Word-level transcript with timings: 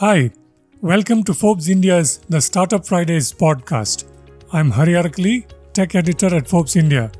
Hi, 0.00 0.30
welcome 0.82 1.22
to 1.22 1.32
Forbes 1.32 1.70
India's 1.70 2.18
The 2.28 2.38
Startup 2.38 2.86
Fridays 2.86 3.32
podcast. 3.32 4.04
I'm 4.52 4.70
Hari 4.70 4.92
Arakali, 4.92 5.46
tech 5.72 5.94
editor 5.94 6.34
at 6.36 6.46
Forbes 6.46 6.76
India. 6.76 7.10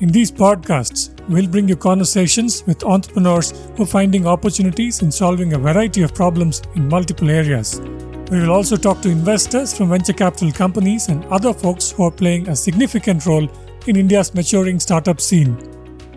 In 0.00 0.10
these 0.10 0.30
podcasts, 0.30 1.08
we'll 1.30 1.48
bring 1.48 1.70
you 1.70 1.74
conversations 1.74 2.66
with 2.66 2.84
entrepreneurs 2.84 3.52
who 3.78 3.84
are 3.84 3.86
finding 3.86 4.26
opportunities 4.26 5.00
in 5.00 5.10
solving 5.10 5.54
a 5.54 5.58
variety 5.58 6.02
of 6.02 6.14
problems 6.14 6.60
in 6.74 6.86
multiple 6.86 7.30
areas. 7.30 7.80
We 8.30 8.40
will 8.40 8.50
also 8.50 8.76
talk 8.76 9.00
to 9.00 9.08
investors 9.08 9.74
from 9.74 9.88
venture 9.88 10.12
capital 10.12 10.52
companies 10.52 11.08
and 11.08 11.24
other 11.36 11.54
folks 11.54 11.92
who 11.92 12.04
are 12.04 12.10
playing 12.10 12.46
a 12.46 12.54
significant 12.54 13.24
role 13.24 13.48
in 13.86 13.96
India's 13.96 14.34
maturing 14.34 14.80
startup 14.80 15.18
scene. 15.18 15.56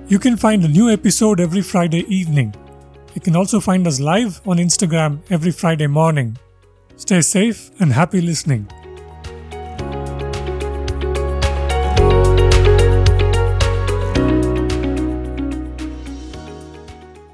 You 0.09 0.19
can 0.19 0.35
find 0.35 0.61
a 0.65 0.67
new 0.67 0.89
episode 0.89 1.39
every 1.39 1.61
Friday 1.61 2.03
evening. 2.13 2.53
You 3.15 3.21
can 3.21 3.37
also 3.37 3.61
find 3.61 3.87
us 3.87 4.01
live 4.01 4.41
on 4.45 4.57
Instagram 4.57 5.19
every 5.29 5.51
Friday 5.51 5.87
morning. 5.87 6.37
Stay 6.97 7.21
safe 7.21 7.71
and 7.79 7.93
happy 7.93 8.19
listening. 8.19 8.67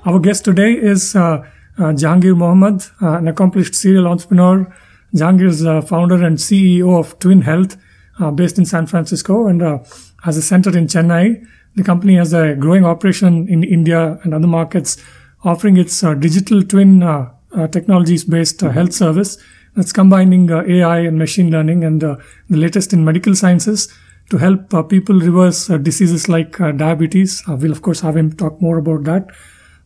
Our 0.06 0.20
guest 0.20 0.46
today 0.46 0.74
is 0.74 1.16
uh, 1.16 1.44
uh, 1.80 1.94
Jahangir 1.94 2.38
Mohammed, 2.38 2.84
uh, 3.02 3.18
an 3.18 3.28
accomplished 3.28 3.74
serial 3.74 4.08
entrepreneur. 4.08 4.72
Jahangir 5.16 5.48
is 5.48 5.66
uh, 5.66 5.82
founder 5.82 6.24
and 6.24 6.38
CEO 6.38 7.00
of 7.00 7.18
Twin 7.18 7.42
Health, 7.42 7.76
uh, 8.20 8.30
based 8.30 8.60
in 8.60 8.66
San 8.66 8.86
Francisco, 8.86 9.48
and 9.48 9.64
uh, 9.64 9.80
has 10.22 10.38
a 10.38 10.44
center 10.44 10.78
in 10.78 10.86
Chennai. 10.86 11.44
The 11.74 11.84
company 11.84 12.18
has 12.18 12.34
a 12.34 12.54
growing 12.54 12.86
operation 12.86 13.48
in 13.48 13.64
India 13.64 14.20
and 14.24 14.36
other 14.36 14.48
markets 14.48 15.02
offering 15.44 15.78
its 15.78 16.04
uh, 16.04 16.14
digital 16.14 16.64
twin 16.64 17.04
uh, 17.04 17.32
uh, 17.54 17.68
technologies 17.68 18.24
based 18.24 18.62
health 18.62 18.94
service 18.94 19.38
that's 19.76 19.92
combining 19.92 20.50
AI 20.50 21.00
and 21.00 21.18
machine 21.18 21.50
learning 21.50 21.84
and 21.84 22.02
the 22.02 22.18
latest 22.50 22.94
in 22.94 23.06
medical 23.06 23.36
sciences 23.36 23.94
to 24.30 24.38
help 24.38 24.90
people 24.90 25.20
reverse 25.20 25.68
diseases 25.68 26.30
like 26.30 26.58
diabetes. 26.58 27.44
we'll, 27.48 27.72
of 27.72 27.82
course, 27.82 28.02
have 28.02 28.16
him 28.16 28.32
talk 28.32 28.62
more 28.62 28.78
about 28.78 29.04
that. 29.06 29.28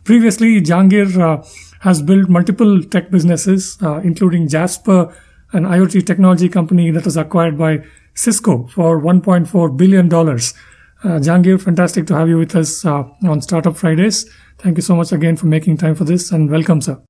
Previously, 0.03 0.61
Jahangir 0.61 1.45
has 1.81 2.01
built 2.01 2.29
multiple 2.29 2.81
tech 2.83 3.09
businesses, 3.11 3.77
including 4.03 4.47
Jasper, 4.47 5.15
an 5.53 5.63
IoT 5.63 6.05
technology 6.05 6.49
company 6.49 6.91
that 6.91 7.05
was 7.05 7.17
acquired 7.17 7.57
by 7.57 7.83
Cisco 8.15 8.67
for 8.67 9.01
$1.4 9.01 9.77
billion. 9.77 10.11
Uh, 10.11 11.19
Jahangir, 11.19 11.61
fantastic 11.61 12.07
to 12.07 12.15
have 12.15 12.29
you 12.29 12.37
with 12.37 12.55
us 12.55 12.85
uh, 12.85 13.03
on 13.23 13.41
Startup 13.41 13.75
Fridays. 13.75 14.29
Thank 14.57 14.77
you 14.77 14.81
so 14.81 14.95
much 14.95 15.11
again 15.11 15.35
for 15.35 15.47
making 15.47 15.77
time 15.77 15.95
for 15.95 16.05
this 16.05 16.31
and 16.31 16.49
welcome, 16.49 16.81
sir. 16.81 17.01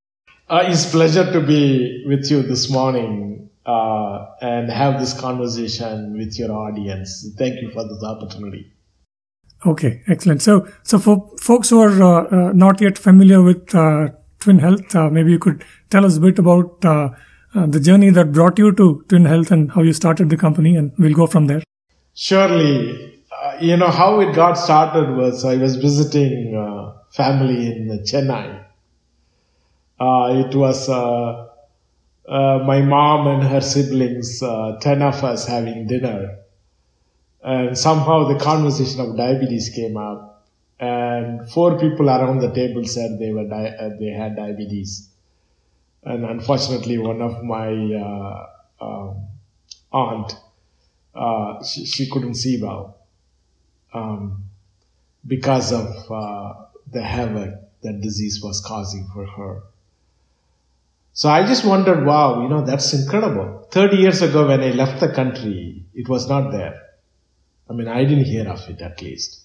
Uh, 0.50 0.64
it's 0.66 0.92
pleasure 0.92 1.32
to 1.32 1.42
be 1.42 2.04
with 2.08 2.30
you 2.30 2.44
this 2.44 2.70
morning 2.70 3.50
uh, 3.66 4.26
and 4.42 4.70
have 4.70 5.00
this 5.00 5.20
conversation 5.20 6.18
with 6.18 6.38
your 6.38 6.52
audience. 6.52 7.28
Thank 7.38 7.62
you 7.62 7.72
for 7.72 7.88
this 7.88 8.04
opportunity. 8.04 8.72
Okay, 9.66 10.02
excellent. 10.08 10.42
So, 10.42 10.68
so 10.84 11.00
for 11.00 11.32
folks 11.42 11.70
who 11.70 11.80
are 11.82 12.04
uh, 12.04 12.28
uh 12.28 12.52
not 12.54 12.82
yet 12.82 12.98
familiar 12.98 13.42
with 13.42 13.74
uh, 13.74 14.10
Twin 14.40 14.60
Health, 14.60 14.96
uh, 14.96 15.10
maybe 15.10 15.32
you 15.32 15.40
could 15.40 15.64
tell 15.90 16.06
us 16.06 16.18
a 16.18 16.20
bit 16.20 16.38
about 16.38 16.82
the 16.82 17.80
journey 17.80 18.10
that 18.10 18.34
brought 18.34 18.60
you 18.60 18.72
to 18.74 19.04
Twin 19.08 19.26
Health 19.26 19.50
and 19.50 19.72
how 19.72 19.82
you 19.82 19.94
started 19.94 20.30
the 20.30 20.38
company, 20.38 20.76
and 20.76 20.92
we'll 21.00 21.14
go 21.14 21.26
from 21.26 21.48
there. 21.48 21.64
Surely, 22.14 23.24
you 23.62 23.78
know 23.78 23.90
how 23.90 24.20
it 24.20 24.36
got 24.36 24.54
started 24.54 25.16
was 25.16 25.46
I 25.46 25.56
was 25.56 25.78
visiting 25.78 26.54
family 27.16 27.68
in 27.68 27.88
Chennai. 28.04 28.66
Uh, 29.98 30.46
it 30.46 30.54
was 30.54 30.90
uh, 30.90 31.48
uh, 32.28 32.60
my 32.66 32.82
mom 32.82 33.28
and 33.28 33.44
her 33.44 33.62
siblings, 33.62 34.44
uh, 34.44 34.78
10 34.82 35.02
of 35.02 35.24
us 35.24 35.48
having 35.48 35.88
dinner. 35.88 36.40
And 37.42 37.78
somehow 37.78 38.28
the 38.28 38.40
conversation 38.44 39.00
of 39.00 39.16
diabetes 39.16 39.70
came 39.70 39.96
up. 39.96 40.44
And 40.78 41.50
four 41.50 41.80
people 41.80 42.10
around 42.10 42.40
the 42.40 42.52
table 42.54 42.84
said 42.84 43.18
they, 43.18 43.32
were 43.32 43.48
di- 43.48 43.76
uh, 43.80 43.90
they 43.98 44.10
had 44.10 44.36
diabetes. 44.36 45.08
And 46.04 46.26
unfortunately, 46.26 46.98
one 46.98 47.22
of 47.22 47.42
my 47.44 47.70
um, 48.82 49.28
aunt, 49.94 50.34
she, 51.66 51.86
she, 51.86 52.10
couldn't 52.10 52.36
see 52.36 52.62
well 52.62 52.98
um, 53.94 54.44
because 55.26 55.72
of 55.72 56.65
the 56.96 57.04
havoc 57.04 57.54
that 57.84 58.02
disease 58.02 58.42
was 58.42 58.62
causing 58.62 59.08
for 59.14 59.26
her. 59.26 59.62
So 61.14 61.30
I 61.30 61.46
just 61.46 61.64
wondered, 61.64 62.06
wow, 62.06 62.42
you 62.42 62.50
know, 62.50 62.66
that's 62.66 62.94
incredible. 62.94 63.68
30 63.72 63.98
years 63.98 64.22
ago 64.22 64.48
when 64.48 64.62
I 64.62 64.72
left 64.72 65.00
the 65.00 65.10
country, 65.10 65.86
it 65.94 66.10
was 66.10 66.28
not 66.28 66.52
there. 66.52 66.82
I 67.70 67.74
mean, 67.74 67.88
I 67.88 68.04
didn't 68.06 68.26
hear 68.26 68.48
of 68.50 68.68
it 68.70 68.82
at 68.82 69.02
least. 69.02 69.42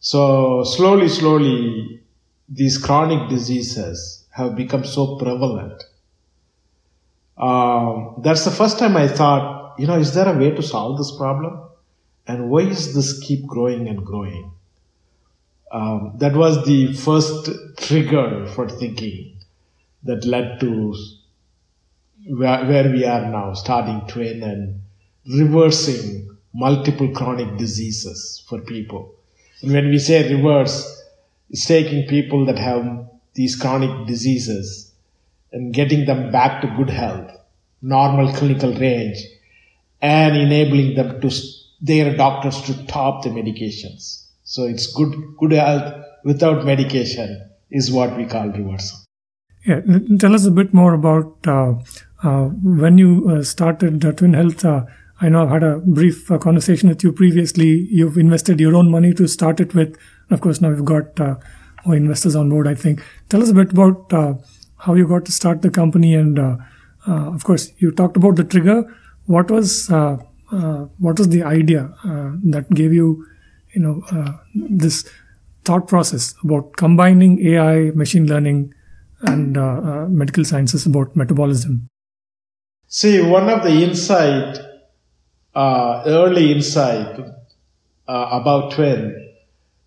So 0.00 0.64
slowly, 0.64 1.08
slowly, 1.08 2.00
these 2.48 2.78
chronic 2.78 3.28
diseases 3.28 4.24
have 4.30 4.56
become 4.56 4.84
so 4.84 5.16
prevalent. 5.16 5.82
Um, 7.36 8.20
that's 8.22 8.44
the 8.44 8.50
first 8.50 8.78
time 8.78 8.96
I 8.96 9.08
thought, 9.08 9.78
you 9.78 9.86
know, 9.86 9.98
is 9.98 10.14
there 10.14 10.28
a 10.28 10.38
way 10.38 10.50
to 10.52 10.62
solve 10.62 10.98
this 10.98 11.14
problem? 11.16 11.60
And 12.26 12.48
why 12.50 12.62
is 12.62 12.94
this 12.94 13.20
keep 13.20 13.46
growing 13.46 13.88
and 13.88 14.04
growing? 14.04 14.52
Um, 15.72 16.14
that 16.18 16.34
was 16.34 16.64
the 16.64 16.94
first 16.94 17.50
trigger 17.76 18.46
for 18.46 18.68
thinking 18.68 19.36
that 20.04 20.24
led 20.24 20.60
to 20.60 20.94
where, 22.28 22.90
we 22.90 23.04
are 23.04 23.30
now, 23.30 23.54
starting 23.54 24.06
twin 24.08 24.42
and 24.42 24.80
reversing 25.28 26.36
multiple 26.52 27.08
chronic 27.10 27.56
diseases 27.58 28.44
for 28.48 28.60
people. 28.60 29.14
And 29.62 29.72
when 29.72 29.88
we 29.88 29.98
say 29.98 30.32
reverse, 30.32 31.02
it's 31.50 31.66
taking 31.66 32.08
people 32.08 32.46
that 32.46 32.58
have 32.58 33.08
these 33.34 33.56
chronic 33.56 34.06
diseases 34.06 34.92
and 35.52 35.74
getting 35.74 36.06
them 36.06 36.30
back 36.30 36.62
to 36.62 36.74
good 36.76 36.90
health, 36.90 37.30
normal 37.82 38.32
clinical 38.32 38.72
range, 38.74 39.18
and 40.00 40.36
enabling 40.36 40.94
them 40.94 41.20
to 41.20 41.30
their 41.80 42.16
doctors 42.16 42.60
to 42.62 42.72
stop 42.84 43.22
the 43.22 43.30
medications. 43.30 44.25
So 44.48 44.64
it's 44.64 44.86
good, 44.94 45.12
good 45.38 45.50
health 45.50 46.04
without 46.24 46.64
medication 46.64 47.50
is 47.72 47.90
what 47.90 48.16
we 48.16 48.24
call 48.26 48.48
reversal. 48.48 49.00
Yeah, 49.66 49.80
tell 50.20 50.36
us 50.36 50.46
a 50.46 50.52
bit 50.52 50.72
more 50.72 50.94
about 50.94 51.36
uh, 51.48 51.74
uh, 52.22 52.44
when 52.62 52.96
you 52.96 53.28
uh, 53.28 53.42
started 53.42 54.00
Twin 54.16 54.34
Health. 54.34 54.64
Uh, 54.64 54.84
I 55.20 55.28
know 55.28 55.42
I've 55.42 55.50
had 55.50 55.64
a 55.64 55.78
brief 55.78 56.30
uh, 56.30 56.38
conversation 56.38 56.88
with 56.88 57.02
you 57.02 57.10
previously. 57.10 57.88
You've 57.90 58.16
invested 58.16 58.60
your 58.60 58.76
own 58.76 58.88
money 58.88 59.12
to 59.14 59.26
start 59.26 59.58
it 59.58 59.74
with. 59.74 59.98
Of 60.30 60.42
course, 60.42 60.60
now 60.60 60.70
we've 60.70 60.84
got 60.84 61.18
uh, 61.18 61.34
more 61.84 61.96
investors 61.96 62.36
on 62.36 62.48
board. 62.48 62.68
I 62.68 62.76
think. 62.76 63.02
Tell 63.28 63.42
us 63.42 63.48
a 63.48 63.54
bit 63.54 63.72
about 63.72 64.12
how 64.76 64.94
you 64.94 65.08
got 65.08 65.24
to 65.24 65.32
start 65.32 65.62
the 65.62 65.70
company, 65.70 66.14
and 66.14 66.38
of 66.38 67.42
course, 67.42 67.72
you 67.78 67.90
talked 67.90 68.16
about 68.16 68.36
the 68.36 68.44
trigger. 68.44 68.84
What 69.24 69.50
was 69.50 69.88
what 69.90 71.18
was 71.18 71.28
the 71.30 71.42
idea 71.42 71.90
that 72.44 72.70
gave 72.72 72.92
you 72.92 73.26
you 73.76 73.82
know 73.82 74.02
uh, 74.10 74.32
this 74.54 75.08
thought 75.64 75.86
process 75.86 76.34
about 76.42 76.76
combining 76.76 77.44
AI, 77.46 77.90
machine 77.94 78.26
learning, 78.26 78.72
and 79.22 79.56
uh, 79.56 79.60
uh, 79.60 80.06
medical 80.08 80.44
sciences 80.44 80.86
about 80.86 81.14
metabolism? 81.16 81.88
See, 82.88 83.20
one 83.20 83.48
of 83.50 83.62
the 83.62 83.82
insight, 83.82 84.58
uh, 85.54 86.02
early 86.06 86.52
insight 86.52 87.18
uh, 88.08 88.28
about 88.32 88.72
twin 88.72 89.22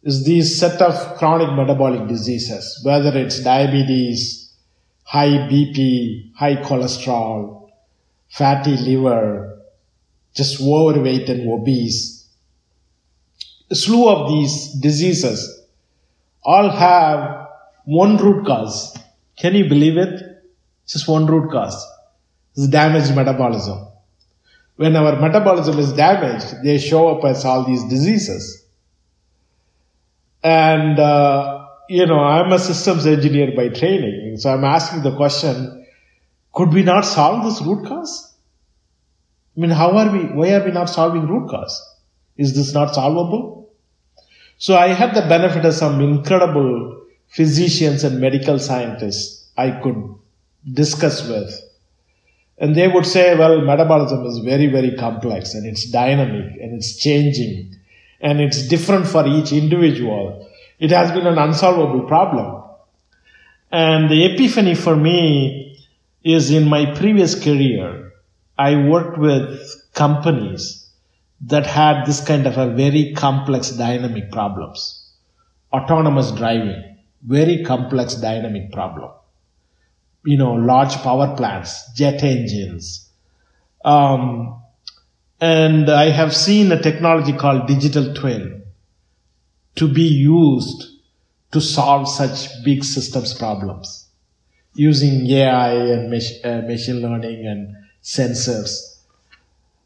is 0.03 0.25
these 0.25 0.59
set 0.59 0.81
of 0.81 1.17
chronic 1.17 1.55
metabolic 1.55 2.07
diseases, 2.07 2.81
whether 2.83 3.17
it's 3.17 3.43
diabetes, 3.43 4.53
high 5.03 5.47
BP, 5.49 6.33
high 6.35 6.57
cholesterol, 6.57 7.69
fatty 8.29 8.77
liver, 8.77 9.61
just 10.35 10.61
overweight 10.61 11.27
and 11.29 11.51
obese, 11.51 12.18
slew 13.71 14.09
of 14.09 14.29
these 14.29 14.73
diseases 14.73 15.61
all 16.43 16.69
have 16.69 17.47
one 17.85 18.17
root 18.17 18.45
cause. 18.45 18.97
Can 19.37 19.55
you 19.55 19.67
believe 19.69 19.97
it? 19.97 20.43
Just 20.87 21.07
one 21.07 21.25
root 21.25 21.51
cause. 21.51 21.85
It's 22.55 22.67
damaged 22.67 23.15
metabolism. 23.15 23.87
When 24.75 24.95
our 24.95 25.19
metabolism 25.19 25.77
is 25.77 25.93
damaged, 25.93 26.63
they 26.63 26.77
show 26.77 27.09
up 27.09 27.25
as 27.25 27.45
all 27.45 27.65
these 27.65 27.83
diseases. 27.83 28.65
And, 30.41 30.97
uh, 30.97 31.67
you 31.89 32.05
know, 32.05 32.19
I'm 32.19 32.51
a 32.51 32.59
systems 32.59 33.05
engineer 33.05 33.53
by 33.55 33.69
training. 33.69 34.37
So 34.37 34.53
I'm 34.53 34.63
asking 34.63 35.03
the 35.03 35.15
question, 35.15 35.85
could 36.53 36.73
we 36.73 36.83
not 36.83 37.01
solve 37.01 37.43
this 37.43 37.61
root 37.61 37.87
cause? 37.87 38.33
I 39.55 39.59
mean, 39.59 39.71
how 39.71 39.97
are 39.97 40.11
we, 40.11 40.19
why 40.25 40.53
are 40.53 40.63
we 40.63 40.71
not 40.71 40.89
solving 40.89 41.27
root 41.27 41.49
cause? 41.49 41.98
Is 42.39 42.55
this 42.55 42.73
not 42.73 42.95
solvable? 42.95 43.69
So 44.57 44.77
I 44.77 44.87
had 44.87 45.13
the 45.13 45.27
benefit 45.27 45.65
of 45.65 45.73
some 45.73 45.99
incredible 45.99 47.01
physicians 47.27 48.05
and 48.05 48.21
medical 48.21 48.57
scientists 48.59 49.49
I 49.57 49.71
could 49.71 50.15
discuss 50.71 51.27
with. 51.27 51.51
And 52.57 52.75
they 52.75 52.87
would 52.87 53.05
say, 53.05 53.35
well, 53.37 53.59
metabolism 53.59 54.25
is 54.25 54.37
very, 54.39 54.67
very 54.67 54.95
complex 54.95 55.53
and 55.53 55.65
it's 55.65 55.83
dynamic 55.91 56.55
and 56.61 56.73
it's 56.73 56.97
changing 56.97 57.75
and 58.21 58.39
it's 58.39 58.69
different 58.69 59.05
for 59.05 59.27
each 59.27 59.51
individual. 59.51 60.49
It 60.79 60.91
has 60.91 61.11
been 61.11 61.27
an 61.27 61.37
unsolvable 61.37 62.07
problem. 62.07 62.63
And 63.69 64.09
the 64.09 64.25
epiphany 64.25 64.75
for 64.75 64.95
me 64.95 65.85
is 66.23 66.51
in 66.51 66.69
my 66.69 66.95
previous 66.95 67.35
career, 67.43 68.13
I 68.57 68.77
worked 68.77 69.17
with 69.17 69.59
companies 69.93 70.88
that 71.41 71.65
had 71.65 72.05
this 72.05 72.25
kind 72.25 72.45
of 72.45 72.57
a 72.57 72.69
very 72.73 73.13
complex 73.15 73.71
dynamic 73.71 74.31
problems. 74.31 75.09
Autonomous 75.71 76.31
driving, 76.31 76.97
very 77.25 77.63
complex 77.63 78.15
dynamic 78.15 78.71
problem. 78.71 79.11
You 80.25 80.37
know, 80.37 80.53
large 80.53 80.95
power 80.97 81.35
plants, 81.35 81.91
jet 81.93 82.23
engines. 82.23 83.09
Um, 83.85 84.61
and 85.39 85.89
I 85.89 86.09
have 86.09 86.35
seen 86.35 86.71
a 86.71 86.81
technology 86.81 87.31
called 87.33 87.67
digital 87.67 88.13
twin 88.13 88.63
to 89.75 89.87
be 89.87 90.03
used 90.03 90.89
to 91.51 91.61
solve 91.61 92.09
such 92.09 92.49
big 92.63 92.83
systems 92.83 93.33
problems 93.33 94.07
using 94.73 95.25
AI 95.31 95.73
and 95.73 96.11
mach- 96.11 96.43
uh, 96.43 96.61
machine 96.67 97.01
learning 97.01 97.45
and 97.47 97.75
sensors. 98.03 98.98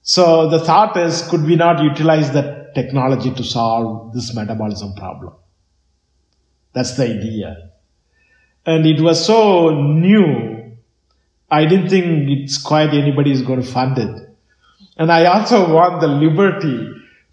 So 0.04 0.50
the 0.50 0.60
thought 0.60 0.98
is, 0.98 1.22
could 1.30 1.44
we 1.44 1.56
not 1.56 1.82
utilize 1.82 2.34
that 2.34 2.76
technology 2.76 3.32
to 3.34 3.44
solve 3.44 4.14
this 4.14 4.36
metabolism 4.36 4.94
problem? 4.96 5.34
That's 6.74 6.98
the 6.98 7.06
idea. 7.06 7.72
And 8.66 8.86
it 8.86 9.02
was 9.02 9.26
so 9.26 9.70
new, 9.70 10.76
I 11.50 11.66
didn't 11.66 11.90
think 11.90 12.30
it's 12.30 12.62
quite 12.62 12.94
anybody 12.94 13.32
is 13.32 13.44
going 13.44 13.62
to 13.62 13.68
fund 13.68 13.98
it. 13.98 14.30
And 14.98 15.10
I 15.10 15.26
also 15.26 15.74
want 15.74 16.02
the 16.02 16.08
liberty 16.08 16.90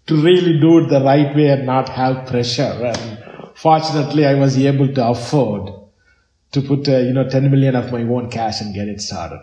to 0.07 0.15
really 0.15 0.59
do 0.59 0.79
it 0.79 0.89
the 0.89 1.01
right 1.01 1.35
way 1.35 1.49
and 1.49 1.65
not 1.65 1.89
have 1.89 2.27
pressure. 2.27 2.63
And 2.63 3.51
fortunately, 3.53 4.25
I 4.25 4.35
was 4.35 4.57
able 4.57 4.93
to 4.93 5.07
afford 5.09 5.73
to 6.53 6.61
put, 6.61 6.87
uh, 6.87 6.99
you 6.99 7.13
know, 7.13 7.27
10 7.27 7.51
million 7.51 7.75
of 7.75 7.91
my 7.91 8.01
own 8.01 8.29
cash 8.29 8.61
and 8.61 8.73
get 8.73 8.87
it 8.87 9.01
started. 9.01 9.41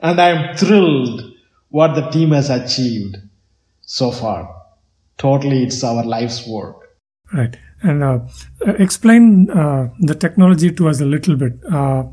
And 0.00 0.20
I'm 0.20 0.56
thrilled 0.56 1.29
what 1.70 1.94
the 1.94 2.08
team 2.10 2.30
has 2.30 2.50
achieved 2.50 3.16
so 3.80 4.10
far. 4.10 4.54
Totally, 5.18 5.64
it's 5.64 5.82
our 5.82 6.04
life's 6.04 6.46
work. 6.46 6.76
Right. 7.32 7.56
And 7.82 8.02
uh, 8.02 8.18
explain 8.78 9.48
uh, 9.50 9.88
the 10.00 10.14
technology 10.14 10.70
to 10.70 10.88
us 10.88 11.00
a 11.00 11.04
little 11.04 11.36
bit. 11.36 11.52
Uh, 11.72 12.04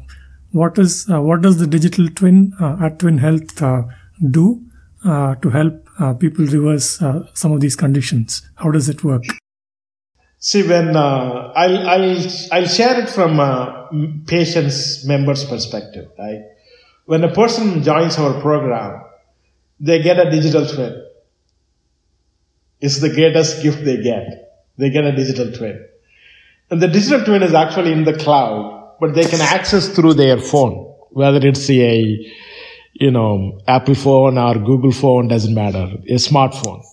what 0.52 0.78
is 0.78 1.10
uh, 1.10 1.22
what 1.22 1.42
does 1.42 1.58
the 1.58 1.68
digital 1.68 2.08
twin 2.10 2.54
uh, 2.62 2.78
at 2.82 3.00
Twin 3.00 3.18
Health 3.18 3.62
uh, 3.62 3.84
do 4.32 4.64
to 5.04 5.50
help 5.52 6.20
people 6.20 6.46
reverse 6.46 7.02
some 7.34 7.52
of 7.52 7.60
these 7.62 7.76
conditions? 7.76 8.42
How 8.56 8.72
does 8.72 8.90
it 8.90 9.04
work? 9.04 9.24
See, 10.40 10.68
when 10.68 10.96
I'll, 10.96 11.52
I'll 11.56 12.28
I'll 12.52 12.68
share 12.68 13.02
it 13.02 13.10
from 13.10 13.40
a 13.40 13.90
patient's 14.26 15.06
member's 15.06 15.44
perspective. 15.44 16.10
Right, 16.18 16.42
when 17.06 17.24
a 17.24 17.34
person 17.34 17.84
joins 17.84 18.18
our 18.18 18.40
program, 18.42 19.02
they 19.80 20.02
get 20.02 20.20
a 20.20 20.30
digital 20.30 20.66
twin. 20.68 21.04
It's 22.80 23.00
the 23.00 23.10
greatest 23.10 23.64
gift 23.64 23.84
they 23.84 24.02
get. 24.02 24.66
They 24.78 24.90
get 24.90 25.04
a 25.04 25.16
digital 25.16 25.52
twin. 25.52 25.86
And 26.70 26.82
the 26.82 26.88
digital 26.88 27.24
twin 27.24 27.44
is 27.44 27.54
actually 27.54 27.92
in 27.92 28.04
the 28.04 28.18
cloud, 28.18 28.98
but 29.00 29.14
they 29.14 29.26
can 29.26 29.42
access 29.42 29.90
through 29.90 30.16
their 30.16 30.38
phone, 30.38 30.94
whether 31.12 31.46
it's 31.48 31.70
a, 31.70 32.34
you 32.94 33.12
know, 33.12 33.60
Apple 33.68 33.96
phone 33.96 34.38
or 34.38 34.56
Google 34.56 34.92
phone, 34.92 35.28
doesn't 35.28 35.54
matter, 35.54 35.88
a 36.08 36.16
smartphone. 36.16 36.84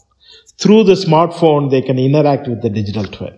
Through 0.58 0.84
the 0.84 0.92
smartphone, 0.92 1.70
they 1.70 1.82
can 1.82 1.98
interact 1.98 2.48
with 2.48 2.62
the 2.62 2.70
digital 2.70 3.04
twin. 3.04 3.36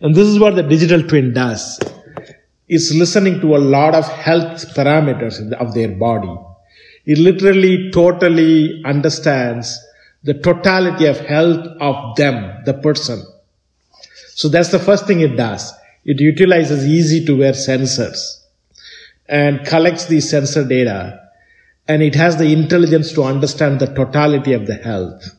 And 0.00 0.14
this 0.14 0.28
is 0.28 0.38
what 0.38 0.54
the 0.54 0.62
digital 0.62 1.02
twin 1.02 1.32
does. 1.32 1.80
It's 2.68 2.92
listening 2.92 3.40
to 3.40 3.56
a 3.56 3.58
lot 3.58 3.94
of 3.94 4.06
health 4.08 4.74
parameters 4.74 5.52
of 5.52 5.72
their 5.72 5.88
body. 5.88 6.36
It 7.06 7.18
literally 7.18 7.90
totally 7.92 8.82
understands 8.84 9.78
the 10.24 10.34
totality 10.34 11.06
of 11.06 11.18
health 11.20 11.66
of 11.80 12.16
them, 12.16 12.62
the 12.64 12.74
person. 12.74 13.24
So 14.34 14.48
that's 14.48 14.70
the 14.70 14.80
first 14.80 15.06
thing 15.06 15.20
it 15.20 15.36
does. 15.36 15.72
It 16.04 16.20
utilizes 16.20 16.84
easy 16.84 17.24
to 17.26 17.38
wear 17.38 17.52
sensors 17.52 18.42
and 19.28 19.64
collects 19.64 20.06
the 20.06 20.20
sensor 20.20 20.66
data 20.66 21.22
and 21.88 22.02
it 22.02 22.14
has 22.14 22.36
the 22.36 22.52
intelligence 22.52 23.12
to 23.12 23.22
understand 23.22 23.80
the 23.80 23.86
totality 23.86 24.52
of 24.52 24.66
the 24.66 24.74
health. 24.74 25.36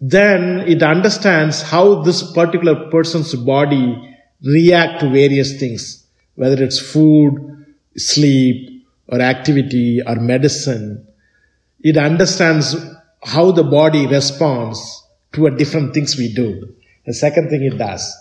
Then 0.00 0.60
it 0.66 0.82
understands 0.82 1.62
how 1.62 2.02
this 2.02 2.32
particular 2.32 2.90
person's 2.90 3.34
body 3.36 4.18
react 4.44 5.00
to 5.00 5.10
various 5.10 5.58
things, 5.60 6.04
whether 6.34 6.62
it's 6.62 6.80
food, 6.80 7.66
sleep, 7.96 8.81
or 9.12 9.20
activity, 9.20 10.00
or 10.04 10.16
medicine. 10.16 11.06
It 11.80 11.96
understands 11.98 12.74
how 13.22 13.52
the 13.52 13.62
body 13.62 14.06
responds 14.06 14.80
to 15.32 15.46
a 15.46 15.50
different 15.50 15.92
things 15.92 16.16
we 16.16 16.32
do. 16.32 16.74
The 17.06 17.12
second 17.12 17.50
thing 17.50 17.62
it 17.62 17.76
does. 17.76 18.16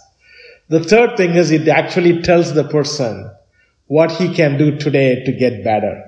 The 0.68 0.84
third 0.84 1.18
thing 1.18 1.32
is 1.36 1.52
it 1.52 1.68
actually 1.68 2.22
tells 2.22 2.54
the 2.54 2.66
person 2.66 3.32
what 3.88 4.12
he 4.12 4.34
can 4.34 4.58
do 4.58 4.78
today 4.78 5.24
to 5.24 5.32
get 5.32 5.64
better. 5.64 6.04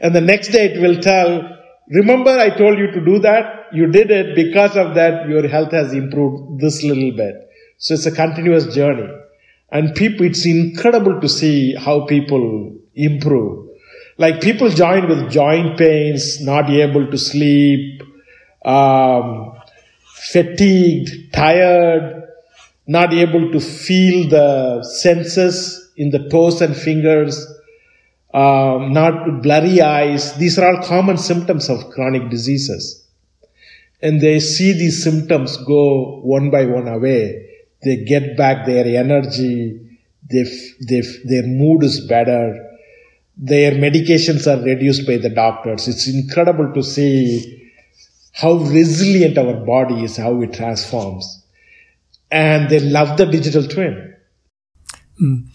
And 0.00 0.14
the 0.14 0.20
next 0.20 0.48
day 0.48 0.66
it 0.66 0.80
will 0.80 1.00
tell, 1.00 1.42
remember 1.88 2.30
I 2.30 2.50
told 2.50 2.78
you 2.78 2.90
to 2.90 3.04
do 3.04 3.18
that? 3.20 3.66
You 3.72 3.86
did 3.86 4.10
it. 4.10 4.34
Because 4.34 4.76
of 4.76 4.94
that, 4.94 5.28
your 5.28 5.46
health 5.46 5.72
has 5.72 5.92
improved 5.92 6.60
this 6.60 6.82
little 6.82 7.12
bit. 7.12 7.34
So 7.78 7.94
it's 7.94 8.06
a 8.06 8.12
continuous 8.12 8.74
journey. 8.74 9.08
And 9.70 9.94
people, 9.94 10.26
it's 10.26 10.46
incredible 10.46 11.20
to 11.20 11.28
see 11.28 11.74
how 11.74 12.06
people 12.06 12.76
improve 12.98 13.68
like 14.18 14.40
people 14.40 14.68
join 14.68 15.08
with 15.08 15.30
joint 15.30 15.78
pains, 15.78 16.40
not 16.40 16.68
able 16.68 17.08
to 17.08 17.16
sleep, 17.16 18.02
um, 18.64 19.56
fatigued, 20.02 21.32
tired, 21.32 22.24
not 22.88 23.14
able 23.14 23.52
to 23.52 23.60
feel 23.60 24.28
the 24.28 24.82
senses 24.82 25.92
in 25.96 26.10
the 26.10 26.28
toes 26.28 26.60
and 26.60 26.76
fingers, 26.76 27.46
um, 28.34 28.92
not 28.92 29.40
blurry 29.40 29.80
eyes. 29.80 30.34
These 30.34 30.58
are 30.58 30.66
all 30.74 30.82
common 30.82 31.16
symptoms 31.16 31.70
of 31.70 31.88
chronic 31.90 32.28
diseases. 32.28 33.06
And 34.02 34.20
they 34.20 34.40
see 34.40 34.72
these 34.72 35.02
symptoms 35.02 35.56
go 35.58 36.20
one 36.22 36.50
by 36.50 36.66
one 36.66 36.88
away. 36.88 37.46
They 37.84 38.04
get 38.04 38.36
back 38.36 38.66
their 38.66 38.84
energy. 38.84 39.80
They, 40.28 40.44
they, 40.88 41.02
their 41.24 41.46
mood 41.46 41.84
is 41.84 42.00
better 42.00 42.67
their 43.38 43.72
medications 43.72 44.46
are 44.46 44.62
reduced 44.62 45.06
by 45.06 45.16
the 45.16 45.30
doctors. 45.30 45.86
It's 45.86 46.08
incredible 46.08 46.72
to 46.74 46.82
see 46.82 47.70
how 48.32 48.54
resilient 48.54 49.38
our 49.38 49.54
body 49.64 50.02
is, 50.04 50.16
how 50.16 50.42
it 50.42 50.52
transforms. 50.52 51.44
And 52.30 52.68
they 52.68 52.80
love 52.80 53.16
the 53.16 53.26
digital 53.26 53.66
twin. 53.66 54.14
Mm. 55.22 55.46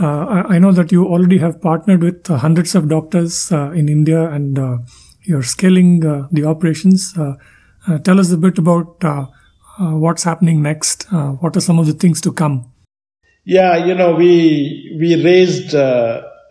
Uh, 0.00 0.44
I 0.48 0.58
know 0.58 0.72
that 0.72 0.90
you 0.90 1.06
already 1.06 1.38
have 1.38 1.60
partnered 1.60 2.02
with 2.02 2.28
uh, 2.30 2.36
hundreds 2.38 2.74
of 2.74 2.88
doctors 2.88 3.52
uh, 3.52 3.70
in 3.70 3.88
India 3.88 4.28
and 4.30 4.58
uh, 4.58 4.78
you're 5.22 5.42
scaling 5.42 6.04
uh, 6.04 6.26
the 6.32 6.44
operations. 6.44 7.16
Uh, 7.16 7.34
tell 8.02 8.18
us 8.18 8.30
a 8.32 8.36
bit 8.36 8.58
about 8.58 9.04
what's 9.78 10.22
happening 10.22 10.62
next. 10.62 11.06
what 11.10 11.56
are 11.56 11.60
some 11.60 11.78
of 11.78 11.86
the 11.86 11.92
things 11.92 12.20
to 12.20 12.32
come? 12.32 12.70
Yeah, 13.44 13.84
you 13.84 13.94
know, 13.94 14.14
we 14.14 14.96
we 14.98 15.22
raised 15.22 15.74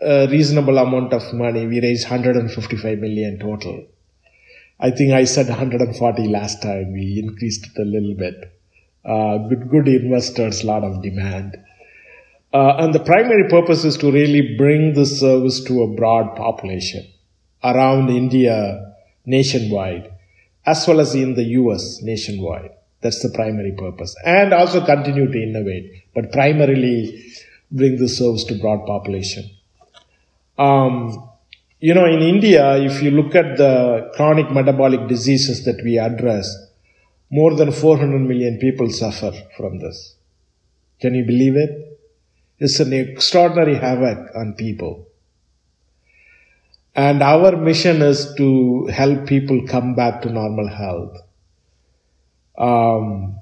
a 0.04 0.28
reasonable 0.28 0.78
amount 0.78 1.14
of 1.14 1.34
money. 1.34 1.66
We 1.66 1.82
raised 1.82 2.10
155 2.10 3.00
million 3.00 3.40
total. 3.40 3.86
I 4.80 4.92
think 4.92 5.14
I 5.14 5.24
said 5.24 5.48
140 5.48 6.28
last 6.28 6.62
time. 6.62 6.94
We 6.94 7.20
increased 7.20 7.68
it 7.68 7.82
a 7.82 7.86
little 7.86 8.16
bit. 8.16 8.52
Uh, 9.06 9.38
good, 9.50 9.70
good 9.70 9.88
investors, 9.88 10.64
lot 10.64 10.84
of 10.84 11.02
demand. 11.02 11.58
Uh, 12.54 12.76
and 12.80 12.94
the 12.94 13.00
primary 13.00 13.50
purpose 13.50 13.84
is 13.84 13.98
to 13.98 14.12
really 14.12 14.56
bring 14.58 14.94
the 14.94 15.06
service 15.06 15.64
to 15.64 15.84
a 15.84 15.96
broad 15.96 16.36
population 16.36 17.06
around 17.64 18.10
India 18.10 18.94
nationwide, 19.26 20.12
as 20.66 20.88
well 20.88 21.00
as 21.00 21.16
in 21.16 21.34
the 21.36 21.44
US 21.44 22.02
nationwide. 22.02 22.72
That's 23.02 23.22
the 23.22 23.30
primary 23.30 23.74
purpose. 23.74 24.16
And 24.26 24.54
also 24.54 24.86
continue 24.86 25.32
to 25.32 25.44
innovate, 25.44 26.04
but 26.14 26.32
primarily 26.32 27.24
bring 27.72 27.98
the 27.98 28.08
service 28.08 28.44
to 28.46 28.60
broad 28.60 28.86
population. 28.86 29.50
Um, 30.58 31.30
you 31.80 31.94
know, 31.94 32.06
in 32.06 32.22
India, 32.22 32.78
if 32.78 33.02
you 33.02 33.12
look 33.12 33.36
at 33.36 33.58
the 33.58 34.12
chronic 34.16 34.52
metabolic 34.52 35.08
diseases 35.08 35.66
that 35.66 35.82
we 35.84 35.98
address, 35.98 36.56
more 37.30 37.56
than 37.56 37.72
400 37.72 38.20
million 38.20 38.60
people 38.60 38.90
suffer 38.90 39.32
from 39.58 39.80
this. 39.80 40.16
Can 41.02 41.16
you 41.16 41.26
believe 41.26 41.56
it? 41.56 42.00
It's 42.60 42.80
an 42.80 42.94
extraordinary 42.94 43.76
havoc 43.76 44.30
on 44.36 44.54
people. 44.54 45.08
And 46.96 47.24
our 47.24 47.58
mission 47.58 48.02
is 48.04 48.34
to 48.38 48.86
help 48.88 49.26
people 49.26 49.66
come 49.68 49.96
back 49.96 50.22
to 50.22 50.30
normal 50.30 50.68
health. 50.70 51.18
Um, 52.58 53.40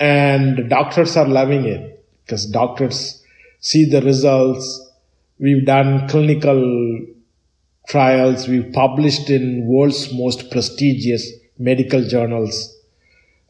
and 0.00 0.68
doctors 0.68 1.16
are 1.16 1.28
loving 1.28 1.66
it 1.66 2.04
because 2.24 2.46
doctors 2.46 3.22
see 3.60 3.84
the 3.88 4.02
results. 4.02 4.89
We've 5.40 5.64
done 5.64 6.08
clinical 6.08 7.06
trials. 7.88 8.46
We've 8.46 8.72
published 8.72 9.30
in 9.30 9.66
world's 9.66 10.12
most 10.12 10.50
prestigious 10.50 11.30
medical 11.58 12.06
journals, 12.06 12.76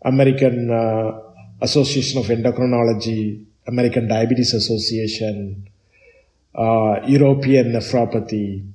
American 0.03 0.71
uh, 0.71 1.21
Association 1.61 2.21
of 2.21 2.27
Endocrinology, 2.27 3.45
American 3.67 4.09
Diabetes 4.09 4.55
Association, 4.55 5.69
uh, 6.55 7.01
European 7.07 7.73
Nephropathy, 7.73 8.67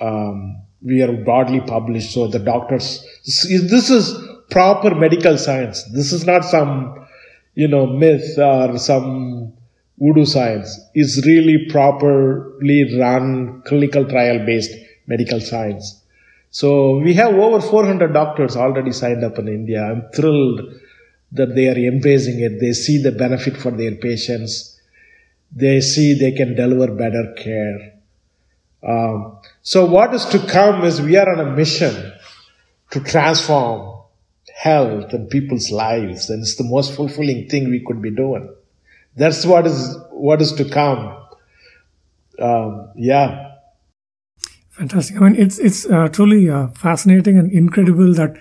um, 0.00 0.62
we 0.82 1.02
are 1.02 1.12
broadly 1.24 1.60
published. 1.60 2.12
So 2.12 2.28
the 2.28 2.38
doctors 2.38 3.04
this 3.24 3.90
is 3.90 4.16
proper 4.50 4.94
medical 4.94 5.36
science. 5.38 5.84
This 5.92 6.12
is 6.12 6.24
not 6.24 6.44
some 6.44 7.06
you 7.54 7.68
know 7.68 7.86
myth 7.86 8.38
or 8.38 8.78
some 8.78 9.52
voodoo 10.00 10.24
science 10.24 10.78
is 10.94 11.24
really 11.26 11.66
properly 11.70 12.98
run 12.98 13.62
clinical 13.66 14.04
trial 14.04 14.44
based 14.46 14.72
medical 15.06 15.40
science. 15.40 16.02
So 16.50 16.98
we 16.98 17.14
have 17.14 17.34
over 17.34 17.60
400 17.60 18.12
doctors 18.12 18.56
already 18.56 18.92
signed 18.92 19.24
up 19.24 19.38
in 19.38 19.48
india. 19.48 19.82
I'm 19.82 20.08
thrilled 20.14 20.60
that 21.32 21.54
they 21.54 21.68
are 21.68 21.76
embracing 21.92 22.40
it. 22.40 22.60
They 22.60 22.72
see 22.72 23.02
the 23.02 23.12
benefit 23.12 23.56
for 23.56 23.70
their 23.70 23.96
patients. 23.96 24.80
They 25.54 25.80
see 25.80 26.14
they 26.14 26.32
can 26.32 26.54
deliver 26.54 26.94
better 26.94 27.34
care. 27.36 27.94
Um, 28.82 29.38
so 29.62 29.84
what 29.84 30.14
is 30.14 30.24
to 30.26 30.38
come 30.46 30.84
is 30.84 31.00
we 31.00 31.16
are 31.16 31.28
on 31.28 31.40
a 31.40 31.56
mission 31.56 32.12
to 32.90 33.00
transform 33.00 34.02
health 34.54 35.12
and 35.12 35.28
people's 35.28 35.70
lives, 35.70 36.30
and 36.30 36.42
it's 36.42 36.56
the 36.56 36.64
most 36.64 36.94
fulfilling 36.94 37.48
thing 37.48 37.70
we 37.70 37.84
could 37.84 38.00
be 38.00 38.10
doing. 38.10 38.48
That's 39.18 39.44
what 39.44 39.66
is 39.66 39.96
what 40.12 40.40
is 40.40 40.52
to 40.52 40.64
come. 40.64 41.16
Um, 42.38 42.92
yeah. 42.96 43.54
Fantastic. 44.70 45.16
I 45.16 45.20
mean, 45.20 45.36
it's 45.36 45.58
it's 45.58 45.86
uh, 45.86 46.08
truly 46.08 46.48
uh, 46.48 46.68
fascinating 46.68 47.38
and 47.38 47.50
incredible 47.50 48.14
that 48.14 48.36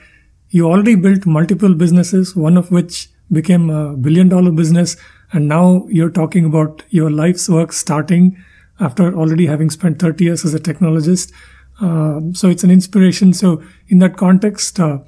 you 0.50 0.67
already 0.67 0.96
built 0.96 1.25
multiple 1.25 1.74
businesses, 1.74 2.36
one 2.36 2.57
of 2.57 2.72
which 2.72 3.10
became 3.31 3.69
a 3.69 3.98
billion 3.98 4.29
dollar 4.29 4.51
business, 4.51 4.96
and 5.31 5.48
now 5.48 5.86
you're 5.89 6.12
talking 6.12 6.46
about 6.46 6.84
your 6.89 7.10
life's 7.10 7.50
work 7.50 7.74
starting 7.74 8.38
after 8.79 9.15
already 9.15 9.48
having 9.48 9.72
spent 9.72 10.00
30 10.00 10.24
years 10.24 10.46
as 10.46 10.53
a 10.53 10.60
technologist. 10.60 11.34
Uh, 11.81 12.22
so 12.34 12.50
it's 12.50 12.63
an 12.63 12.69
inspiration. 12.72 13.34
So 13.34 13.63
in 13.88 13.98
that 14.00 14.15
context, 14.17 14.79
uh, 14.79 15.00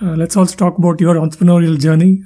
uh, 0.00 0.16
let's 0.16 0.36
also 0.36 0.56
talk 0.56 0.78
about 0.78 1.00
your 1.00 1.14
entrepreneurial 1.14 1.78
journey. 1.78 2.24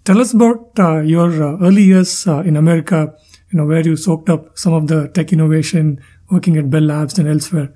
Uh, 0.00 0.12
tell 0.12 0.20
us 0.20 0.32
about 0.34 0.78
uh, 0.78 1.00
your 1.00 1.30
uh, 1.42 1.58
early 1.60 1.82
years 1.82 2.26
in 2.26 2.56
America. 2.56 3.14
You 3.50 3.58
know 3.58 3.66
where 3.66 3.80
you 3.80 3.96
soaked 3.96 4.28
up 4.28 4.58
some 4.58 4.72
of 4.72 4.86
the 4.86 5.08
tech 5.08 5.32
innovation, 5.32 6.00
working 6.30 6.56
at 6.56 6.70
Bell 6.70 6.82
Labs 6.82 7.18
and 7.18 7.28
elsewhere. 7.28 7.72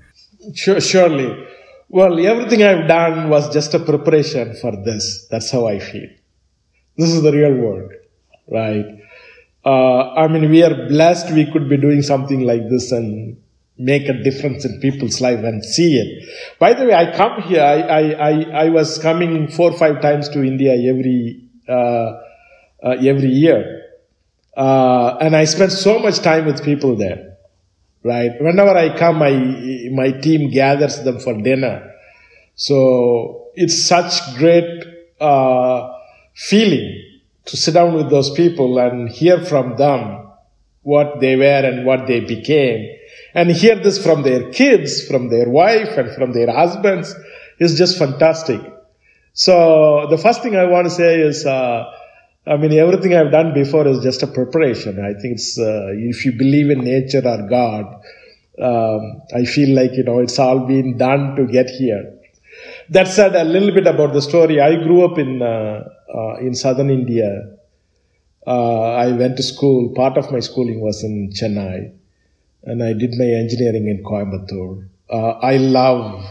Sure, 0.53 0.79
surely. 0.79 1.45
Well, 1.89 2.25
everything 2.25 2.63
I've 2.63 2.87
done 2.87 3.29
was 3.29 3.51
just 3.53 3.73
a 3.73 3.79
preparation 3.79 4.55
for 4.61 4.71
this. 4.83 5.27
That's 5.29 5.51
how 5.51 5.67
I 5.67 5.79
feel. 5.79 6.09
This 6.97 7.09
is 7.09 7.21
the 7.21 7.31
real 7.31 7.53
world, 7.53 7.91
right? 8.49 8.85
uh, 9.65 10.13
I 10.13 10.27
mean, 10.27 10.49
we 10.49 10.63
are 10.63 10.87
blessed 10.87 11.31
we 11.31 11.51
could 11.51 11.67
be 11.69 11.77
doing 11.77 12.01
something 12.03 12.41
like 12.41 12.69
this 12.69 12.91
and 12.91 13.37
make 13.77 14.07
a 14.07 14.13
difference 14.13 14.63
in 14.63 14.79
people's 14.79 15.19
life 15.19 15.39
and 15.39 15.65
see 15.65 15.97
it. 15.97 16.29
By 16.59 16.73
the 16.73 16.85
way, 16.85 16.93
I 16.93 17.11
come 17.15 17.41
here, 17.41 17.61
I, 17.61 17.81
I, 17.81 18.01
I, 18.29 18.65
I 18.65 18.69
was 18.69 18.99
coming 18.99 19.47
four 19.49 19.71
or 19.71 19.77
five 19.77 20.01
times 20.01 20.29
to 20.29 20.43
India 20.43 20.71
every, 20.71 21.09
uh, 21.09 21.13
uh, 21.33 21.44
every 21.69 23.29
year. 23.29 23.83
Uh, 24.55 25.17
and 25.19 25.35
I 25.35 25.45
spend 25.45 25.71
so 25.71 25.99
much 25.99 26.19
time 26.19 26.45
with 26.45 26.63
people 26.63 26.95
there, 26.95 27.37
right? 28.03 28.31
Whenever 28.39 28.77
I 28.77 28.97
come, 28.97 29.17
my, 29.19 29.31
my 29.91 30.11
team 30.11 30.49
gathers 30.49 31.03
them 31.03 31.19
for 31.19 31.33
dinner. 31.41 31.93
So 32.55 33.49
it's 33.55 33.83
such 33.85 34.37
great, 34.37 34.85
uh, 35.19 35.91
feeling 36.33 37.01
to 37.45 37.57
sit 37.57 37.73
down 37.73 37.93
with 37.93 38.09
those 38.09 38.31
people 38.31 38.77
and 38.79 39.09
hear 39.09 39.43
from 39.43 39.77
them 39.77 40.29
what 40.83 41.19
they 41.19 41.35
were 41.35 41.43
and 41.43 41.85
what 41.85 42.07
they 42.07 42.19
became 42.19 42.95
and 43.35 43.51
hear 43.51 43.75
this 43.75 44.01
from 44.01 44.23
their 44.23 44.49
kids, 44.51 45.05
from 45.07 45.29
their 45.29 45.49
wife 45.49 45.97
and 45.97 46.09
from 46.15 46.31
their 46.31 46.51
husbands 46.51 47.13
is 47.59 47.77
just 47.77 47.97
fantastic. 47.99 48.61
So 49.37 50.07
the 50.09 50.17
first 50.17 50.41
thing 50.41 50.55
I 50.55 50.63
want 50.63 50.85
to 50.87 50.89
say 50.89 51.19
is, 51.19 51.45
uh, 51.45 51.83
I 52.47 52.55
mean, 52.55 52.71
everything 52.71 53.13
I've 53.13 53.31
done 53.31 53.53
before 53.53 53.85
is 53.85 53.99
just 54.01 54.23
a 54.23 54.27
preparation. 54.27 54.97
I 55.03 55.11
think 55.19 55.33
it's, 55.35 55.59
uh, 55.59 55.89
if 55.91 56.23
you 56.25 56.31
believe 56.37 56.69
in 56.69 56.85
nature 56.85 57.21
or 57.27 57.45
God, 57.49 57.85
um, 58.61 59.21
I 59.35 59.43
feel 59.43 59.75
like, 59.75 59.91
you 59.91 60.05
know, 60.05 60.19
it's 60.19 60.39
all 60.39 60.59
been 60.65 60.97
done 60.97 61.35
to 61.35 61.45
get 61.47 61.69
here. 61.69 62.13
That 62.91 63.09
said, 63.09 63.35
a 63.35 63.43
little 63.43 63.73
bit 63.73 63.87
about 63.87 64.13
the 64.13 64.21
story. 64.21 64.61
I 64.61 64.75
grew 64.75 65.03
up 65.03 65.17
in, 65.17 65.41
uh, 65.41 65.83
uh, 66.17 66.35
in 66.37 66.55
southern 66.55 66.89
India. 66.89 67.57
Uh, 68.47 68.93
I 68.93 69.11
went 69.11 69.35
to 69.35 69.43
school. 69.43 69.93
Part 69.93 70.17
of 70.17 70.31
my 70.31 70.39
schooling 70.39 70.79
was 70.79 71.03
in 71.03 71.31
Chennai, 71.31 71.91
and 72.63 72.81
I 72.81 72.93
did 72.93 73.15
my 73.17 73.25
engineering 73.25 73.87
in 73.89 74.01
Coimbatore. 74.01 74.87
Uh, 75.09 75.31
I 75.39 75.57
love, 75.57 76.23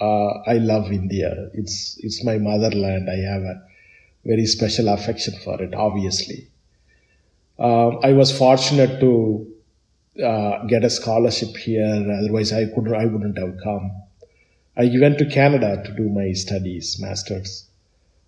uh, 0.00 0.40
I 0.46 0.54
love 0.54 0.90
India. 0.92 1.50
It's 1.54 1.98
it's 2.02 2.24
my 2.24 2.38
motherland. 2.38 3.08
I 3.10 3.16
have 3.32 3.42
a 3.42 3.62
very 4.24 4.46
special 4.46 4.88
affection 4.88 5.34
for 5.44 5.60
it. 5.62 5.74
Obviously, 5.74 6.48
um, 7.58 7.98
I 8.02 8.12
was 8.12 8.36
fortunate 8.36 9.00
to 9.00 9.46
uh, 10.22 10.64
get 10.66 10.84
a 10.84 10.90
scholarship 10.90 11.56
here. 11.56 12.06
Otherwise, 12.20 12.52
I 12.52 12.66
could 12.66 12.92
I 12.92 13.06
wouldn't 13.06 13.38
have 13.38 13.56
come. 13.62 13.92
I 14.76 14.90
went 15.00 15.18
to 15.18 15.26
Canada 15.26 15.82
to 15.84 15.92
do 15.92 16.08
my 16.08 16.32
studies, 16.32 16.98
masters. 17.00 17.68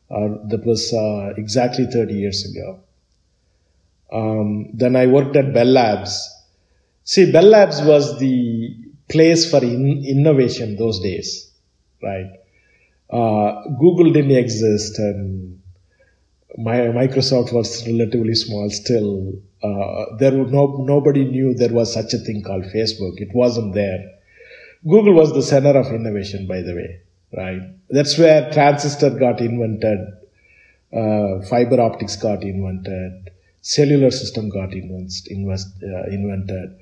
Uh, 0.09 0.29
that 0.49 0.65
was 0.65 0.93
uh, 0.93 1.35
exactly 1.37 1.87
30 1.87 2.15
years 2.15 2.45
ago. 2.49 2.81
Um, 4.13 4.71
then 4.73 4.95
I 4.95 5.07
worked 5.09 5.35
at 5.35 5.53
Bell 5.53 5.67
Labs. 5.67 6.31
See, 7.03 7.33
Bell 7.33 7.43
Labs 7.45 7.83
was 7.83 8.19
the 8.21 8.77
place 9.09 9.51
for 9.51 9.59
in- 9.65 10.05
innovation 10.05 10.77
those 10.77 11.01
days, 11.01 11.51
right? 12.03 12.31
Uh, 13.11 13.69
Google 13.79 14.13
didn't 14.13 14.37
exist 14.37 14.99
and 14.99 15.61
my, 16.59 16.79
Microsoft 17.01 17.53
was 17.53 17.87
relatively 17.87 18.35
small 18.35 18.71
still. 18.71 19.35
Uh, 19.63 20.17
there 20.19 20.33
no, 20.33 20.85
nobody 20.87 21.25
knew 21.25 21.55
there 21.55 21.73
was 21.73 21.93
such 21.93 22.15
a 22.15 22.19
thing 22.19 22.43
called 22.43 22.65
Facebook. 22.65 23.21
It 23.21 23.35
wasn't 23.35 23.75
there. 23.75 24.13
Google 24.87 25.15
was 25.15 25.33
the 25.33 25.43
center 25.43 25.79
of 25.79 25.87
innovation, 25.89 26.47
by 26.47 26.63
the 26.63 26.75
way 26.75 27.01
right? 27.37 27.63
That's 27.91 28.19
where 28.19 28.51
transistor 28.51 29.11
got 29.11 29.41
invented, 29.41 29.99
uh, 30.93 31.47
fiber 31.49 31.81
optics 31.81 32.17
got 32.17 32.43
invented, 32.43 33.31
cellular 33.61 34.11
system 34.11 34.49
got 34.49 34.73
invest, 34.73 35.29
invest, 35.29 35.69
uh, 35.83 36.05
invented. 36.05 36.79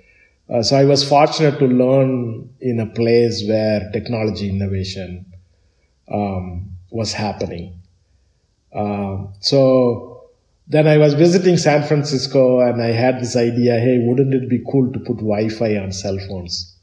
Uh, 0.52 0.62
so 0.62 0.76
I 0.76 0.84
was 0.84 1.08
fortunate 1.08 1.58
to 1.58 1.66
learn 1.66 2.50
in 2.60 2.80
a 2.80 2.86
place 2.86 3.44
where 3.48 3.90
technology 3.92 4.50
innovation 4.50 5.26
um, 6.12 6.70
was 6.90 7.12
happening. 7.12 7.80
Um, 8.74 9.32
so 9.40 10.30
then 10.66 10.86
I 10.86 10.98
was 10.98 11.14
visiting 11.14 11.56
San 11.56 11.82
Francisco 11.86 12.60
and 12.60 12.82
I 12.82 12.88
had 12.92 13.20
this 13.20 13.36
idea, 13.36 13.78
hey, 13.78 13.98
wouldn't 14.06 14.34
it 14.34 14.48
be 14.48 14.62
cool 14.70 14.92
to 14.92 14.98
put 14.98 15.16
Wi-Fi 15.16 15.76
on 15.78 15.92
cell 15.92 16.18
phones? 16.28 16.76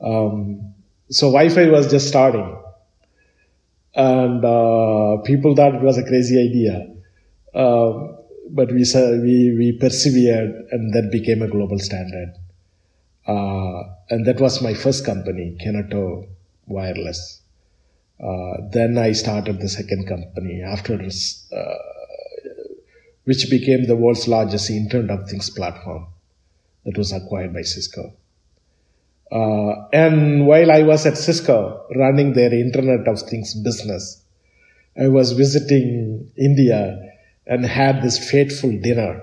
Um, 0.00 0.74
so 1.10 1.30
Wi-Fi 1.32 1.70
was 1.70 1.90
just 1.90 2.08
starting, 2.08 2.56
and 3.94 4.44
uh, 4.44 5.22
people 5.22 5.54
thought 5.54 5.74
it 5.74 5.82
was 5.82 5.98
a 5.98 6.04
crazy 6.04 6.38
idea. 6.38 6.92
Um, 7.54 8.18
but 8.50 8.68
we 8.70 8.84
we 9.22 9.54
we 9.56 9.78
persevered, 9.80 10.66
and 10.70 10.92
that 10.94 11.10
became 11.10 11.42
a 11.42 11.48
global 11.48 11.78
standard. 11.78 12.34
Uh, 13.26 13.82
and 14.10 14.24
that 14.26 14.40
was 14.40 14.62
my 14.62 14.74
first 14.74 15.04
company, 15.04 15.56
Kineto 15.60 16.28
Wireless. 16.66 17.40
Uh, 18.22 18.68
then 18.70 18.96
I 18.96 19.12
started 19.12 19.60
the 19.60 19.68
second 19.68 20.06
company 20.06 20.62
after 20.62 20.94
uh, 20.94 21.74
which 23.24 23.50
became 23.50 23.86
the 23.86 23.96
world's 23.96 24.28
largest 24.28 24.70
Internet 24.70 25.10
of 25.10 25.28
Things 25.28 25.50
platform 25.50 26.06
that 26.84 26.96
was 26.96 27.12
acquired 27.12 27.52
by 27.52 27.62
Cisco. 27.62 28.14
Uh, 29.30 29.88
and 29.92 30.46
while 30.46 30.70
I 30.70 30.82
was 30.82 31.04
at 31.04 31.18
Cisco 31.18 31.84
running 31.96 32.32
their 32.32 32.54
Internet 32.54 33.08
of 33.08 33.20
Things 33.22 33.54
business, 33.54 34.22
I 34.98 35.08
was 35.08 35.32
visiting 35.32 36.30
India 36.38 36.98
and 37.46 37.66
had 37.66 38.02
this 38.02 38.30
fateful 38.30 38.78
dinner 38.80 39.22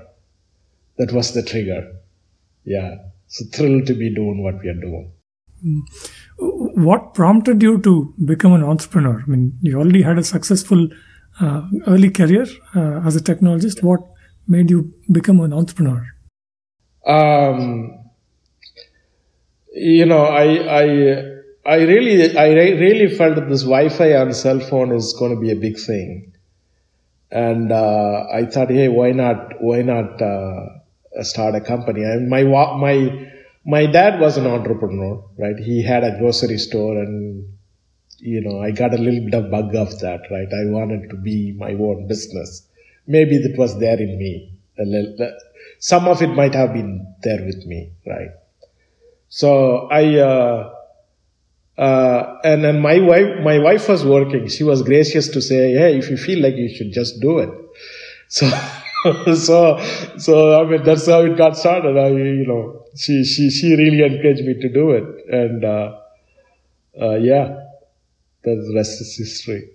That 0.97 1.11
was 1.11 1.33
the 1.33 1.41
trigger. 1.41 1.95
Yeah. 2.65 2.97
So 3.33 3.45
thrilled 3.51 3.87
to 3.87 3.95
be 3.95 4.13
doing 4.13 4.43
what 4.43 4.61
we 4.61 4.69
are 4.69 4.79
doing. 4.79 5.11
What 6.87 7.15
prompted 7.15 7.63
you 7.63 7.81
to 7.81 8.13
become 8.23 8.53
an 8.53 8.63
entrepreneur? 8.63 9.23
I 9.25 9.25
mean, 9.27 9.57
you 9.61 9.79
already 9.79 10.03
had 10.03 10.19
a 10.19 10.23
successful 10.23 10.87
uh, 11.41 11.63
early 11.87 12.11
career 12.11 12.45
uh, 12.75 13.01
as 13.07 13.15
a 13.15 13.21
technologist. 13.21 13.81
What 13.81 14.01
made 14.47 14.69
you 14.69 14.93
become 15.11 15.39
an 15.39 15.51
entrepreneur? 15.51 16.05
Um, 17.07 17.97
you 19.73 20.05
know, 20.05 20.25
I, 20.25 20.81
I, 20.81 20.83
I 21.65 21.75
really, 21.77 22.37
I 22.37 22.49
really 22.49 23.07
felt 23.17 23.35
that 23.37 23.49
this 23.49 23.63
Wi-Fi 23.63 24.13
on 24.13 24.31
cell 24.33 24.59
phone 24.59 24.93
is 24.93 25.15
going 25.17 25.33
to 25.33 25.41
be 25.41 25.51
a 25.51 25.55
big 25.55 25.79
thing, 25.79 26.33
and 27.31 27.71
uh, 27.71 28.25
I 28.31 28.45
thought, 28.45 28.69
hey, 28.69 28.89
why 28.89 29.11
not, 29.11 29.59
why 29.59 29.81
not 29.81 30.21
uh, 30.21 30.82
start 31.21 31.55
a 31.55 31.61
company? 31.61 32.03
And 32.03 32.29
my 32.29 32.43
my 32.43 33.29
my 33.65 33.85
dad 33.85 34.19
was 34.19 34.37
an 34.37 34.47
entrepreneur, 34.47 35.23
right? 35.37 35.57
He 35.57 35.83
had 35.83 36.03
a 36.03 36.17
grocery 36.19 36.57
store, 36.57 36.97
and 36.97 37.47
you 38.19 38.41
know, 38.41 38.61
I 38.61 38.71
got 38.71 38.93
a 38.93 38.97
little 38.97 39.23
bit 39.25 39.33
of 39.33 39.51
bug 39.51 39.75
of 39.75 39.99
that, 39.99 40.21
right? 40.31 40.47
I 40.47 40.71
wanted 40.71 41.09
to 41.09 41.17
be 41.17 41.53
my 41.57 41.73
own 41.73 42.07
business. 42.07 42.67
Maybe 43.05 43.37
that 43.37 43.57
was 43.57 43.79
there 43.79 43.99
in 43.99 44.17
me. 44.17 44.53
A 44.79 44.83
little, 44.85 45.37
Some 45.79 46.07
of 46.07 46.21
it 46.21 46.27
might 46.29 46.55
have 46.55 46.73
been 46.73 47.13
there 47.21 47.43
with 47.45 47.65
me, 47.65 47.91
right? 48.07 48.31
So 49.29 49.87
I, 49.91 50.17
uh, 50.19 50.73
uh, 51.77 52.39
and 52.43 52.63
then 52.63 52.81
my 52.81 52.99
wife, 52.99 53.43
my 53.43 53.59
wife 53.59 53.89
was 53.89 54.05
working. 54.05 54.47
She 54.47 54.63
was 54.63 54.83
gracious 54.83 55.27
to 55.29 55.41
say, 55.41 55.73
"Hey, 55.73 55.97
if 55.97 56.09
you 56.09 56.17
feel 56.17 56.41
like 56.41 56.55
you 56.55 56.69
should 56.73 56.91
just 56.93 57.19
do 57.19 57.39
it." 57.39 57.49
So, 58.29 58.47
so, 59.35 59.79
so 60.17 60.61
I 60.61 60.69
mean, 60.69 60.83
that's 60.83 61.07
how 61.07 61.21
it 61.21 61.37
got 61.37 61.57
started. 61.57 61.97
I, 61.97 62.09
you 62.09 62.47
know, 62.47 62.85
she, 62.95 63.23
she, 63.23 63.49
she 63.49 63.75
really 63.75 64.03
encouraged 64.03 64.45
me 64.45 64.55
to 64.61 64.69
do 64.69 64.91
it, 64.91 65.03
and 65.29 65.65
uh, 65.65 65.97
uh 67.01 67.15
yeah, 67.15 67.55
the 68.43 68.73
rest 68.75 69.01
is 69.01 69.15
history. 69.17 69.69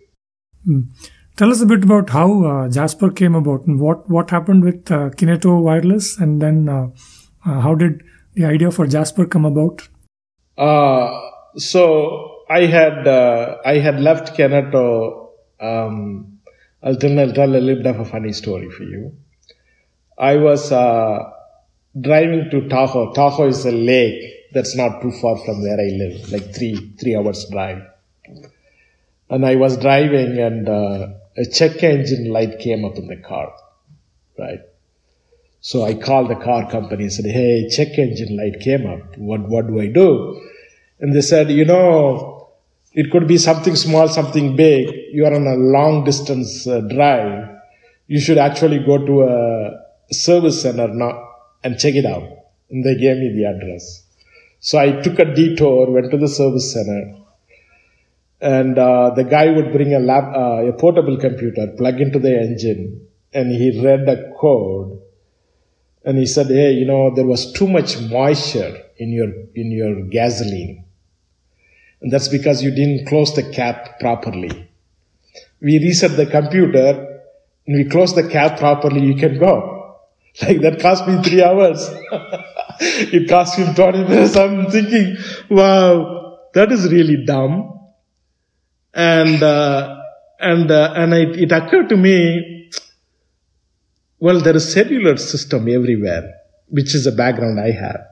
Mm. 0.66 0.88
Tell 1.36 1.50
us 1.50 1.60
a 1.60 1.66
bit 1.66 1.84
about 1.84 2.10
how 2.10 2.44
uh, 2.44 2.68
Jasper 2.68 3.10
came 3.10 3.34
about 3.34 3.66
and 3.66 3.78
what 3.78 4.08
what 4.10 4.30
happened 4.30 4.64
with 4.64 4.90
uh, 4.90 5.10
Kineto 5.10 5.62
Wireless, 5.62 6.18
and 6.18 6.42
then 6.42 6.68
uh, 6.68 6.88
how 7.44 7.74
did 7.74 8.02
the 8.34 8.44
idea 8.44 8.70
for 8.70 8.86
Jasper 8.86 9.26
come 9.26 9.44
about? 9.44 9.88
so 11.56 12.44
I 12.50 12.66
had 12.66 13.06
uh, 13.06 13.58
I 13.64 13.78
had 13.78 14.00
left 14.00 14.36
Kineto. 14.36 15.28
Um, 15.60 16.37
I'll 16.82 16.96
tell, 16.96 17.18
I'll 17.18 17.32
tell 17.32 17.50
a 17.50 17.58
little 17.58 17.82
bit 17.82 17.86
of 17.86 18.00
a 18.00 18.04
funny 18.04 18.32
story 18.32 18.70
for 18.70 18.84
you. 18.84 19.16
I 20.16 20.36
was 20.36 20.70
uh, 20.72 21.30
driving 22.00 22.50
to 22.50 22.68
Tahoe. 22.68 23.12
Tahoe 23.12 23.48
is 23.48 23.64
a 23.64 23.72
lake 23.72 24.52
that's 24.52 24.76
not 24.76 25.02
too 25.02 25.12
far 25.12 25.36
from 25.44 25.62
where 25.62 25.78
I 25.80 25.90
live, 25.90 26.30
like 26.30 26.54
three 26.54 26.94
three 27.00 27.16
hours 27.16 27.46
drive. 27.50 27.82
And 29.30 29.44
I 29.44 29.56
was 29.56 29.76
driving, 29.76 30.38
and 30.38 30.68
uh, 30.68 31.08
a 31.36 31.44
check 31.44 31.82
engine 31.82 32.30
light 32.32 32.58
came 32.58 32.84
up 32.84 32.96
in 32.96 33.08
the 33.08 33.16
car, 33.16 33.52
right? 34.38 34.60
So 35.60 35.84
I 35.84 35.94
called 35.94 36.30
the 36.30 36.36
car 36.36 36.70
company 36.70 37.04
and 37.04 37.12
said, 37.12 37.26
"Hey, 37.26 37.68
check 37.68 37.98
engine 37.98 38.36
light 38.36 38.60
came 38.60 38.86
up. 38.86 39.18
What 39.18 39.48
what 39.48 39.66
do 39.66 39.80
I 39.80 39.88
do?" 39.88 40.40
And 41.00 41.14
they 41.14 41.20
said, 41.20 41.50
you 41.50 41.64
know, 41.64 42.37
it 43.00 43.12
could 43.12 43.28
be 43.28 43.38
something 43.38 43.76
small, 43.76 44.08
something 44.08 44.56
big. 44.56 44.92
You 45.12 45.24
are 45.26 45.32
on 45.32 45.46
a 45.46 45.54
long 45.54 46.02
distance 46.02 46.66
uh, 46.66 46.80
drive. 46.80 47.48
You 48.08 48.20
should 48.20 48.38
actually 48.38 48.80
go 48.84 48.98
to 49.06 49.22
a 49.22 50.12
service 50.12 50.62
center 50.62 50.88
now 50.88 51.12
and 51.62 51.78
check 51.78 51.94
it 51.94 52.04
out. 52.04 52.28
And 52.70 52.84
they 52.84 52.96
gave 52.96 53.18
me 53.18 53.28
the 53.36 53.44
address. 53.44 54.02
So 54.58 54.78
I 54.78 55.00
took 55.00 55.20
a 55.20 55.32
detour, 55.32 55.92
went 55.92 56.10
to 56.10 56.18
the 56.18 56.26
service 56.26 56.72
center, 56.72 57.14
and 58.40 58.76
uh, 58.76 59.10
the 59.14 59.22
guy 59.22 59.46
would 59.52 59.70
bring 59.72 59.94
a 59.94 60.00
lab, 60.00 60.34
uh, 60.34 60.66
a 60.66 60.72
portable 60.72 61.18
computer, 61.18 61.68
plug 61.76 62.00
into 62.00 62.18
the 62.18 62.36
engine, 62.36 63.06
and 63.32 63.52
he 63.52 63.80
read 63.80 64.06
the 64.06 64.34
code, 64.40 65.00
and 66.04 66.18
he 66.18 66.26
said, 66.26 66.48
"Hey, 66.48 66.72
you 66.72 66.84
know, 66.84 67.14
there 67.14 67.26
was 67.26 67.52
too 67.52 67.68
much 67.68 68.00
moisture 68.00 68.76
in 68.96 69.12
your 69.12 69.30
in 69.54 69.70
your 69.70 69.94
gasoline." 70.18 70.84
And 72.00 72.12
that's 72.12 72.28
because 72.28 72.62
you 72.62 72.70
didn't 72.70 73.06
close 73.06 73.34
the 73.34 73.42
cap 73.42 73.98
properly. 74.00 74.70
We 75.60 75.78
reset 75.78 76.16
the 76.16 76.26
computer 76.26 77.22
and 77.66 77.76
we 77.76 77.90
close 77.90 78.14
the 78.14 78.28
cap 78.28 78.58
properly, 78.58 79.00
you 79.00 79.14
can 79.14 79.38
go. 79.38 79.74
Like 80.42 80.60
that 80.60 80.78
cost 80.80 81.08
me 81.08 81.20
three 81.22 81.42
hours. 81.42 81.88
it 82.80 83.28
cost 83.28 83.58
him 83.58 83.74
20 83.74 84.04
minutes. 84.04 84.36
I'm 84.36 84.70
thinking, 84.70 85.16
wow, 85.50 86.38
that 86.54 86.70
is 86.70 86.92
really 86.92 87.24
dumb. 87.24 87.80
And, 88.94 89.42
uh, 89.42 89.96
and, 90.38 90.70
uh, 90.70 90.92
and 90.94 91.12
it, 91.12 91.40
it 91.40 91.52
occurred 91.52 91.88
to 91.88 91.96
me, 91.96 92.70
well, 94.20 94.40
there 94.40 94.54
is 94.54 94.72
cellular 94.72 95.16
system 95.16 95.68
everywhere, 95.68 96.34
which 96.68 96.94
is 96.94 97.06
a 97.06 97.12
background 97.12 97.58
I 97.58 97.72
have. 97.72 98.06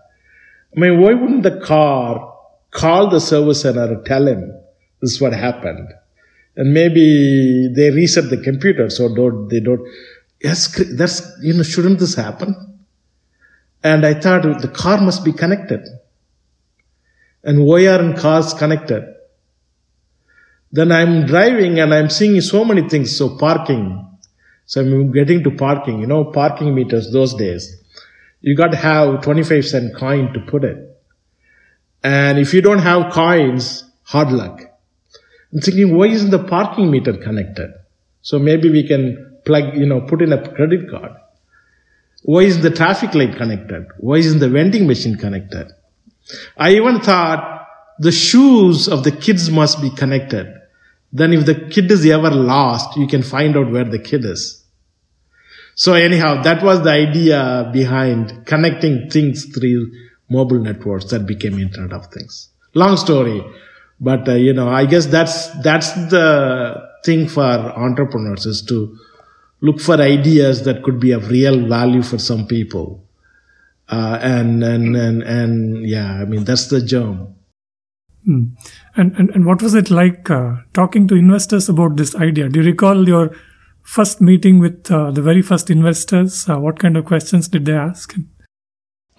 I 0.76 0.80
mean, 0.80 1.00
why 1.00 1.14
wouldn't 1.14 1.44
the 1.44 1.60
car 1.60 2.35
call 2.76 3.08
the 3.08 3.20
service 3.20 3.62
center, 3.62 4.02
tell 4.04 4.26
him 4.28 4.52
this 5.00 5.12
is 5.12 5.20
what 5.20 5.32
happened. 5.32 5.88
And 6.56 6.72
maybe 6.72 7.72
they 7.74 7.90
reset 7.90 8.30
the 8.30 8.36
computer 8.36 8.90
so 8.90 9.14
don't, 9.14 9.48
they 9.48 9.60
don't, 9.60 9.80
yes, 10.42 10.60
that's, 10.96 11.22
you 11.42 11.54
know, 11.54 11.62
shouldn't 11.62 11.98
this 11.98 12.14
happen? 12.14 12.54
And 13.82 14.04
I 14.04 14.14
thought 14.14 14.42
the 14.60 14.68
car 14.68 15.00
must 15.00 15.24
be 15.24 15.32
connected. 15.32 15.82
And 17.42 17.64
why 17.64 17.86
aren't 17.86 18.18
cars 18.18 18.52
connected? 18.54 19.04
Then 20.72 20.90
I'm 20.92 21.26
driving 21.26 21.78
and 21.78 21.94
I'm 21.94 22.10
seeing 22.10 22.40
so 22.40 22.64
many 22.64 22.88
things. 22.88 23.16
So 23.16 23.36
parking. 23.38 24.02
So 24.64 24.80
I'm 24.80 25.12
getting 25.12 25.44
to 25.44 25.50
parking, 25.50 26.00
you 26.00 26.06
know, 26.06 26.24
parking 26.24 26.74
meters 26.74 27.12
those 27.12 27.34
days. 27.34 27.82
You 28.40 28.56
got 28.56 28.72
to 28.72 28.76
have 28.76 29.22
25 29.22 29.64
cent 29.64 29.96
coin 29.96 30.32
to 30.32 30.40
put 30.40 30.64
it. 30.64 30.95
And 32.06 32.38
if 32.38 32.54
you 32.54 32.60
don't 32.62 32.78
have 32.78 33.12
coins, 33.12 33.82
hard 34.04 34.30
luck. 34.30 34.60
I'm 35.52 35.60
thinking, 35.60 35.96
why 35.96 36.06
isn't 36.06 36.30
the 36.30 36.44
parking 36.44 36.88
meter 36.88 37.14
connected? 37.14 37.74
So 38.22 38.38
maybe 38.38 38.70
we 38.70 38.86
can 38.86 39.38
plug, 39.44 39.76
you 39.76 39.86
know, 39.86 40.02
put 40.02 40.22
in 40.22 40.32
a 40.32 40.54
credit 40.54 40.88
card. 40.88 41.10
Why 42.22 42.42
isn't 42.42 42.62
the 42.62 42.70
traffic 42.70 43.12
light 43.16 43.36
connected? 43.36 43.88
Why 43.98 44.18
isn't 44.18 44.38
the 44.38 44.48
vending 44.48 44.86
machine 44.86 45.16
connected? 45.16 45.72
I 46.56 46.74
even 46.74 47.00
thought 47.00 47.66
the 47.98 48.12
shoes 48.12 48.86
of 48.86 49.02
the 49.02 49.10
kids 49.10 49.50
must 49.50 49.82
be 49.82 49.90
connected. 49.90 50.46
Then 51.12 51.32
if 51.32 51.44
the 51.44 51.56
kid 51.56 51.90
is 51.90 52.06
ever 52.06 52.30
lost, 52.30 52.96
you 52.96 53.08
can 53.08 53.24
find 53.24 53.56
out 53.56 53.72
where 53.72 53.84
the 53.84 53.98
kid 53.98 54.24
is. 54.24 54.64
So 55.74 55.94
anyhow, 55.94 56.42
that 56.42 56.62
was 56.62 56.84
the 56.84 56.90
idea 56.90 57.68
behind 57.72 58.46
connecting 58.46 59.10
things 59.10 59.46
through 59.46 59.90
mobile 60.28 60.58
networks 60.58 61.06
that 61.06 61.26
became 61.26 61.58
Internet 61.58 61.92
of 61.92 62.06
Things. 62.06 62.50
Long 62.74 62.96
story, 62.96 63.44
but 64.00 64.28
uh, 64.28 64.34
you 64.34 64.52
know, 64.52 64.68
I 64.68 64.86
guess 64.86 65.06
that's 65.06 65.48
that's 65.62 65.92
the 66.10 66.88
thing 67.04 67.28
for 67.28 67.42
entrepreneurs 67.42 68.46
is 68.46 68.62
to 68.62 68.96
look 69.60 69.80
for 69.80 69.94
ideas 69.94 70.64
that 70.64 70.82
could 70.82 71.00
be 71.00 71.12
of 71.12 71.30
real 71.30 71.66
value 71.66 72.02
for 72.02 72.18
some 72.18 72.46
people. 72.46 73.02
Uh, 73.88 74.18
and, 74.20 74.64
and, 74.64 74.96
and, 74.96 75.22
and 75.22 75.88
yeah, 75.88 76.20
I 76.20 76.24
mean, 76.24 76.44
that's 76.44 76.66
the 76.66 76.80
germ. 76.82 77.34
Mm. 78.28 78.56
And, 78.96 79.14
and, 79.16 79.30
and 79.30 79.46
what 79.46 79.62
was 79.62 79.74
it 79.74 79.90
like 79.90 80.28
uh, 80.28 80.56
talking 80.74 81.06
to 81.08 81.14
investors 81.14 81.68
about 81.68 81.96
this 81.96 82.14
idea? 82.16 82.48
Do 82.48 82.60
you 82.60 82.66
recall 82.66 83.08
your 83.08 83.30
first 83.82 84.20
meeting 84.20 84.58
with 84.58 84.90
uh, 84.90 85.12
the 85.12 85.22
very 85.22 85.42
first 85.42 85.70
investors? 85.70 86.48
Uh, 86.48 86.58
what 86.58 86.80
kind 86.80 86.96
of 86.96 87.04
questions 87.04 87.46
did 87.46 87.66
they 87.66 87.74
ask? 87.74 88.14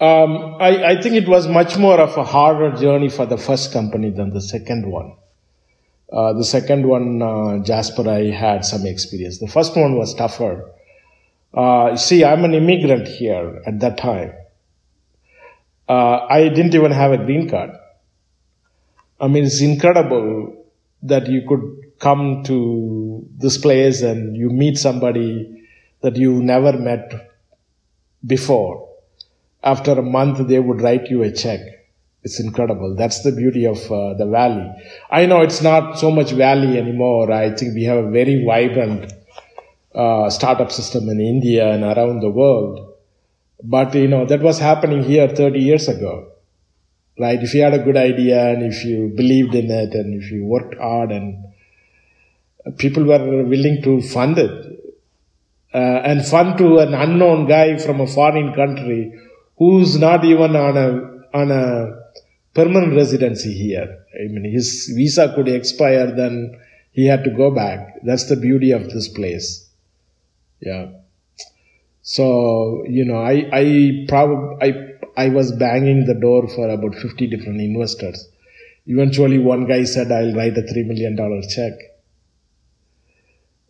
Um, 0.00 0.56
I, 0.60 0.84
I, 0.90 1.02
think 1.02 1.16
it 1.16 1.26
was 1.26 1.48
much 1.48 1.76
more 1.76 1.98
of 1.98 2.16
a 2.16 2.22
harder 2.22 2.70
journey 2.76 3.08
for 3.08 3.26
the 3.26 3.36
first 3.36 3.72
company 3.72 4.10
than 4.10 4.30
the 4.30 4.40
second 4.40 4.86
one. 4.88 5.16
Uh, 6.12 6.34
the 6.34 6.44
second 6.44 6.86
one, 6.86 7.20
uh, 7.20 7.58
Jasper, 7.64 8.08
I 8.08 8.30
had 8.30 8.64
some 8.64 8.86
experience. 8.86 9.38
The 9.38 9.48
first 9.48 9.76
one 9.76 9.96
was 9.96 10.14
tougher. 10.14 10.70
Uh, 11.52 11.96
see, 11.96 12.24
I'm 12.24 12.44
an 12.44 12.54
immigrant 12.54 13.08
here 13.08 13.60
at 13.66 13.80
that 13.80 13.98
time. 13.98 14.34
Uh, 15.88 16.26
I 16.30 16.48
didn't 16.48 16.76
even 16.76 16.92
have 16.92 17.10
a 17.10 17.18
green 17.18 17.48
card. 17.50 17.70
I 19.20 19.26
mean, 19.26 19.46
it's 19.46 19.60
incredible 19.60 20.64
that 21.02 21.26
you 21.26 21.42
could 21.48 21.98
come 21.98 22.44
to 22.44 23.26
this 23.36 23.58
place 23.58 24.02
and 24.02 24.36
you 24.36 24.48
meet 24.48 24.78
somebody 24.78 25.64
that 26.02 26.14
you 26.14 26.40
never 26.40 26.72
met 26.78 27.32
before 28.24 28.87
after 29.72 29.92
a 29.92 30.06
month 30.18 30.38
they 30.48 30.60
would 30.66 30.80
write 30.86 31.06
you 31.12 31.22
a 31.28 31.32
check 31.42 31.60
it's 32.24 32.40
incredible 32.46 32.94
that's 33.00 33.20
the 33.26 33.32
beauty 33.40 33.64
of 33.74 33.80
uh, 33.92 34.14
the 34.20 34.26
valley 34.38 34.68
i 35.20 35.26
know 35.26 35.40
it's 35.46 35.62
not 35.70 35.98
so 36.02 36.10
much 36.18 36.32
valley 36.46 36.72
anymore 36.82 37.30
i 37.32 37.46
think 37.54 37.74
we 37.74 37.84
have 37.90 38.04
a 38.04 38.10
very 38.20 38.36
vibrant 38.52 39.12
uh, 39.94 40.28
startup 40.38 40.72
system 40.80 41.08
in 41.14 41.20
india 41.34 41.64
and 41.74 41.84
around 41.94 42.20
the 42.20 42.34
world 42.42 42.76
But 43.62 43.94
you 43.94 44.08
know, 44.08 44.24
that 44.26 44.40
was 44.40 44.58
happening 44.58 45.02
here 45.02 45.28
30 45.28 45.58
years 45.58 45.88
ago. 45.88 46.32
Right? 47.18 47.42
If 47.42 47.54
you 47.54 47.62
had 47.62 47.74
a 47.74 47.80
good 47.80 47.96
idea 47.96 48.50
and 48.50 48.62
if 48.62 48.84
you 48.84 49.12
believed 49.16 49.54
in 49.54 49.70
it 49.70 49.94
and 49.94 50.22
if 50.22 50.30
you 50.30 50.44
worked 50.44 50.76
hard 50.78 51.10
and 51.10 51.44
people 52.76 53.04
were 53.04 53.44
willing 53.44 53.82
to 53.82 54.00
fund 54.02 54.38
it. 54.38 54.74
Uh, 55.74 56.00
and 56.04 56.24
fund 56.24 56.56
to 56.58 56.78
an 56.78 56.94
unknown 56.94 57.46
guy 57.46 57.76
from 57.76 58.00
a 58.00 58.06
foreign 58.06 58.54
country 58.54 59.12
who's 59.58 59.98
not 59.98 60.24
even 60.24 60.56
on 60.56 60.76
a 60.76 60.88
on 61.36 61.50
a 61.50 61.98
permanent 62.54 62.94
residency 62.94 63.52
here. 63.52 64.04
I 64.14 64.28
mean, 64.28 64.50
his 64.50 64.92
visa 64.94 65.32
could 65.34 65.48
expire, 65.48 66.14
then 66.14 66.58
he 66.92 67.06
had 67.06 67.24
to 67.24 67.30
go 67.30 67.50
back. 67.50 68.00
That's 68.04 68.28
the 68.28 68.36
beauty 68.36 68.72
of 68.72 68.90
this 68.90 69.08
place. 69.08 69.68
Yeah. 70.60 70.86
So 72.02 72.84
you 72.88 73.04
know, 73.04 73.18
I 73.18 73.48
I 73.52 74.06
probably 74.08 74.56
I 74.62 75.24
I 75.26 75.28
was 75.28 75.52
banging 75.52 76.06
the 76.06 76.14
door 76.14 76.48
for 76.48 76.68
about 76.68 76.94
fifty 76.94 77.26
different 77.26 77.60
investors. 77.60 78.28
Eventually, 78.86 79.38
one 79.38 79.66
guy 79.66 79.84
said, 79.84 80.10
"I'll 80.10 80.34
write 80.34 80.56
a 80.56 80.62
three 80.62 80.84
million 80.84 81.16
dollar 81.16 81.42
check." 81.42 81.72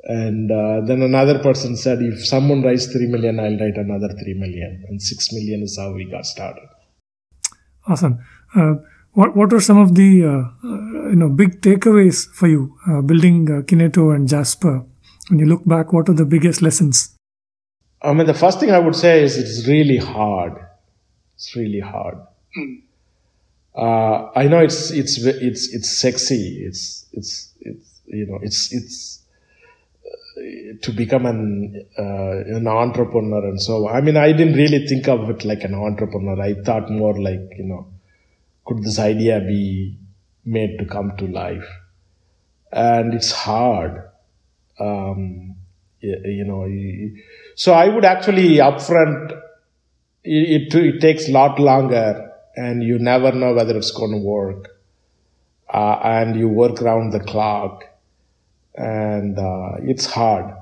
And 0.09 0.51
uh, 0.51 0.81
then 0.87 1.03
another 1.03 1.38
person 1.38 1.77
said, 1.77 2.01
if 2.01 2.27
someone 2.27 2.62
writes 2.62 2.87
3 2.87 3.09
million, 3.09 3.38
I'll 3.38 3.59
write 3.59 3.77
another 3.77 4.09
3 4.09 4.35
million. 4.35 4.85
And 4.88 5.03
6 5.03 5.33
million 5.35 5.62
is 5.62 5.79
how 5.79 5.92
we 5.92 6.07
got 6.07 6.25
started. 6.25 6.66
Awesome. 7.87 8.18
Uh, 8.57 8.77
what, 9.12 9.37
what 9.37 9.53
are 9.53 9.61
some 9.61 9.77
of 9.77 9.94
the 9.94 10.25
uh, 10.25 10.66
uh 10.66 11.09
you 11.11 11.16
know 11.16 11.29
big 11.29 11.61
takeaways 11.61 12.27
for 12.33 12.47
you 12.47 12.77
uh, 12.88 13.03
building 13.03 13.51
uh, 13.51 13.62
Kineto 13.62 14.14
and 14.14 14.29
Jasper? 14.29 14.85
When 15.29 15.40
you 15.40 15.47
look 15.47 15.66
back, 15.66 15.92
what 15.92 16.09
are 16.09 16.14
the 16.14 16.25
biggest 16.25 16.62
lessons? 16.62 17.14
I 18.01 18.14
mean, 18.14 18.27
the 18.27 18.35
first 18.35 18.61
thing 18.61 18.71
I 18.71 18.79
would 18.79 18.97
say 18.97 19.23
is 19.23 19.37
it's 19.37 19.68
really 19.68 19.99
hard. 19.99 20.55
It's 21.35 21.55
really 21.55 21.81
hard. 21.81 22.16
Mm. 22.57 22.83
I 23.77 24.49
know 24.49 24.61
it's 24.61 24.90
it's 24.90 25.18
it's 25.18 25.75
it's 25.75 25.99
sexy. 25.99 26.64
It's 26.66 27.07
it's 27.12 27.53
it's 27.61 28.01
you 28.07 28.27
know 28.27 28.38
it's 28.42 28.73
it's 28.73 29.18
to 30.83 30.92
become 30.92 31.27
an 31.27 31.87
uh, 31.98 32.57
an 32.57 32.66
entrepreneur 32.66 33.44
and 33.48 33.61
so 33.61 33.88
I 33.88 34.01
mean 34.01 34.16
I 34.16 34.33
didn't 34.33 34.55
really 34.55 34.87
think 34.87 35.09
of 35.09 35.29
it 35.31 35.44
like 35.44 35.64
an 35.64 35.74
entrepreneur. 35.74 36.40
I 36.40 36.55
thought 36.55 36.90
more 36.90 37.18
like 37.20 37.57
you 37.57 37.64
know, 37.64 37.87
could 38.64 38.83
this 38.83 38.98
idea 38.98 39.40
be 39.40 39.98
made 40.44 40.79
to 40.79 40.87
come 40.87 41.12
to 41.18 41.27
life? 41.27 41.68
And 42.70 43.14
it's 43.14 43.33
hard, 43.33 44.11
um, 44.79 45.57
you, 46.01 46.20
you 46.24 46.44
know. 46.44 46.66
So 47.57 47.72
I 47.72 47.88
would 47.88 48.05
actually 48.05 48.57
upfront. 48.57 49.33
It, 50.24 50.74
it, 50.74 50.74
it 50.74 51.01
takes 51.01 51.29
a 51.29 51.33
lot 51.33 51.59
longer, 51.59 52.33
and 52.57 52.83
you 52.83 52.98
never 52.98 53.33
know 53.33 53.55
whether 53.55 53.77
it's 53.77 53.90
going 53.90 54.12
to 54.12 54.18
work. 54.18 54.68
Uh, 55.72 55.98
and 56.03 56.38
you 56.38 56.48
work 56.48 56.81
around 56.81 57.11
the 57.11 57.20
clock 57.20 57.85
and 58.79 59.38
uh, 59.38 59.73
it's 59.83 60.07
hard. 60.07 60.55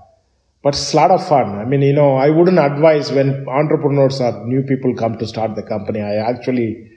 But 0.63 0.75
it's 0.75 0.93
a 0.95 0.97
lot 0.97 1.11
of 1.11 1.29
fun. 1.29 1.59
I 1.59 1.65
mean 1.65 1.83
you 1.83 1.93
know 1.93 2.17
i 2.17 2.29
wouldn't 2.31 2.59
advise 2.59 3.13
when 3.13 3.47
entrepreneurs 3.49 4.21
or 4.21 4.45
new 4.47 4.63
people 4.63 4.95
come 4.95 5.17
to 5.19 5.27
start 5.27 5.55
the 5.55 5.63
company 5.63 6.01
i 6.01 6.17
actually 6.17 6.91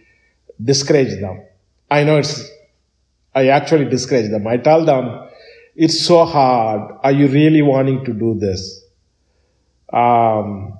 discourage 0.63 1.19
them. 1.19 1.43
I 1.91 2.03
know 2.03 2.17
it's 2.17 2.49
i 3.35 3.49
actually 3.49 3.85
discourage 3.85 4.31
them. 4.31 4.47
I 4.47 4.57
tell 4.57 4.85
them 4.85 5.29
it's 5.75 6.03
so 6.05 6.25
hard. 6.25 6.91
Are 7.03 7.11
you 7.11 7.27
really 7.27 7.61
wanting 7.61 8.03
to 8.05 8.13
do 8.13 8.39
this? 8.39 8.83
Um 9.93 10.79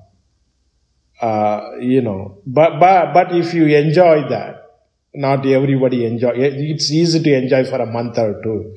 uh, 1.21 1.71
you 1.81 2.01
know 2.01 2.37
but 2.45 2.79
but 2.79 3.13
but 3.13 3.35
if 3.35 3.53
you 3.53 3.65
enjoy 3.65 4.27
that 4.29 4.55
not 5.13 5.45
everybody 5.45 6.05
enjoy 6.05 6.29
it's 6.29 6.91
easy 6.91 7.21
to 7.21 7.33
enjoy 7.35 7.65
for 7.65 7.81
a 7.81 7.85
month 7.85 8.17
or 8.17 8.41
two 8.41 8.73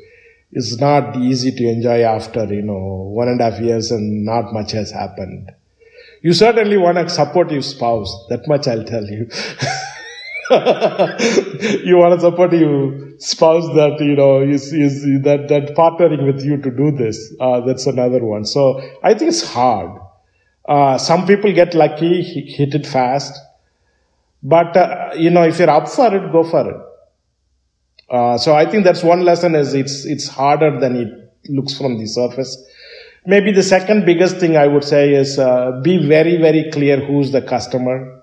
it's 0.53 0.79
not 0.79 1.17
easy 1.17 1.51
to 1.51 1.69
enjoy 1.69 2.03
after, 2.03 2.45
you 2.45 2.63
know, 2.63 3.11
one 3.15 3.29
and 3.29 3.41
a 3.41 3.51
half 3.51 3.61
years 3.61 3.91
and 3.91 4.25
not 4.25 4.53
much 4.53 4.73
has 4.73 4.91
happened. 4.91 5.51
You 6.21 6.35
certainly 6.35 6.77
want 6.77 6.99
to 6.99 7.09
support 7.09 7.51
your 7.51 7.63
spouse. 7.63 8.27
That 8.29 8.47
much 8.47 8.69
I'll 8.69 8.85
tell 8.85 9.05
you. 9.05 9.29
you 11.85 11.97
want 11.97 12.15
to 12.15 12.21
support 12.21 12.53
your 12.53 13.19
spouse 13.19 13.65
that, 13.75 13.97
you 14.01 14.15
know, 14.15 14.43
is, 14.43 14.73
is 14.75 15.03
that, 15.23 15.49
that 15.49 15.75
partnering 15.75 16.27
with 16.27 16.45
you 16.45 16.59
to 16.59 16.71
do 16.71 16.91
this. 16.91 17.35
Uh, 17.41 17.61
that's 17.61 17.87
another 17.87 18.23
one. 18.23 18.45
So 18.45 18.81
I 19.03 19.15
think 19.15 19.31
it's 19.31 19.43
hard. 19.43 20.01
Uh, 20.69 20.99
some 20.99 21.27
people 21.27 21.53
get 21.53 21.75
lucky, 21.75 22.23
hit 22.23 22.75
it 22.75 22.87
fast. 22.87 23.41
But, 24.43 24.77
uh, 24.77 25.13
you 25.17 25.31
know, 25.31 25.45
if 25.45 25.59
you're 25.59 25.71
up 25.71 25.89
for 25.89 26.15
it, 26.15 26.31
go 26.31 26.45
for 26.45 26.71
it. 26.71 26.92
Uh, 28.13 28.37
so 28.37 28.55
I 28.55 28.71
think 28.71 28.85
that's 28.85 29.03
one 29.03 29.23
lesson 29.25 29.55
is 29.55 29.73
it's, 29.73 30.05
it's 30.05 30.29
harder 30.29 30.79
than 30.79 30.97
it 30.97 31.51
looks 31.51 31.77
from 31.77 31.99
the 31.99 32.07
surface. 32.07 32.63
Maybe 33.25 33.53
the 33.53 33.63
second 33.63 34.05
biggest 34.05 34.37
thing 34.37 34.55
I 34.57 34.67
would 34.67 34.85
say 34.85 35.15
is 35.15 35.39
uh, 35.39 35.81
be 35.83 36.07
very, 36.07 36.37
very 36.37 36.71
clear 36.71 37.03
who's 37.05 37.33
the 37.33 37.41
customer 37.41 38.23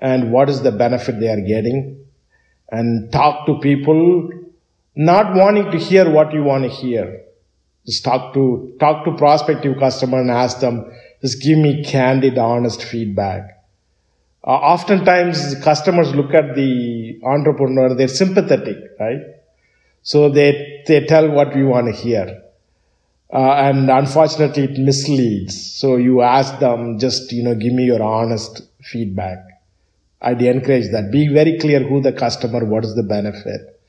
and 0.00 0.32
what 0.32 0.48
is 0.48 0.62
the 0.62 0.72
benefit 0.72 1.20
they 1.20 1.28
are 1.28 1.40
getting 1.40 2.04
and 2.68 3.12
talk 3.12 3.46
to 3.46 3.60
people 3.60 4.28
not 4.96 5.36
wanting 5.36 5.70
to 5.70 5.78
hear 5.78 6.10
what 6.10 6.32
you 6.32 6.42
want 6.42 6.64
to 6.64 6.70
hear. 6.70 7.20
Just 7.84 8.04
talk 8.04 8.34
to, 8.34 8.74
talk 8.80 9.04
to 9.04 9.16
prospective 9.16 9.78
customer 9.78 10.20
and 10.20 10.30
ask 10.30 10.58
them, 10.58 10.90
just 11.22 11.40
give 11.40 11.58
me 11.58 11.84
candid, 11.84 12.38
honest 12.38 12.82
feedback. 12.82 13.55
Uh, 14.46 14.50
oftentimes 14.50 15.56
customers 15.64 16.14
look 16.14 16.32
at 16.32 16.54
the 16.54 17.18
entrepreneur, 17.24 17.96
they're 17.96 18.06
sympathetic, 18.06 18.76
right? 19.00 19.22
So 20.02 20.28
they, 20.28 20.84
they 20.86 21.04
tell 21.04 21.28
what 21.30 21.54
we 21.54 21.64
want 21.64 21.88
to 21.88 21.92
hear. 21.92 22.42
Uh, 23.32 23.54
and 23.54 23.90
unfortunately 23.90 24.64
it 24.64 24.78
misleads. 24.78 25.74
So 25.74 25.96
you 25.96 26.22
ask 26.22 26.60
them, 26.60 27.00
just, 27.00 27.32
you 27.32 27.42
know, 27.42 27.56
give 27.56 27.72
me 27.72 27.84
your 27.86 28.00
honest 28.00 28.62
feedback. 28.82 29.38
I'd 30.22 30.40
encourage 30.40 30.92
that. 30.92 31.10
Be 31.10 31.26
very 31.26 31.58
clear 31.58 31.80
who 31.80 32.00
the 32.00 32.12
customer, 32.12 32.64
what 32.64 32.84
is 32.84 32.94
the 32.94 33.02
benefit. 33.02 33.80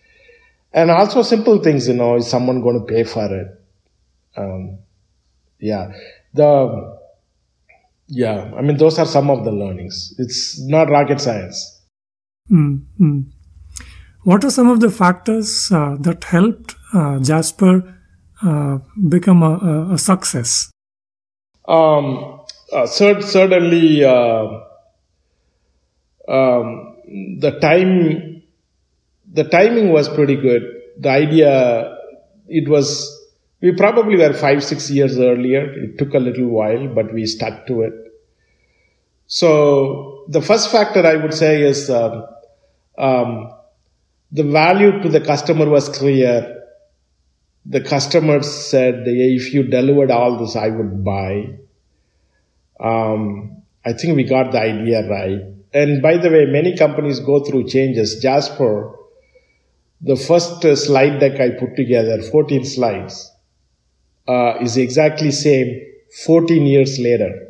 And 0.74 0.90
also 0.90 1.22
simple 1.22 1.62
things, 1.62 1.88
you 1.88 1.94
know, 1.94 2.16
is 2.16 2.28
someone 2.28 2.62
going 2.62 2.80
to 2.80 2.86
pay 2.86 3.04
for 3.04 3.26
it? 3.26 3.62
Um, 4.36 4.80
yeah. 5.60 5.92
The, 6.34 6.97
yeah, 8.08 8.52
I 8.58 8.62
mean, 8.62 8.78
those 8.78 8.98
are 9.00 9.06
some 9.06 9.30
of 9.30 9.44
the 9.44 9.52
learnings. 9.52 10.14
It's 10.18 10.60
not 10.66 10.90
rocket 10.90 11.20
science. 11.20 11.82
Mm-hmm. 12.50 13.22
What 14.24 14.44
are 14.44 14.50
some 14.50 14.70
of 14.70 14.80
the 14.80 14.90
factors 14.90 15.70
uh, 15.72 15.96
that 16.02 16.24
helped 16.24 16.76
uh, 16.94 17.20
Jasper 17.20 17.96
uh, 18.42 18.80
become 19.10 19.44
a, 19.44 19.94
a, 19.94 19.98
success? 19.98 20.72
Um, 21.68 22.42
uh, 22.72 22.86
certainly, 22.86 24.04
uh, 24.04 24.48
um, 26.30 26.98
the 27.40 27.58
time, 27.62 28.44
the 29.32 29.44
timing 29.46 29.92
was 29.92 30.08
pretty 30.10 30.36
good. 30.36 30.62
The 31.00 31.10
idea, 31.10 31.98
it 32.48 32.70
was 32.70 33.17
we 33.62 33.72
probably 33.76 34.18
were 34.18 34.34
five, 34.34 34.64
six 34.64 34.90
years 34.90 35.18
earlier. 35.18 35.64
It 35.84 35.98
took 35.98 36.14
a 36.14 36.20
little 36.20 36.48
while, 36.48 36.88
but 36.88 37.14
we 37.14 37.26
stuck 37.26 37.66
to 37.68 37.82
it. 37.82 37.94
So 39.28 40.26
the 40.28 40.42
first 40.42 40.72
factor 40.72 41.06
I 41.06 41.16
would 41.16 41.34
say 41.34 41.62
is 41.62 41.90
um, 41.90 42.26
um, 42.98 43.52
the 44.32 44.44
value 44.44 45.02
to 45.02 45.10
the 45.10 45.22
customer 45.22 45.70
was 45.70 45.90
clear. 45.90 46.64
The 47.66 47.82
customer 47.82 48.42
said, 48.44 49.04
if 49.06 49.54
you 49.54 49.64
delivered 49.64 50.12
all 50.12 50.38
this, 50.38 50.56
I 50.56 50.70
would 50.70 51.04
buy. 51.04 51.58
Um, 52.80 53.64
I 53.86 53.94
think 53.94 54.16
we 54.16 54.24
got 54.24 54.52
the 54.52 54.60
idea 54.60 55.10
right. 55.10 55.42
And 55.74 56.02
by 56.02 56.18
the 56.18 56.30
way, 56.30 56.46
many 56.46 56.78
companies 56.78 57.20
go 57.20 57.44
through 57.44 57.68
changes. 57.68 58.20
Jasper, 58.22 58.96
the 60.02 60.16
first 60.16 60.62
slide 60.62 61.20
deck 61.20 61.40
I 61.40 61.52
put 61.52 61.76
together, 61.76 62.22
14 62.22 62.64
slides, 62.66 63.32
uh, 64.28 64.58
is 64.62 64.78
exactly 64.78 65.32
same 65.32 65.82
14 66.26 66.66
years 66.66 67.00
later. 67.00 67.48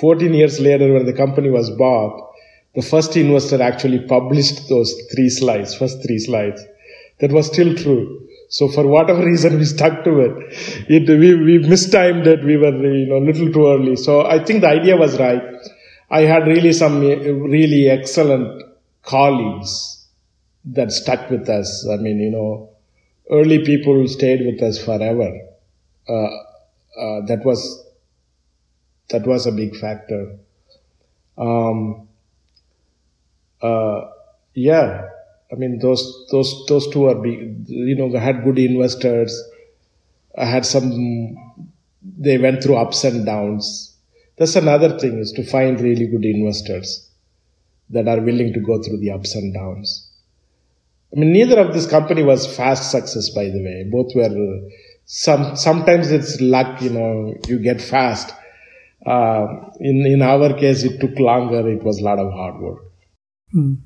14 0.00 0.34
years 0.34 0.58
later, 0.60 0.92
when 0.92 1.06
the 1.06 1.12
company 1.12 1.50
was 1.50 1.70
bought, 1.70 2.32
the 2.74 2.82
first 2.82 3.16
investor 3.16 3.62
actually 3.62 4.00
published 4.00 4.68
those 4.68 4.92
three 5.14 5.28
slides, 5.28 5.74
first 5.74 6.02
three 6.04 6.18
slides. 6.18 6.64
That 7.20 7.30
was 7.30 7.46
still 7.46 7.74
true. 7.76 8.28
So 8.48 8.68
for 8.68 8.86
whatever 8.86 9.24
reason, 9.30 9.58
we 9.58 9.64
stuck 9.64 10.04
to 10.04 10.20
it. 10.20 10.32
it 10.88 11.08
we, 11.08 11.34
we 11.34 11.58
mistimed 11.58 12.26
it. 12.26 12.44
We 12.44 12.56
were, 12.56 12.74
you 12.74 13.06
know, 13.06 13.18
a 13.18 13.24
little 13.24 13.52
too 13.52 13.68
early. 13.68 13.96
So 13.96 14.26
I 14.26 14.44
think 14.44 14.62
the 14.62 14.68
idea 14.68 14.96
was 14.96 15.18
right. 15.18 15.42
I 16.10 16.22
had 16.22 16.46
really 16.46 16.72
some 16.72 17.00
really 17.00 17.88
excellent 17.88 18.62
colleagues 19.02 20.06
that 20.64 20.90
stuck 20.92 21.30
with 21.30 21.48
us. 21.48 21.88
I 21.90 21.96
mean, 21.96 22.18
you 22.18 22.30
know, 22.30 22.73
early 23.30 23.64
people 23.64 24.06
stayed 24.08 24.44
with 24.46 24.62
us 24.62 24.82
forever. 24.82 25.30
Uh, 26.08 26.12
uh, 27.00 27.26
that 27.26 27.42
was 27.44 27.84
that 29.10 29.26
was 29.26 29.46
a 29.46 29.52
big 29.52 29.76
factor. 29.76 30.36
Um, 31.36 32.08
uh, 33.62 34.02
yeah, 34.54 35.08
I 35.52 35.54
mean 35.56 35.78
those 35.78 36.26
those 36.30 36.66
those 36.68 36.88
two 36.92 37.06
are 37.06 37.14
big. 37.14 37.68
You 37.68 37.96
know, 37.96 38.10
they 38.10 38.18
had 38.18 38.44
good 38.44 38.58
investors. 38.58 39.42
I 40.36 40.44
had 40.44 40.66
some. 40.66 41.36
They 42.18 42.38
went 42.38 42.62
through 42.62 42.76
ups 42.76 43.04
and 43.04 43.24
downs. 43.24 43.96
That's 44.36 44.56
another 44.56 44.98
thing 44.98 45.18
is 45.18 45.32
to 45.32 45.44
find 45.46 45.80
really 45.80 46.06
good 46.06 46.24
investors 46.24 47.08
that 47.90 48.08
are 48.08 48.20
willing 48.20 48.52
to 48.52 48.60
go 48.60 48.82
through 48.82 48.98
the 48.98 49.10
ups 49.12 49.34
and 49.34 49.54
downs. 49.54 50.10
I 51.14 51.20
mean, 51.20 51.32
neither 51.32 51.60
of 51.60 51.72
this 51.72 51.86
company 51.86 52.22
was 52.22 52.46
fast 52.56 52.90
success, 52.90 53.30
by 53.30 53.44
the 53.44 53.62
way. 53.62 53.88
Both 53.90 54.14
were 54.16 54.60
some. 55.04 55.54
Sometimes 55.56 56.10
it's 56.10 56.40
luck, 56.40 56.82
you 56.82 56.90
know, 56.90 57.34
you 57.46 57.58
get 57.60 57.80
fast. 57.80 58.34
Uh, 59.06 59.46
in 59.80 60.04
in 60.06 60.22
our 60.22 60.54
case, 60.54 60.82
it 60.82 61.00
took 61.00 61.18
longer. 61.18 61.68
It 61.70 61.84
was 61.84 62.00
a 62.00 62.04
lot 62.04 62.18
of 62.18 62.32
hard 62.32 62.60
work. 62.60 62.78
Mm. 63.54 63.78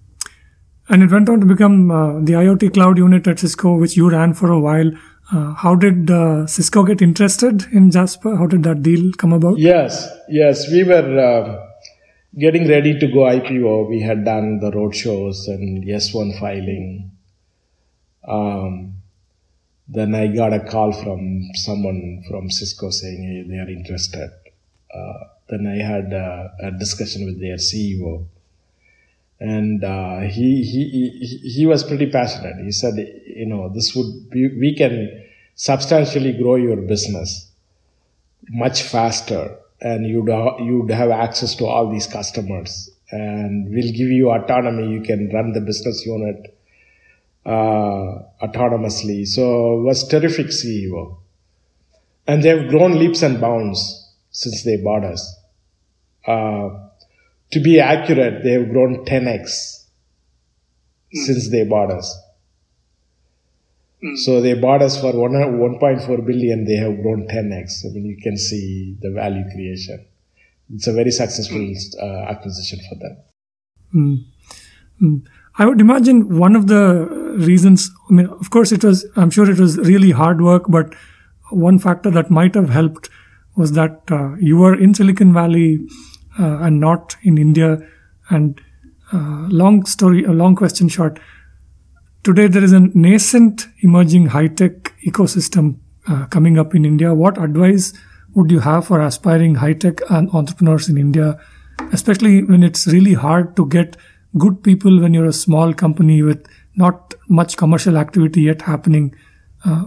And 0.89 1.03
it 1.03 1.11
went 1.11 1.29
on 1.29 1.41
to 1.41 1.47
become 1.47 1.91
uh, 1.91 2.21
the 2.21 2.33
IoT 2.33 2.73
cloud 2.73 2.97
unit 2.97 3.27
at 3.27 3.39
Cisco, 3.39 3.77
which 3.77 3.97
you 3.97 4.09
ran 4.09 4.33
for 4.33 4.51
a 4.51 4.59
while. 4.59 4.91
Uh, 5.31 5.53
how 5.53 5.75
did 5.75 6.11
uh, 6.11 6.47
Cisco 6.47 6.83
get 6.83 7.03
interested 7.03 7.67
in 7.73 7.91
Jasper? 7.91 8.37
How 8.37 8.47
did 8.47 8.63
that 8.63 8.83
deal 8.83 9.13
come 9.19 9.35
about? 9.35 9.59
Yes, 9.59 10.09
yes, 10.31 10.71
we 10.73 10.85
were 10.85 11.19
uh, 11.21 11.67
getting 12.39 12.67
ready 12.67 12.99
to 12.99 13.07
go 13.09 13.25
IPO. 13.25 13.91
We 13.91 14.01
had 14.01 14.25
done 14.25 14.61
the 14.61 14.71
roadshows 14.71 15.47
and 15.49 15.85
S1 15.85 16.41
filing. 16.41 17.18
Um, 18.29 18.95
then 19.89 20.15
I 20.15 20.27
got 20.27 20.53
a 20.53 20.61
call 20.61 20.93
from 20.93 21.49
someone 21.55 22.23
from 22.29 22.51
Cisco 22.51 22.91
saying 22.91 23.23
hey, 23.23 23.51
they 23.51 23.59
are 23.59 23.69
interested. 23.69 24.31
Uh, 24.95 25.25
then 25.49 25.67
I 25.67 25.83
had 25.83 26.13
uh, 26.13 26.49
a 26.61 26.71
discussion 26.73 27.25
with 27.25 27.41
their 27.41 27.57
CEO 27.57 28.27
and 29.41 29.85
uh, 29.85 30.21
he, 30.21 30.63
he 30.63 31.49
he 31.49 31.67
was 31.67 31.85
pretty 31.85 32.11
passionate. 32.11 32.65
He 32.65 32.73
said, 32.73 32.95
you 32.97 33.47
know, 33.47 33.69
this 33.69 33.95
would 33.95 34.31
be, 34.31 34.49
we 34.49 34.75
can 34.75 35.25
substantially 35.55 36.33
grow 36.33 36.57
your 36.57 36.77
business 36.77 37.51
much 38.49 38.83
faster, 38.83 39.57
and 39.81 40.07
you'd 40.07 40.29
you'd 40.61 40.91
have 40.91 41.11
access 41.11 41.55
to 41.57 41.67
all 41.67 41.91
these 41.91 42.07
customers, 42.07 42.91
and 43.13 43.71
we'll 43.71 43.93
give 43.93 44.09
you 44.09 44.31
autonomy. 44.31 44.93
You 44.93 45.03
can 45.03 45.31
run 45.33 45.53
the 45.53 45.61
business 45.61 46.05
unit 46.05 46.58
autonomously. 47.49 49.27
So 49.27 49.79
it 49.79 49.83
was 49.83 50.07
terrific 50.09 50.47
CEO, 50.47 51.19
and 52.27 52.43
they've 52.43 52.69
grown 52.69 52.99
leaps 52.99 53.23
and 53.23 53.41
bounds 53.41 53.81
since 54.31 54.63
they 54.65 54.77
bought 54.77 55.05
us. 55.05 55.37
Uh, 56.27 56.69
to 57.53 57.61
be 57.61 57.81
accurate, 57.81 58.43
they 58.45 58.53
have 58.53 58.71
grown 58.71 59.05
10x 59.07 59.43
mm. 59.43 61.25
since 61.25 61.51
they 61.51 61.65
bought 61.65 61.91
us. 61.91 62.15
Mm. 64.05 64.17
So 64.19 64.41
they 64.41 64.55
bought 64.55 64.83
us 64.83 65.01
for 65.01 65.13
1, 65.13 65.33
1.4 65.33 66.27
billion, 66.27 66.65
they 66.67 66.77
have 66.77 67.01
grown 67.03 67.27
10x. 67.27 67.87
I 67.87 67.95
mean, 67.95 68.05
you 68.05 68.19
can 68.23 68.37
see 68.37 68.97
the 69.01 69.11
value 69.11 69.45
creation. 69.55 70.05
It's 70.75 70.87
a 70.87 70.93
very 70.93 71.11
successful 71.11 71.59
mm. 71.59 71.77
uh, 72.01 72.31
acquisition 72.31 72.79
for 72.89 72.95
them. 72.97 73.17
Mm. 73.95 74.25
mm. 75.03 75.27
I 75.61 75.67
would 75.67 75.81
imagine 75.81 76.39
one 76.39 76.55
of 76.55 76.69
the 76.69 77.28
reasons, 77.39 77.91
I 78.11 78.13
mean, 78.13 78.27
of 78.27 78.51
course, 78.51 78.73
it 78.73 78.85
was, 78.85 79.07
I'm 79.17 79.31
sure 79.31 79.51
it 79.51 79.59
was 79.59 79.79
really 79.79 80.11
hard 80.11 80.41
work, 80.41 80.65
but 80.69 80.95
one 81.51 81.79
factor 81.79 82.11
that 82.11 82.31
might 82.31 82.55
have 82.55 82.69
helped 82.69 83.09
was 83.57 83.73
that 83.73 84.03
uh, 84.11 84.35
you 84.37 84.57
were 84.57 84.75
in 84.75 84.95
Silicon 84.95 85.33
Valley 85.33 85.79
uh, 86.39 86.59
and 86.59 86.81
not 86.81 87.17
in 87.23 87.39
India. 87.39 87.79
And 88.31 88.61
uh, 89.13 89.49
long 89.49 89.85
story, 89.87 90.25
a 90.25 90.33
long 90.33 90.55
question 90.55 90.89
short. 90.89 91.19
Today 92.25 92.47
there 92.47 92.63
is 92.63 92.73
a 92.73 92.81
nascent 92.81 93.67
emerging 93.81 94.27
high 94.27 94.49
tech 94.49 94.93
ecosystem 95.07 95.79
uh, 96.09 96.27
coming 96.27 96.59
up 96.59 96.75
in 96.75 96.85
India. 96.85 97.15
What 97.15 97.43
advice 97.43 97.95
would 98.35 98.51
you 98.51 98.61
have 98.61 98.87
for 98.87 99.01
aspiring 99.01 99.57
high 99.57 99.73
tech 99.73 100.01
entrepreneurs 100.11 100.89
in 100.89 100.99
India, 100.99 101.41
especially 101.93 102.45
when 102.45 102.63
it's 102.63 102.87
really 102.87 103.15
hard 103.15 103.57
to 103.57 103.67
get 103.67 103.97
good 104.37 104.63
people 104.63 105.01
when 105.01 105.15
you're 105.15 105.27
a 105.27 105.33
small 105.33 105.73
company 105.73 106.23
with 106.23 106.47
not 106.79 107.15
much 107.29 107.57
commercial 107.57 107.99
activity 107.99 108.43
yet 108.43 108.63
happening? 108.63 109.15
Uh, 109.65 109.85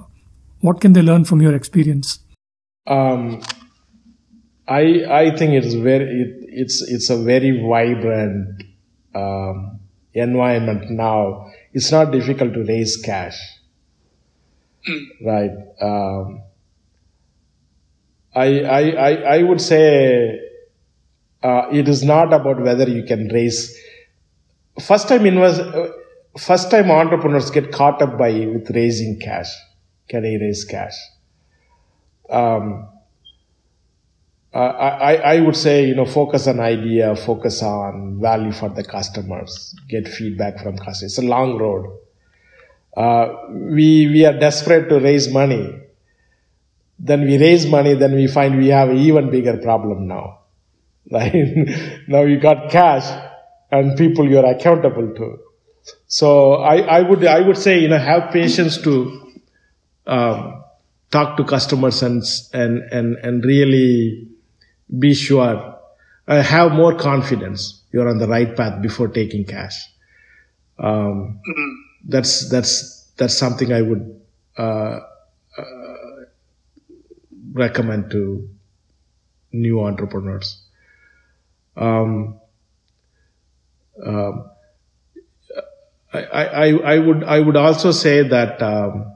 what 0.60 0.82
can 0.82 0.94
they 0.94 1.02
learn 1.02 1.26
from 1.26 1.42
your 1.42 1.56
experience? 1.56 2.20
Um, 2.88 3.42
I 4.68 4.84
I 5.10 5.36
think 5.36 5.54
it's 5.54 5.74
very 5.74 6.06
it, 6.06 6.50
it's 6.64 6.82
it's 6.82 7.10
a 7.10 7.18
very 7.18 7.52
vibrant 7.62 8.64
um, 9.16 9.80
environment 10.14 10.90
now. 10.90 11.52
It's 11.74 11.92
not 11.92 12.12
difficult 12.12 12.54
to 12.54 12.64
raise 12.64 12.98
cash, 12.98 13.38
mm. 14.88 15.06
right? 15.26 15.52
Um, 15.82 16.44
I, 18.36 18.62
I 18.62 18.82
I 18.90 19.12
I 19.38 19.44
would 19.44 19.62
say 19.62 20.40
uh, 21.44 21.64
it 21.72 21.88
is 21.88 22.04
not 22.04 22.34
about 22.34 22.62
whether 22.62 22.88
you 22.90 23.04
can 23.04 23.28
raise. 23.30 23.78
First 24.80 25.10
time 25.10 25.26
invest, 25.26 25.60
uh, 25.62 25.90
first 26.38 26.72
time 26.72 26.90
entrepreneurs 26.92 27.50
get 27.52 27.72
caught 27.72 28.02
up 28.02 28.18
by 28.18 28.32
with 28.32 28.70
raising 28.72 29.20
cash. 29.20 29.54
Can 30.08 30.26
I 30.26 30.36
raise 30.42 30.66
cash? 30.66 30.96
Um, 32.30 32.88
I, 34.54 35.40
would 35.40 35.56
say, 35.56 35.88
you 35.88 35.96
know, 35.96 36.06
focus 36.06 36.48
on 36.48 36.60
idea, 36.60 37.16
focus 37.16 37.64
on 37.64 38.20
value 38.20 38.52
for 38.52 38.70
the 38.70 38.84
customers, 38.84 39.76
get 39.88 40.08
feedback 40.08 40.62
from 40.62 40.78
customers. 40.78 41.04
It's 41.04 41.18
a 41.18 41.22
long 41.22 41.58
road. 41.58 41.98
Uh, 42.96 43.34
we, 43.50 44.08
we 44.08 44.26
are 44.26 44.38
desperate 44.38 44.90
to 44.90 45.00
raise 45.00 45.32
money. 45.32 45.80
Then 47.00 47.22
we 47.22 47.38
raise 47.38 47.66
money, 47.66 47.96
then 47.96 48.14
we 48.16 48.28
find 48.28 48.58
we 48.58 48.68
have 48.68 48.94
even 48.94 49.32
bigger 49.32 49.58
problem 49.58 50.08
now. 50.08 50.40
Now 51.12 52.22
you 52.24 52.40
got 52.40 52.70
cash 52.70 53.06
and 53.72 53.98
people 53.98 54.30
you're 54.30 54.46
accountable 54.46 55.14
to. 55.16 55.40
So 56.08 56.54
I, 56.56 56.78
I 56.78 57.02
would, 57.02 57.26
I 57.26 57.42
would 57.42 57.58
say, 57.58 57.80
you 57.80 57.88
know, 57.90 57.98
have 57.98 58.32
patience 58.32 58.78
to, 58.84 59.34
um, 60.08 60.64
talk 61.12 61.38
to 61.38 61.44
customers 61.44 62.02
and, 62.04 62.24
and, 62.54 62.80
and, 62.92 63.16
and 63.18 63.46
really, 63.46 64.28
be 65.00 65.14
sure, 65.14 65.78
uh, 66.28 66.42
have 66.44 66.72
more 66.74 66.96
confidence 66.96 67.84
you're 67.92 68.10
on 68.10 68.18
the 68.20 68.28
right 68.28 68.56
path 68.56 68.82
before 68.82 69.08
taking 69.10 69.46
cash. 69.46 69.78
Um. 70.80 71.40
That's 72.08 72.50
that's 72.50 73.06
that's 73.18 73.38
something 73.38 73.72
I 73.74 73.82
would 73.82 74.22
uh, 74.58 75.00
uh, 75.58 76.26
recommend 77.54 78.12
to 78.12 78.50
new 79.52 79.82
entrepreneurs. 79.84 80.62
Um, 81.76 82.40
um, 84.06 84.51
I, 86.14 86.24
I, 86.24 86.68
I 86.96 87.00
would 87.00 87.24
I 87.24 87.40
would 87.40 87.56
also 87.56 87.92
say 87.92 88.28
that 88.28 88.62
um, 88.62 89.16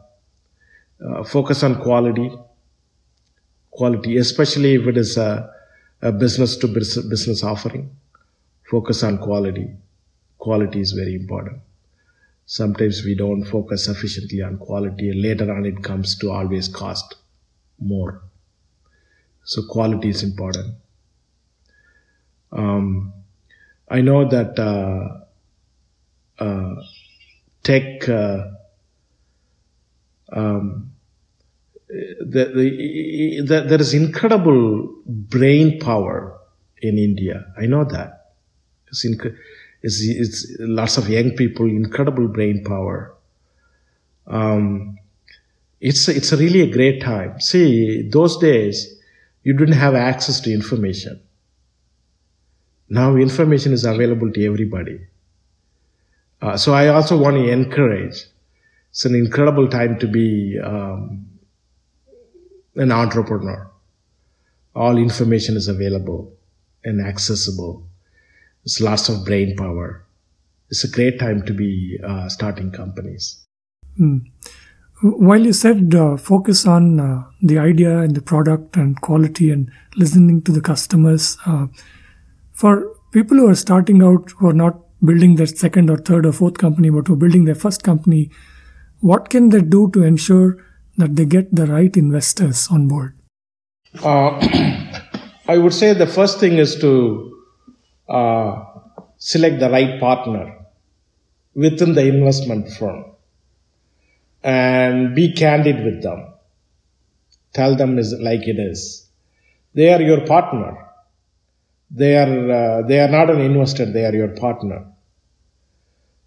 uh, 1.06 1.24
focus 1.24 1.62
on 1.64 1.82
quality, 1.82 2.32
quality, 3.72 4.18
especially 4.18 4.76
if 4.76 4.88
it 4.88 4.98
is 4.98 5.18
a 5.18 5.52
a 6.02 6.12
business 6.12 6.56
to 6.58 6.68
business 6.68 7.44
offering. 7.44 7.96
Focus 8.70 9.04
on 9.04 9.18
quality. 9.18 9.70
Quality 10.38 10.80
is 10.80 10.92
very 10.92 11.16
important. 11.16 11.60
Sometimes 12.46 13.04
we 13.04 13.16
don't 13.16 13.44
focus 13.44 13.86
sufficiently 13.86 14.42
on 14.42 14.58
quality 14.58 15.12
later 15.14 15.52
on 15.52 15.66
it 15.66 15.84
comes 15.84 16.16
to 16.20 16.32
always 16.32 16.68
cost 16.68 17.16
more. 17.80 18.22
So 19.44 19.64
quality 19.68 20.10
is 20.10 20.24
important. 20.24 20.76
Um, 22.52 23.14
I 23.90 24.02
know 24.02 24.28
that 24.28 24.60
uh, 24.60 25.25
uh, 26.40 26.76
tech 27.64 28.08
uh, 28.10 28.48
um, 30.32 30.92
the, 31.88 32.52
the, 32.56 33.42
the, 33.46 33.62
there 33.68 33.80
is 33.80 33.94
incredible 33.94 34.94
brain 35.06 35.80
power 35.80 36.38
in 36.82 36.98
India. 36.98 37.46
I 37.58 37.68
know 37.68 37.84
that. 37.86 38.32
It's, 38.88 39.06
inc- 39.06 39.36
it's, 39.82 40.02
it's 40.02 40.56
lots 40.60 40.98
of 40.98 41.10
young 41.10 41.32
people, 41.32 41.66
incredible 41.66 42.28
brain 42.28 42.64
power. 42.64 43.16
Um, 44.28 44.98
it's, 45.80 46.08
it's 46.08 46.34
really 46.34 46.62
a 46.62 46.72
great 46.72 47.02
time. 47.02 47.40
See, 47.40 48.10
those 48.10 48.38
days, 48.38 49.00
you 49.44 49.54
didn't 49.54 49.76
have 49.76 49.94
access 49.94 50.40
to 50.42 50.54
information. 50.54 51.22
Now 52.90 53.16
information 53.16 53.74
is 53.74 53.86
available 53.86 54.32
to 54.32 54.46
everybody. 54.46 55.00
Uh, 56.42 56.58
so 56.58 56.74
I 56.74 56.88
also 56.88 57.18
want 57.18 57.38
to 57.38 57.50
encourage. 57.50 58.26
It's 58.92 59.06
an 59.06 59.16
incredible 59.16 59.68
time 59.68 60.00
to 60.00 60.08
be 60.08 60.60
um, 60.64 61.28
an 62.76 62.92
entrepreneur. 62.92 63.72
All 64.76 64.98
information 64.98 65.56
is 65.56 65.68
available 65.68 66.34
and 66.84 67.06
accessible. 67.06 67.88
There's 68.64 68.82
lots 68.82 69.10
of 69.10 69.26
brain 69.26 69.56
power. 69.56 70.06
It's 70.70 70.84
a 70.84 70.90
great 70.90 71.20
time 71.20 71.46
to 71.46 71.54
be 71.54 72.00
uh, 72.04 72.30
starting 72.30 72.72
companies. 72.72 73.46
Mm. 74.00 74.22
While 75.02 75.46
you 75.46 75.54
said 75.54 75.94
uh, 75.94 76.18
focus 76.18 76.66
on 76.66 77.00
uh, 77.00 77.24
the 77.42 77.60
idea 77.60 78.00
and 78.00 78.16
the 78.16 78.22
product 78.22 78.76
and 78.76 79.00
quality 79.02 79.52
and 79.52 79.70
listening 79.96 80.42
to 80.44 80.52
the 80.52 80.62
customers, 80.62 81.38
uh, 81.46 81.68
for 82.54 82.96
people 83.12 83.38
who 83.38 83.50
are 83.50 83.56
starting 83.56 84.02
out 84.02 84.32
who 84.32 84.48
are 84.48 84.54
not 84.54 84.85
building 85.04 85.36
their 85.36 85.48
second 85.48 85.90
or 85.90 85.98
third 85.98 86.26
or 86.26 86.32
fourth 86.32 86.58
company 86.58 86.90
but 86.90 87.08
who 87.08 87.14
are 87.14 87.18
building 87.18 87.46
their 87.46 87.56
first 87.56 87.84
company, 87.84 88.30
what 89.00 89.30
can 89.30 89.50
they 89.50 89.62
do 89.62 89.90
to 89.92 90.04
ensure 90.04 90.58
that 90.98 91.16
they 91.16 91.26
get 91.26 91.54
the 91.54 91.66
right 91.66 91.96
investors 91.98 92.68
on 92.72 92.88
board? 92.88 93.18
Uh, 94.04 94.40
I 95.48 95.58
would 95.58 95.74
say 95.74 95.94
the 95.94 96.08
first 96.08 96.40
thing 96.40 96.58
is 96.58 96.76
to 96.80 97.44
uh, 98.10 98.64
select 99.18 99.60
the 99.60 99.70
right 99.70 100.00
partner 100.00 100.66
within 101.54 101.94
the 101.94 102.06
investment 102.08 102.72
firm 102.72 103.06
and 104.44 105.16
be 105.16 105.34
candid 105.34 105.84
with 105.84 106.04
them. 106.04 106.34
Tell 107.54 107.76
them 107.76 107.98
is 107.98 108.14
like 108.20 108.48
it 108.48 108.60
is. 108.60 109.08
They 109.74 109.94
are 109.94 110.02
your 110.02 110.26
partner. 110.26 110.85
They 111.92 112.18
are 112.18 112.52
uh, 112.52 112.88
they 112.88 113.00
are 113.00 113.08
not 113.08 113.30
an 113.30 113.42
investor. 113.42 113.86
They 113.86 114.06
are 114.06 114.14
your 114.14 114.30
partner. 114.30 114.86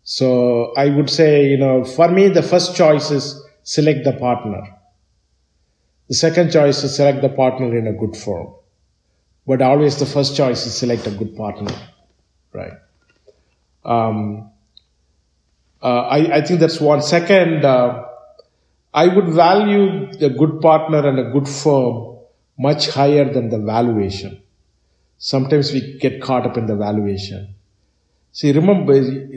So 0.02 0.72
I 0.74 0.88
would 0.88 1.10
say, 1.10 1.48
you 1.48 1.58
know, 1.58 1.84
for 1.84 2.08
me, 2.08 2.28
the 2.28 2.42
first 2.42 2.74
choice 2.74 3.10
is 3.10 3.42
select 3.62 4.04
the 4.04 4.14
partner. 4.14 4.62
The 6.08 6.14
second 6.14 6.50
choice 6.52 6.82
is 6.82 6.96
select 6.96 7.20
the 7.20 7.28
partner 7.28 7.76
in 7.76 7.86
a 7.86 7.92
good 7.92 8.16
firm. 8.16 8.54
But 9.46 9.60
always 9.60 9.98
the 9.98 10.06
first 10.06 10.36
choice 10.36 10.64
is 10.64 10.78
select 10.78 11.06
a 11.06 11.10
good 11.10 11.36
partner, 11.36 11.74
right? 12.52 12.72
Um, 13.84 14.50
uh, 15.82 15.86
I, 15.86 16.36
I, 16.36 16.40
think 16.42 16.60
that's 16.60 16.80
one. 16.80 17.02
Second, 17.02 17.64
uh, 17.64 18.04
I 18.92 19.08
would 19.08 19.28
value 19.28 20.08
a 20.20 20.30
good 20.30 20.60
partner 20.60 21.06
and 21.06 21.18
a 21.18 21.30
good 21.30 21.48
firm 21.48 22.16
much 22.58 22.88
higher 22.88 23.32
than 23.32 23.48
the 23.48 23.58
valuation. 23.58 24.42
Sometimes 25.18 25.72
we 25.72 25.98
get 25.98 26.22
caught 26.22 26.46
up 26.46 26.56
in 26.56 26.66
the 26.66 26.76
valuation. 26.76 27.54
See, 28.32 28.52
remember, 28.52 28.94
it 28.94 29.30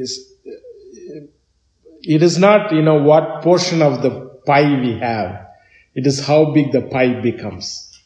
is 2.24 2.38
not, 2.38 2.72
you 2.72 2.82
know, 2.82 3.02
what 3.02 3.41
portion 3.41 3.82
of 3.82 4.02
the 4.02 4.12
pie 4.46 4.80
we 4.80 4.98
have. 5.00 5.48
It 5.96 6.06
is 6.08 6.26
how 6.26 6.52
big 6.54 6.72
the 6.72 6.82
pie 6.82 7.20
becomes, 7.20 8.00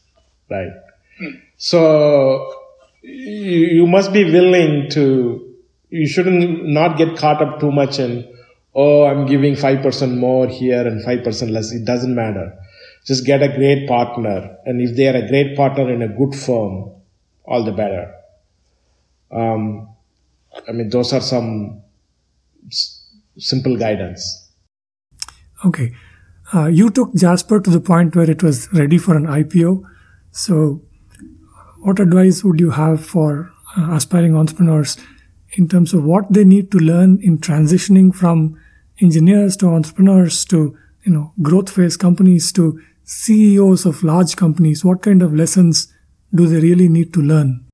right? 0.49 0.71
Hmm. 1.19 1.31
So 1.57 2.53
you, 3.01 3.59
you 3.67 3.87
must 3.87 4.11
be 4.11 4.23
willing 4.23 4.89
to, 4.91 5.55
you 5.89 6.07
shouldn't 6.07 6.67
not 6.67 6.97
get 6.97 7.17
caught 7.17 7.41
up 7.41 7.59
too 7.59 7.71
much 7.71 7.99
in, 7.99 8.33
oh, 8.73 9.05
I'm 9.05 9.25
giving 9.25 9.53
5% 9.53 10.17
more 10.17 10.47
here 10.47 10.87
and 10.87 11.05
5% 11.05 11.51
less. 11.51 11.71
It 11.71 11.85
doesn't 11.85 12.15
matter. 12.15 12.57
Just 13.05 13.25
get 13.25 13.43
a 13.43 13.49
great 13.49 13.87
partner. 13.87 14.57
And 14.65 14.81
if 14.81 14.95
they 14.95 15.07
are 15.07 15.15
a 15.15 15.27
great 15.27 15.55
partner 15.55 15.93
in 15.93 16.01
a 16.01 16.07
good 16.07 16.33
firm, 16.35 16.94
all 17.47 17.63
the 17.63 17.71
better. 17.71 18.13
Um, 19.31 19.89
I 20.67 20.71
mean, 20.71 20.89
those 20.89 21.13
are 21.13 21.21
some 21.21 21.81
s- 22.67 23.11
simple 23.37 23.77
guidance. 23.77 24.49
Okay. 25.65 25.93
Uh, 26.53 26.67
you 26.67 26.89
took 26.89 27.13
Jasper 27.15 27.59
to 27.59 27.69
the 27.69 27.79
point 27.79 28.15
where 28.15 28.29
it 28.29 28.43
was 28.43 28.71
ready 28.71 28.97
for 28.97 29.17
an 29.17 29.25
IPO. 29.25 29.83
So, 30.31 30.81
what 31.79 31.99
advice 31.99 32.43
would 32.43 32.59
you 32.59 32.71
have 32.71 33.03
for 33.03 33.51
uh, 33.77 33.93
aspiring 33.93 34.35
entrepreneurs 34.35 34.97
in 35.53 35.67
terms 35.67 35.93
of 35.93 36.03
what 36.03 36.31
they 36.31 36.43
need 36.43 36.71
to 36.71 36.77
learn 36.77 37.19
in 37.21 37.39
transitioning 37.39 38.13
from 38.13 38.59
engineers 39.01 39.57
to 39.57 39.67
entrepreneurs 39.67 40.45
to 40.45 40.77
you 41.03 41.11
know 41.11 41.33
growth 41.41 41.69
phase 41.69 41.97
companies 41.97 42.51
to 42.53 42.79
CEOs 43.03 43.85
of 43.85 44.03
large 44.03 44.35
companies? 44.35 44.83
What 44.83 45.01
kind 45.01 45.21
of 45.21 45.33
lessons 45.33 45.93
do 46.35 46.47
they 46.47 46.59
really 46.59 46.89
need 46.89 47.13
to 47.13 47.21
learn? 47.21 47.65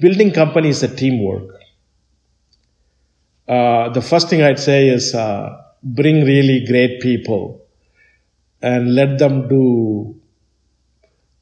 Building 0.00 0.32
companies 0.32 0.82
is 0.82 0.92
a 0.92 0.96
teamwork. 0.96 1.48
Uh, 3.48 3.88
the 3.90 4.00
first 4.00 4.28
thing 4.28 4.42
I'd 4.42 4.58
say 4.58 4.88
is 4.88 5.14
uh, 5.14 5.50
bring 5.82 6.24
really 6.24 6.64
great 6.66 7.00
people 7.00 7.60
and 8.60 8.94
let 8.94 9.18
them 9.18 9.48
do 9.48 10.20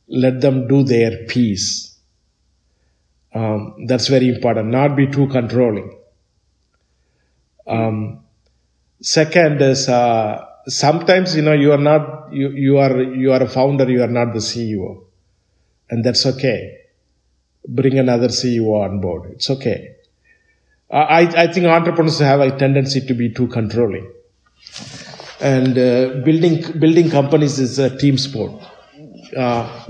let 0.09 0.41
them 0.41 0.67
do 0.67 0.83
their 0.83 1.25
piece. 1.27 1.99
Um, 3.33 3.87
that's 3.87 4.09
very 4.09 4.29
important. 4.29 4.69
Not 4.69 4.97
be 4.97 5.07
too 5.07 5.29
controlling. 5.29 5.97
Um, 7.67 8.25
second 9.01 9.63
is 9.63 9.89
uh, 9.89 10.45
sometimes 10.67 11.37
you 11.37 11.43
know 11.43 11.53
you 11.53 11.73
are 11.73 11.79
not 11.79 12.33
you, 12.33 12.51
you 12.51 12.79
are 12.79 13.01
you 13.01 13.33
are 13.33 13.43
a 13.43 13.49
founder. 13.49 13.89
You 13.89 14.03
are 14.03 14.09
not 14.09 14.33
the 14.33 14.41
CEO 14.41 15.10
and 15.91 16.05
that's 16.05 16.25
okay. 16.25 16.79
Bring 17.69 17.99
another 17.99 18.29
CEO 18.29 18.83
on 18.83 19.01
board. 19.01 19.33
It's 19.33 19.51
okay. 19.51 19.97
I, 20.91 21.45
I 21.45 21.47
think 21.53 21.67
entrepreneurs 21.67 22.19
have 22.19 22.41
a 22.41 22.57
tendency 22.57 23.01
to 23.07 23.15
be 23.15 23.33
too 23.33 23.47
controlling. 23.47 24.11
And 25.41 25.79
uh, 25.79 26.23
building 26.25 26.79
building 26.79 27.11
companies 27.11 27.59
is 27.59 27.79
a 27.79 27.97
team 27.97 28.19
sport. 28.19 28.61
Uh, 29.37 29.85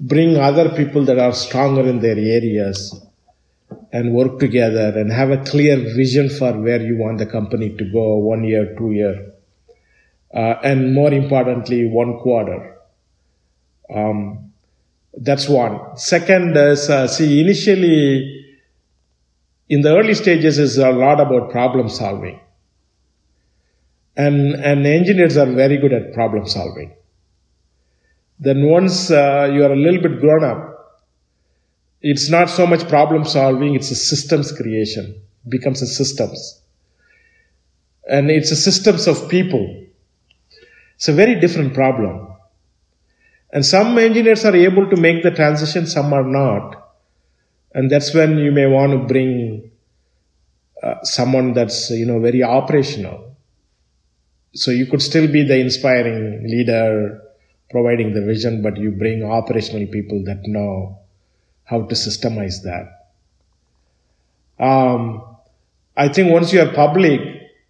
bring 0.00 0.36
other 0.36 0.70
people 0.70 1.04
that 1.04 1.18
are 1.18 1.32
stronger 1.32 1.82
in 1.82 2.00
their 2.00 2.18
areas 2.18 2.98
and 3.92 4.14
work 4.14 4.38
together 4.38 4.98
and 4.98 5.12
have 5.12 5.30
a 5.30 5.44
clear 5.44 5.76
vision 5.76 6.30
for 6.30 6.52
where 6.52 6.80
you 6.80 6.96
want 6.96 7.18
the 7.18 7.26
company 7.26 7.76
to 7.76 7.84
go 7.92 8.16
one 8.16 8.42
year, 8.42 8.74
two 8.78 8.92
year, 8.92 9.32
uh, 10.34 10.54
and 10.64 10.94
more 10.94 11.12
importantly, 11.12 11.86
one 11.86 12.18
quarter. 12.18 12.76
Um, 13.94 14.49
that's 15.14 15.48
one. 15.48 15.96
Second 15.96 16.56
is, 16.56 16.88
uh, 16.88 17.06
see, 17.08 17.40
initially, 17.40 18.46
in 19.68 19.82
the 19.82 19.96
early 19.96 20.14
stages 20.14 20.58
is 20.58 20.78
a 20.78 20.90
lot 20.90 21.20
about 21.20 21.50
problem 21.50 21.88
solving. 21.88 22.40
And, 24.16 24.54
and 24.54 24.86
engineers 24.86 25.36
are 25.36 25.46
very 25.46 25.78
good 25.78 25.92
at 25.92 26.12
problem 26.12 26.46
solving. 26.46 26.92
Then 28.38 28.66
once 28.66 29.10
uh, 29.10 29.50
you 29.52 29.64
are 29.64 29.72
a 29.72 29.76
little 29.76 30.00
bit 30.00 30.20
grown 30.20 30.44
up, 30.44 30.70
it's 32.00 32.30
not 32.30 32.48
so 32.48 32.66
much 32.66 32.88
problem 32.88 33.24
solving, 33.24 33.74
it's 33.74 33.90
a 33.90 33.94
systems 33.94 34.52
creation. 34.52 35.20
It 35.44 35.50
becomes 35.50 35.82
a 35.82 35.86
systems. 35.86 36.60
And 38.08 38.30
it's 38.30 38.50
a 38.50 38.56
systems 38.56 39.06
of 39.06 39.28
people. 39.28 39.84
It's 40.96 41.08
a 41.08 41.12
very 41.12 41.38
different 41.38 41.74
problem. 41.74 42.29
And 43.52 43.66
some 43.66 43.98
engineers 43.98 44.44
are 44.44 44.54
able 44.54 44.88
to 44.88 44.96
make 44.96 45.22
the 45.22 45.30
transition, 45.30 45.86
some 45.86 46.12
are 46.12 46.24
not. 46.24 46.90
And 47.74 47.90
that's 47.90 48.14
when 48.14 48.38
you 48.38 48.52
may 48.52 48.66
want 48.66 48.92
to 48.92 48.98
bring 48.98 49.70
uh, 50.82 51.02
someone 51.02 51.52
that's, 51.52 51.90
you 51.90 52.06
know, 52.06 52.20
very 52.20 52.42
operational. 52.42 53.36
So 54.54 54.70
you 54.70 54.86
could 54.86 55.02
still 55.02 55.30
be 55.30 55.44
the 55.44 55.58
inspiring 55.58 56.44
leader, 56.44 57.22
providing 57.70 58.14
the 58.14 58.24
vision, 58.24 58.62
but 58.62 58.76
you 58.76 58.90
bring 58.90 59.22
operational 59.22 59.86
people 59.86 60.24
that 60.24 60.42
know 60.44 60.98
how 61.64 61.82
to 61.82 61.94
systemize 61.94 62.62
that. 62.62 63.12
Um, 64.58 65.24
I 65.96 66.08
think 66.08 66.32
once 66.32 66.52
you 66.52 66.60
are 66.60 66.72
public, 66.72 67.20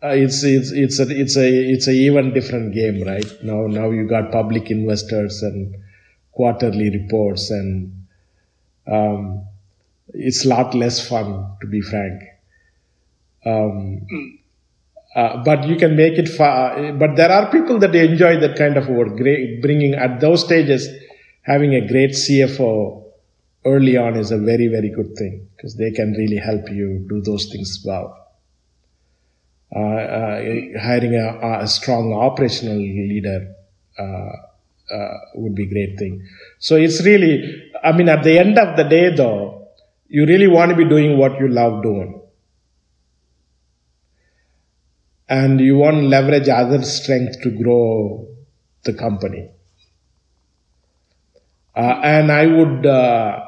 uh, 0.03 0.09
it's 0.09 0.43
it's 0.43 0.71
it's 0.73 0.99
a 0.99 1.07
it's 1.09 1.37
a 1.37 1.47
it's 1.47 1.87
a 1.87 1.93
even 1.93 2.33
different 2.33 2.75
game, 2.75 3.03
right? 3.07 3.31
Now 3.43 3.67
now 3.67 3.91
you 3.91 4.09
got 4.09 4.33
public 4.33 4.71
investors 4.71 5.43
and 5.43 5.77
quarterly 6.33 6.89
reports, 6.91 7.51
and 7.51 8.07
um, 8.91 9.45
it's 10.15 10.47
a 10.47 10.49
lot 10.49 10.75
less 10.75 11.07
fun, 11.07 11.57
to 11.61 11.67
be 11.67 11.83
frank. 11.83 12.23
Um, 13.45 14.07
uh, 15.15 15.43
but 15.45 15.67
you 15.69 15.77
can 15.77 15.97
make 15.97 16.19
it 16.19 16.29
far. 16.29 16.93
But 16.95 17.17
there 17.17 17.31
are 17.31 17.51
people 17.51 17.79
that 17.81 17.95
enjoy 17.95 18.41
that 18.41 18.57
kind 18.57 18.79
of 18.79 18.89
work. 18.89 19.17
Great, 19.17 19.61
bringing 19.61 19.95
at 19.95 20.21
those 20.21 20.43
stages, 20.45 20.89
having 21.43 21.75
a 21.75 21.87
great 21.87 22.13
CFO 22.13 23.05
early 23.67 23.99
on 23.99 24.17
is 24.17 24.31
a 24.31 24.39
very 24.39 24.69
very 24.69 24.89
good 24.89 25.15
thing 25.17 25.47
because 25.55 25.77
they 25.77 25.91
can 25.91 26.13
really 26.13 26.39
help 26.39 26.71
you 26.71 27.05
do 27.11 27.21
those 27.21 27.51
things 27.53 27.83
well. 27.85 28.30
Uh, 29.75 29.79
uh, 29.79 30.43
hiring 30.83 31.15
a, 31.15 31.61
a, 31.63 31.69
strong 31.69 32.13
operational 32.13 32.77
leader 32.77 33.55
uh, 33.97 34.33
would 35.35 35.55
be 35.55 35.63
a 35.63 35.71
great 35.71 35.97
thing. 35.97 36.27
So 36.59 36.75
it's 36.75 37.05
really, 37.05 37.71
I 37.85 37.93
mean, 37.93 38.09
at 38.09 38.25
the 38.25 38.37
end 38.37 38.59
of 38.59 38.77
the 38.77 38.83
day, 38.83 39.15
though, 39.15 39.69
you 40.09 40.27
really 40.27 40.49
want 40.49 40.71
to 40.71 40.77
be 40.77 40.85
doing 40.85 41.17
what 41.19 41.39
you 41.39 41.47
love 41.49 41.85
doing. 41.85 42.21
And 45.29 45.61
you 45.61 45.77
want 45.77 45.99
to 45.99 46.03
leverage 46.03 46.49
other 46.49 46.83
strength 46.83 47.41
to 47.43 47.51
grow 47.51 48.27
the 48.83 48.93
company. 48.93 49.51
Uh, 51.77 52.01
and 52.03 52.33
I 52.33 52.47
would, 52.47 52.85
uh, 52.85 53.45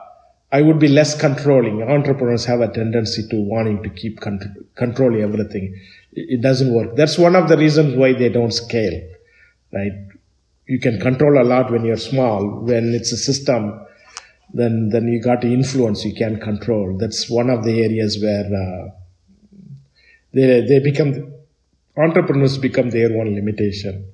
I 0.53 0.63
would 0.63 0.79
be 0.79 0.87
less 0.87 1.21
controlling. 1.21 1.83
Entrepreneurs 1.83 2.45
have 2.45 2.61
a 2.61 2.69
tendency 2.69 3.27
to 3.31 3.37
wanting 3.37 3.83
to 3.83 3.91
keep 3.91 4.21
con- 4.21 4.67
controlling 4.77 5.23
everything. 5.23 5.75
It, 6.13 6.43
doesn't 6.43 6.73
work. 6.75 6.95
That's 6.97 7.17
one 7.19 7.35
of 7.35 7.49
the 7.49 7.57
reasons 7.57 7.97
why 7.97 8.13
they 8.13 8.29
don't 8.29 8.53
scale, 8.53 9.09
right? 9.73 9.93
You 10.67 10.79
can 10.79 11.01
control 11.01 11.41
a 11.41 11.45
lot 11.45 11.71
when 11.71 11.85
you're 11.85 11.97
small. 11.97 12.61
When 12.61 12.95
it's 12.95 13.13
a 13.13 13.17
system, 13.17 13.81
then 14.53 14.91
then 14.91 15.09
you 15.09 15.23
got 15.23 15.41
to 15.41 15.53
influence. 15.53 16.05
You 16.05 16.15
can 16.15 16.39
control. 16.39 16.99
That's 16.99 17.31
one 17.31 17.49
of 17.51 17.65
the 17.65 17.83
areas 17.83 18.19
where 18.23 18.45
uh, 18.45 18.91
they 20.35 20.61
they 20.61 20.81
become 20.81 21.33
entrepreneurs 21.97 22.59
become 22.59 22.91
their 22.91 23.17
own 23.19 23.35
limitation. 23.35 24.13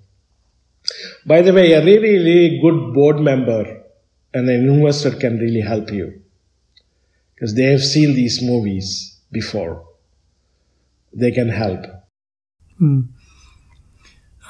By 1.26 1.42
the 1.42 1.53
way, 1.53 1.72
a 1.72 1.84
really 1.84 2.16
really 2.18 2.61
good 2.61 2.94
board 2.94 3.20
member 3.20 3.82
and 4.32 4.49
an 4.49 4.68
investor 4.68 5.11
can 5.11 5.38
really 5.38 5.61
help 5.61 5.90
you 5.90 6.22
because 7.34 7.55
they 7.55 7.64
have 7.64 7.82
seen 7.82 8.14
these 8.14 8.42
movies 8.42 9.18
before. 9.30 9.88
They 11.12 11.30
can 11.32 11.48
help. 11.48 11.80
Mm. 12.80 13.09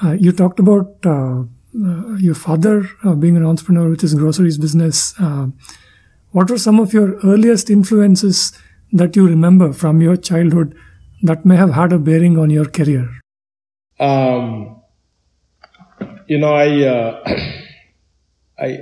Uh, 0.01 0.11
you 0.13 0.31
talked 0.31 0.59
about 0.59 0.97
uh, 1.05 1.43
uh, 1.75 2.15
your 2.17 2.35
father 2.35 2.89
uh, 3.03 3.15
being 3.15 3.37
an 3.37 3.45
entrepreneur 3.45 3.89
with 3.89 4.01
his 4.01 4.15
groceries 4.15 4.57
business. 4.57 5.13
Uh, 5.19 5.47
what 6.31 6.49
were 6.49 6.57
some 6.57 6.79
of 6.79 6.93
your 6.93 7.19
earliest 7.23 7.69
influences 7.69 8.53
that 8.91 9.15
you 9.15 9.27
remember 9.27 9.73
from 9.73 10.01
your 10.01 10.15
childhood 10.15 10.75
that 11.23 11.45
may 11.45 11.55
have 11.55 11.71
had 11.71 11.93
a 11.93 11.99
bearing 11.99 12.37
on 12.37 12.49
your 12.49 12.65
career? 12.65 13.09
Um, 13.99 14.81
you 16.27 16.37
know, 16.37 16.53
I, 16.53 16.83
uh, 16.85 17.35
I, 18.59 18.77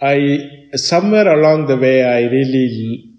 I, 0.00 0.48
somewhere 0.74 1.28
along 1.28 1.66
the 1.66 1.76
way, 1.76 2.04
I 2.04 2.22
really 2.30 3.14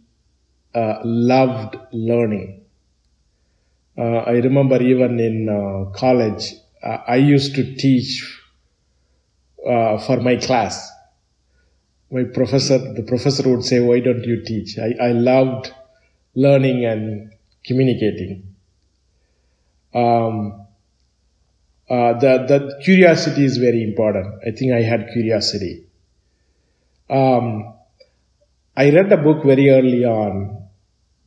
uh, 0.74 1.00
loved 1.04 1.78
learning. 1.92 2.65
Uh, 3.98 4.18
I 4.28 4.32
remember 4.34 4.82
even 4.82 5.20
in 5.20 5.50
uh, 5.50 5.92
college, 5.98 6.54
uh, 6.84 6.98
I 7.08 7.16
used 7.16 7.56
to 7.56 7.76
teach 7.76 8.42
uh, 9.66 9.98
for 10.00 10.18
my 10.18 10.36
class. 10.36 10.92
My 12.12 12.24
professor, 12.24 12.78
the 12.78 13.04
professor 13.04 13.50
would 13.50 13.64
say, 13.64 13.80
"Why 13.80 14.00
don't 14.00 14.24
you 14.24 14.44
teach?" 14.44 14.78
I, 14.78 14.94
I 15.02 15.12
loved 15.12 15.74
learning 16.36 16.86
and 16.86 17.32
communicating. 17.64 18.56
Um, 19.94 20.68
uh, 21.90 22.14
the 22.20 22.46
the 22.48 22.82
curiosity 22.84 23.46
is 23.46 23.58
very 23.58 23.82
important. 23.84 24.42
I 24.46 24.52
think 24.52 24.74
I 24.74 24.82
had 24.82 25.10
curiosity. 25.14 25.86
Um, 27.10 27.74
I 28.76 28.90
read 28.92 29.12
a 29.12 29.18
book 29.18 29.46
very 29.46 29.70
early 29.70 30.04
on 30.04 30.65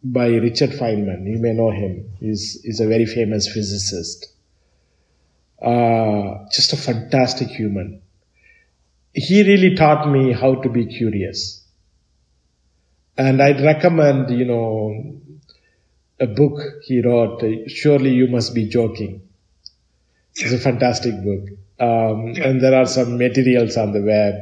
by 0.03 0.29
Richard 0.29 0.71
Feynman. 0.71 1.27
You 1.27 1.39
may 1.39 1.53
know 1.53 1.71
him. 1.71 2.11
He's, 2.21 2.61
he's 2.63 2.81
a 2.81 2.87
very 2.87 3.07
famous 3.07 3.53
physicist. 3.53 4.33
Uh, 5.61 6.47
just 6.53 6.73
a 6.73 6.77
fantastic 6.77 7.49
human. 7.49 8.01
He 9.13 9.43
really 9.43 9.75
taught 9.75 10.09
me 10.09 10.33
how 10.33 10.55
to 10.57 10.69
be 10.69 10.87
curious. 10.87 11.65
And 13.17 13.43
I'd 13.43 13.61
recommend, 13.61 14.31
you 14.31 14.45
know, 14.45 15.21
a 16.21 16.27
book 16.27 16.61
he 16.85 17.01
wrote, 17.01 17.43
Surely 17.67 18.11
You 18.11 18.29
Must 18.29 18.55
Be 18.55 18.69
Joking. 18.69 19.23
It's 20.37 20.53
a 20.53 20.59
fantastic 20.59 21.15
book. 21.25 21.49
Um, 21.81 22.35
and 22.41 22.61
there 22.61 22.75
are 22.75 22.87
some 22.87 23.19
materials 23.19 23.77
on 23.77 23.93
the 23.93 24.03
web. 24.03 24.35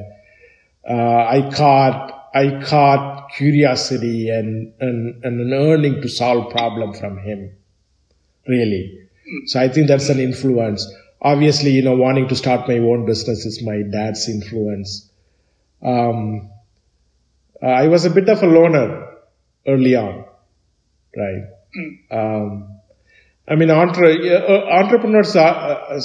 Uh, 0.88 1.24
I 1.26 1.50
caught, 1.54 2.30
I 2.34 2.62
caught 2.62 3.15
curiosity 3.36 4.30
and, 4.30 4.72
and, 4.80 5.24
and 5.24 5.40
an 5.40 5.52
earning 5.52 6.00
to 6.02 6.08
solve 6.08 6.50
problem 6.50 6.94
from 6.94 7.18
him. 7.18 7.52
Really. 8.48 9.08
So 9.46 9.60
I 9.60 9.68
think 9.68 9.88
that's 9.88 10.08
an 10.08 10.20
influence. 10.20 10.86
Obviously, 11.20 11.70
you 11.70 11.82
know, 11.82 11.96
wanting 11.96 12.28
to 12.28 12.36
start 12.36 12.68
my 12.68 12.78
own 12.78 13.06
business 13.06 13.44
is 13.44 13.62
my 13.62 13.82
dad's 13.82 14.28
influence. 14.28 15.10
Um, 15.82 16.50
I 17.62 17.88
was 17.88 18.04
a 18.04 18.10
bit 18.10 18.28
of 18.28 18.42
a 18.42 18.46
loner 18.46 19.08
early 19.66 19.96
on, 19.96 20.24
right? 21.16 21.42
Um, 22.10 22.80
I 23.48 23.54
mean, 23.56 23.70
entre- 23.70 24.36
uh, 24.36 24.70
entrepreneurs 24.70 25.34
are, 25.36 25.92
uh, 25.92 26.00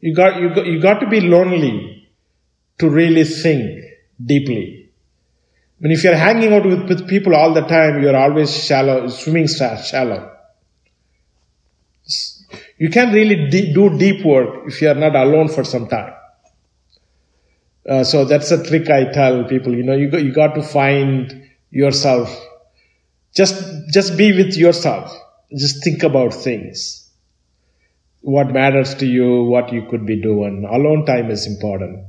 you 0.00 0.14
got, 0.14 0.40
you 0.40 0.54
got, 0.54 0.66
you 0.66 0.80
got 0.80 1.00
to 1.00 1.08
be 1.08 1.20
lonely 1.20 2.08
to 2.78 2.90
really 2.90 3.24
think 3.24 3.84
deeply. 4.24 4.81
I 5.82 5.88
mean, 5.88 5.92
if 5.98 6.04
you're 6.04 6.14
hanging 6.14 6.52
out 6.52 6.64
with, 6.64 6.88
with 6.88 7.08
people 7.08 7.34
all 7.34 7.52
the 7.54 7.62
time, 7.62 8.00
you're 8.00 8.16
always 8.16 8.64
shallow, 8.64 9.08
swimming 9.08 9.48
shallow. 9.48 10.30
You 12.78 12.88
can't 12.88 13.12
really 13.12 13.48
de- 13.50 13.74
do 13.74 13.98
deep 13.98 14.24
work 14.24 14.66
if 14.66 14.80
you're 14.80 14.94
not 14.94 15.16
alone 15.16 15.48
for 15.48 15.64
some 15.64 15.88
time. 15.88 16.12
Uh, 17.88 18.04
so 18.04 18.24
that's 18.24 18.52
a 18.52 18.62
trick 18.62 18.88
I 18.90 19.10
tell 19.12 19.42
people. 19.44 19.74
You 19.74 19.82
know, 19.82 19.94
you 19.94 20.08
got, 20.08 20.22
you 20.22 20.32
got 20.32 20.54
to 20.54 20.62
find 20.62 21.48
yourself. 21.70 22.30
Just 23.34 23.92
just 23.92 24.16
be 24.16 24.32
with 24.36 24.56
yourself. 24.56 25.12
Just 25.50 25.82
think 25.82 26.04
about 26.04 26.32
things. 26.32 27.10
What 28.20 28.52
matters 28.52 28.94
to 28.96 29.06
you, 29.06 29.44
what 29.44 29.72
you 29.72 29.86
could 29.90 30.06
be 30.06 30.20
doing. 30.22 30.64
Alone 30.64 31.04
time 31.06 31.30
is 31.30 31.46
important. 31.46 32.06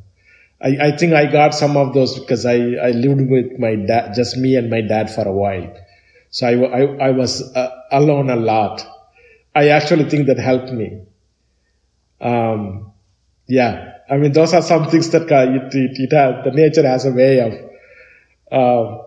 I, 0.64 0.88
I 0.88 0.98
think 0.98 1.14
I 1.14 1.30
got 1.30 1.54
some 1.54 1.76
of 1.76 1.94
those 1.94 2.18
because 2.18 2.46
I, 2.46 2.56
I 2.56 2.92
lived 2.92 3.30
with 3.30 3.60
my 3.60 3.76
dad, 3.76 4.14
just 4.16 4.38
me 4.38 4.56
and 4.56 4.70
my 4.70 4.82
dad 4.82 5.14
for 5.14 5.28
a 5.28 5.34
while. 5.34 5.76
So 6.30 6.48
I, 6.48 6.54
I, 6.54 7.08
I 7.08 7.12
was 7.12 7.42
uh, 7.56 7.70
alone 7.92 8.30
a 8.30 8.36
lot. 8.38 8.82
I 9.54 9.70
actually 9.70 10.10
think 10.10 10.28
that 10.28 10.40
helped 10.40 10.72
me. 10.72 11.02
Um, 12.22 12.94
yeah. 13.48 13.92
I 14.10 14.18
mean, 14.18 14.32
those 14.32 14.54
are 14.54 14.62
some 14.62 14.90
things 14.90 15.10
that 15.10 15.32
uh, 15.32 15.52
it, 15.52 15.76
it, 15.76 15.92
it 16.00 16.14
has, 16.16 16.46
the 16.46 16.52
nature 16.52 16.88
has 16.88 17.06
a 17.06 17.12
way 17.12 17.40
of, 17.40 17.54
uh, 18.52 19.04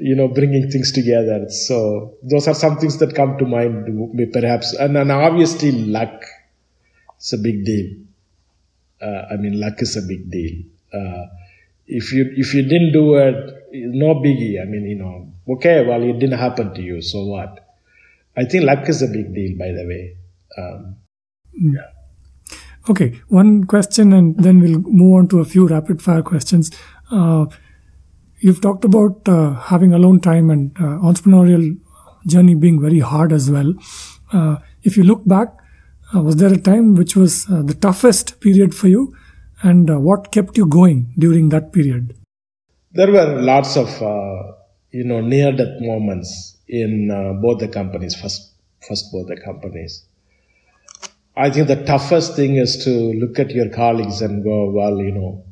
you 0.00 0.14
know, 0.14 0.28
bringing 0.28 0.70
things 0.70 0.92
together. 0.92 1.48
So 1.50 2.14
those 2.22 2.48
are 2.48 2.54
some 2.54 2.78
things 2.78 2.98
that 2.98 3.14
come 3.14 3.38
to 3.38 3.44
mind, 3.44 4.32
perhaps. 4.32 4.74
And, 4.74 4.96
and 4.96 5.12
obviously 5.12 5.72
luck. 5.72 6.22
It's 7.16 7.32
a 7.32 7.38
big 7.38 7.64
deal. 7.64 8.05
Uh, 9.00 9.22
I 9.30 9.36
mean, 9.36 9.60
luck 9.60 9.74
is 9.78 9.96
a 9.96 10.02
big 10.06 10.30
deal. 10.30 10.62
Uh, 10.92 11.26
if 11.86 12.12
you, 12.12 12.32
if 12.36 12.54
you 12.54 12.62
didn't 12.62 12.92
do 12.92 13.14
it, 13.14 13.68
no 13.72 14.14
biggie. 14.14 14.60
I 14.60 14.64
mean, 14.64 14.86
you 14.86 14.96
know, 14.96 15.32
okay, 15.54 15.84
well, 15.86 16.02
it 16.02 16.18
didn't 16.18 16.38
happen 16.38 16.74
to 16.74 16.82
you. 16.82 17.02
So 17.02 17.24
what? 17.24 17.66
I 18.36 18.44
think 18.44 18.64
luck 18.64 18.88
is 18.88 19.02
a 19.02 19.06
big 19.08 19.34
deal, 19.34 19.58
by 19.58 19.68
the 19.68 19.86
way. 19.86 20.16
Um, 20.58 20.96
yeah. 21.54 21.80
Okay, 22.88 23.20
one 23.28 23.64
question, 23.64 24.12
and 24.12 24.38
then 24.38 24.60
we'll 24.60 24.78
move 24.78 25.14
on 25.14 25.28
to 25.28 25.40
a 25.40 25.44
few 25.44 25.66
rapid 25.66 26.00
fire 26.00 26.22
questions. 26.22 26.70
Uh, 27.10 27.46
you've 28.38 28.60
talked 28.60 28.84
about 28.84 29.28
uh, 29.28 29.54
having 29.54 29.92
alone 29.92 30.20
time 30.20 30.50
and 30.50 30.76
uh, 30.78 30.98
entrepreneurial 31.02 31.76
journey 32.26 32.54
being 32.54 32.80
very 32.80 33.00
hard 33.00 33.32
as 33.32 33.50
well. 33.50 33.74
Uh, 34.32 34.56
if 34.82 34.96
you 34.96 35.02
look 35.02 35.26
back, 35.26 35.48
was 36.14 36.36
there 36.36 36.52
a 36.52 36.58
time 36.58 36.94
which 36.94 37.16
was 37.16 37.48
uh, 37.50 37.62
the 37.62 37.74
toughest 37.74 38.40
period 38.40 38.74
for 38.74 38.88
you, 38.88 39.16
and 39.62 40.02
what 40.04 40.32
kept 40.32 40.56
you 40.56 40.66
going 40.66 41.12
during 41.18 41.48
that 41.50 41.72
period? 41.72 42.16
There 42.92 43.10
were 43.10 43.40
lots 43.42 43.76
of 43.76 43.88
you 44.90 45.04
know 45.04 45.20
near 45.20 45.52
death 45.52 45.80
moments 45.80 46.56
in 46.68 47.08
both 47.42 47.58
the 47.60 47.68
companies. 47.68 48.14
First, 48.14 48.52
first 48.86 49.12
both 49.12 49.28
the 49.28 49.40
companies. 49.40 50.04
I 51.36 51.50
think 51.50 51.68
the 51.68 51.84
toughest 51.84 52.34
thing 52.34 52.56
is 52.56 52.82
to 52.84 52.90
look 52.90 53.38
at 53.38 53.50
your 53.50 53.68
colleagues 53.68 54.22
and 54.22 54.42
go, 54.42 54.70
well, 54.70 54.98
you 54.98 55.12
know, 55.12 55.44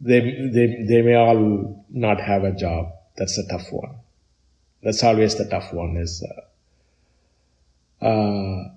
they, 0.00 0.20
they, 0.20 0.84
they 0.86 1.00
may 1.00 1.14
all 1.14 1.86
not 1.88 2.20
have 2.20 2.44
a 2.44 2.52
job. 2.52 2.92
That's 3.16 3.38
a 3.38 3.46
tough 3.48 3.72
one. 3.72 3.94
That's 4.82 5.02
always 5.02 5.36
the 5.36 5.46
tough 5.46 5.72
one 5.72 5.96
is, 5.96 6.22
uh, 8.02 8.04
uh, 8.04 8.73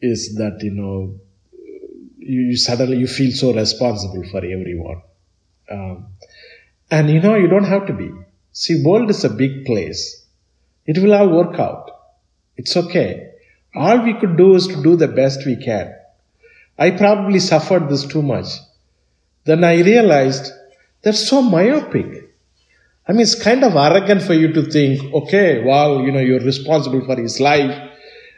is 0.00 0.34
that, 0.36 0.58
you 0.62 0.72
know, 0.72 1.14
you, 2.18 2.42
you, 2.42 2.56
suddenly, 2.56 2.98
you 2.98 3.06
feel 3.06 3.32
so 3.32 3.54
responsible 3.54 4.24
for 4.30 4.38
everyone. 4.38 5.02
Um, 5.70 6.06
and 6.90 7.10
you 7.10 7.20
know, 7.20 7.34
you 7.34 7.48
don't 7.48 7.64
have 7.64 7.86
to 7.86 7.92
be. 7.92 8.10
See, 8.52 8.82
world 8.84 9.10
is 9.10 9.24
a 9.24 9.30
big 9.30 9.66
place. 9.66 10.24
It 10.86 10.98
will 10.98 11.14
all 11.14 11.28
work 11.28 11.58
out. 11.58 11.90
It's 12.56 12.76
okay 12.76 13.32
all 13.76 14.02
we 14.02 14.14
could 14.14 14.36
do 14.36 14.54
is 14.54 14.66
to 14.68 14.82
do 14.82 14.96
the 14.96 15.08
best 15.08 15.44
we 15.44 15.56
can. 15.56 15.94
I 16.78 16.90
probably 16.90 17.40
suffered 17.40 17.88
this 17.88 18.06
too 18.06 18.22
much. 18.22 18.46
Then 19.44 19.62
I 19.64 19.82
realized 19.82 20.50
that's 21.02 21.28
so 21.28 21.42
myopic. 21.42 22.34
I 23.06 23.12
mean, 23.12 23.20
it's 23.20 23.40
kind 23.40 23.62
of 23.62 23.76
arrogant 23.76 24.22
for 24.22 24.34
you 24.34 24.52
to 24.52 24.62
think, 24.62 25.14
okay, 25.14 25.62
well, 25.62 26.00
you 26.00 26.10
know, 26.10 26.20
you're 26.20 26.40
responsible 26.40 27.04
for 27.04 27.16
his 27.16 27.38
life 27.38 27.92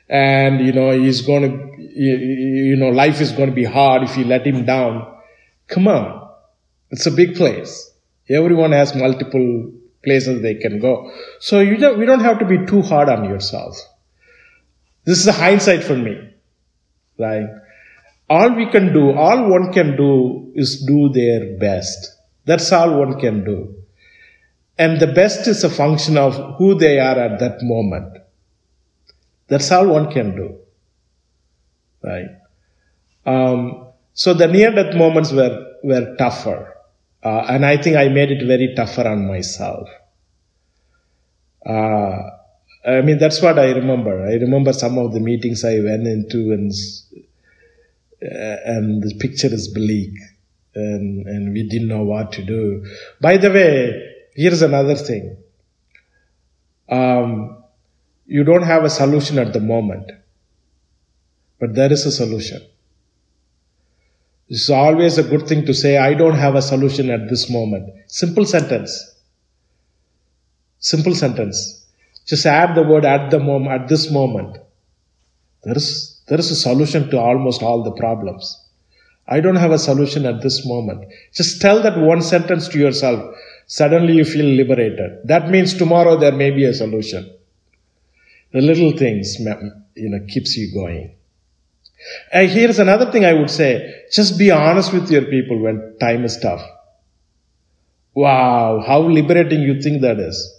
and, 0.08 0.64
you 0.64 0.72
know, 0.72 0.90
he's 0.98 1.22
going 1.22 1.42
to, 1.42 1.76
you 1.78 2.76
know, 2.76 2.88
life 2.88 3.20
is 3.20 3.32
going 3.32 3.50
to 3.50 3.54
be 3.54 3.64
hard 3.64 4.02
if 4.02 4.16
you 4.16 4.24
let 4.24 4.46
him 4.46 4.64
down. 4.64 5.14
Come 5.66 5.88
on. 5.88 6.28
It's 6.90 7.06
a 7.06 7.10
big 7.10 7.34
place. 7.34 7.90
Everyone 8.30 8.72
has 8.72 8.94
multiple 8.94 9.72
places 10.02 10.42
they 10.42 10.54
can 10.54 10.80
go. 10.80 11.12
So 11.40 11.60
you 11.60 11.76
don't, 11.76 11.98
we 11.98 12.06
don't 12.06 12.20
have 12.20 12.38
to 12.38 12.46
be 12.46 12.64
too 12.66 12.82
hard 12.82 13.08
on 13.08 13.24
yourself. 13.24 13.78
This 15.04 15.18
is 15.18 15.26
a 15.26 15.32
hindsight 15.32 15.84
for 15.84 15.96
me, 15.96 16.30
right? 17.18 17.46
All 18.30 18.54
we 18.54 18.70
can 18.70 18.92
do, 18.92 19.12
all 19.12 19.48
one 19.50 19.72
can 19.72 19.96
do 19.96 20.52
is 20.54 20.84
do 20.84 21.08
their 21.08 21.58
best. 21.58 22.16
That's 22.44 22.70
all 22.72 22.98
one 22.98 23.18
can 23.18 23.44
do. 23.44 23.74
And 24.78 25.00
the 25.00 25.06
best 25.06 25.46
is 25.48 25.64
a 25.64 25.70
function 25.70 26.16
of 26.16 26.56
who 26.56 26.74
they 26.74 27.00
are 27.00 27.18
at 27.18 27.40
that 27.40 27.62
moment. 27.62 28.18
That's 29.48 29.70
all 29.72 29.88
one 29.88 30.12
can 30.12 30.36
do. 30.36 30.58
Right? 32.02 32.28
Um, 33.26 33.88
so 34.14 34.34
the 34.34 34.46
near 34.46 34.74
death 34.74 34.94
moments 34.94 35.32
were, 35.32 35.74
were 35.82 36.16
tougher. 36.16 36.74
Uh, 37.22 37.44
and 37.48 37.66
I 37.66 37.76
think 37.80 37.96
I 37.96 38.08
made 38.08 38.30
it 38.30 38.46
very 38.46 38.74
tougher 38.74 39.06
on 39.08 39.26
myself. 39.26 39.88
Uh, 41.66 42.16
I 42.86 43.02
mean, 43.02 43.18
that's 43.18 43.42
what 43.42 43.58
I 43.58 43.72
remember. 43.72 44.26
I 44.26 44.34
remember 44.34 44.72
some 44.72 44.98
of 44.98 45.12
the 45.12 45.20
meetings 45.20 45.64
I 45.64 45.80
went 45.80 46.06
into 46.06 46.52
and, 46.52 46.72
uh, 48.22 48.56
and 48.64 49.02
the 49.02 49.14
picture 49.18 49.52
is 49.52 49.68
bleak 49.68 50.14
and, 50.74 51.26
and 51.26 51.52
we 51.52 51.68
didn't 51.68 51.88
know 51.88 52.04
what 52.04 52.32
to 52.32 52.44
do. 52.44 52.86
By 53.20 53.36
the 53.36 53.50
way, 53.50 54.14
here's 54.34 54.62
another 54.62 54.94
thing. 54.94 55.36
Um, 56.88 57.57
you 58.28 58.44
don't 58.44 58.62
have 58.62 58.84
a 58.84 58.90
solution 58.90 59.38
at 59.38 59.54
the 59.54 59.60
moment, 59.60 60.12
but 61.58 61.74
there 61.74 61.90
is 61.90 62.04
a 62.04 62.12
solution. 62.12 62.60
It's 64.50 64.68
always 64.68 65.16
a 65.16 65.22
good 65.22 65.48
thing 65.48 65.64
to 65.64 65.72
say, 65.72 65.96
I 65.96 66.12
don't 66.12 66.36
have 66.36 66.54
a 66.54 66.60
solution 66.60 67.10
at 67.10 67.30
this 67.30 67.50
moment. 67.50 67.88
Simple 68.06 68.44
sentence. 68.44 69.14
Simple 70.78 71.14
sentence. 71.14 71.86
Just 72.26 72.44
add 72.44 72.74
the 72.74 72.82
word 72.82 73.06
at 73.06 73.30
the 73.30 73.38
moment, 73.38 73.80
at 73.80 73.88
this 73.88 74.10
moment. 74.10 74.58
There 75.64 75.76
is, 75.76 76.20
there 76.28 76.38
is 76.38 76.50
a 76.50 76.56
solution 76.56 77.08
to 77.10 77.18
almost 77.18 77.62
all 77.62 77.82
the 77.82 77.92
problems. 77.92 78.62
I 79.26 79.40
don't 79.40 79.56
have 79.56 79.72
a 79.72 79.78
solution 79.78 80.26
at 80.26 80.42
this 80.42 80.66
moment. 80.66 81.10
Just 81.32 81.62
tell 81.62 81.82
that 81.82 81.98
one 81.98 82.20
sentence 82.20 82.68
to 82.68 82.78
yourself. 82.78 83.34
Suddenly 83.66 84.14
you 84.14 84.26
feel 84.26 84.46
liberated. 84.46 85.12
That 85.24 85.48
means 85.48 85.72
tomorrow 85.72 86.18
there 86.18 86.32
may 86.32 86.50
be 86.50 86.64
a 86.64 86.74
solution. 86.74 87.37
The 88.52 88.60
little 88.60 88.96
things, 88.96 89.38
you 89.38 90.08
know, 90.08 90.24
keeps 90.26 90.56
you 90.56 90.72
going. 90.72 91.14
And 92.32 92.48
here's 92.50 92.78
another 92.78 93.10
thing 93.10 93.24
I 93.24 93.32
would 93.32 93.50
say. 93.50 94.04
Just 94.12 94.38
be 94.38 94.50
honest 94.50 94.92
with 94.92 95.10
your 95.10 95.24
people 95.26 95.58
when 95.58 95.96
time 96.00 96.24
is 96.24 96.38
tough. 96.38 96.62
Wow, 98.14 98.82
how 98.86 99.00
liberating 99.00 99.60
you 99.62 99.80
think 99.80 100.02
that 100.02 100.18
is. 100.18 100.54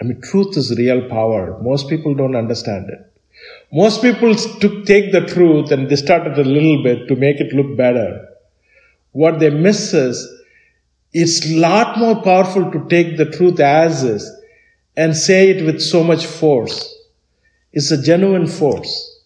I 0.00 0.04
mean, 0.04 0.20
truth 0.20 0.56
is 0.56 0.76
real 0.76 1.08
power. 1.08 1.58
Most 1.62 1.88
people 1.88 2.14
don't 2.14 2.34
understand 2.34 2.90
it. 2.90 3.12
Most 3.72 4.02
people 4.02 4.34
took, 4.34 4.86
take 4.86 5.12
the 5.12 5.26
truth 5.26 5.70
and 5.70 5.88
distort 5.88 6.26
it 6.26 6.38
a 6.38 6.48
little 6.48 6.82
bit 6.82 7.08
to 7.08 7.16
make 7.16 7.40
it 7.40 7.54
look 7.54 7.76
better. 7.76 8.28
What 9.12 9.38
they 9.38 9.50
miss 9.50 9.94
is 9.94 10.28
it's 11.12 11.48
lot 11.52 11.98
more 11.98 12.22
powerful 12.22 12.70
to 12.72 12.88
take 12.88 13.16
the 13.16 13.26
truth 13.26 13.60
as 13.60 14.02
is 14.02 14.30
and 14.96 15.16
say 15.16 15.50
it 15.50 15.64
with 15.64 15.80
so 15.80 16.04
much 16.04 16.26
force. 16.26 16.94
It's 17.72 17.90
a 17.90 18.00
genuine 18.00 18.46
force. 18.46 19.22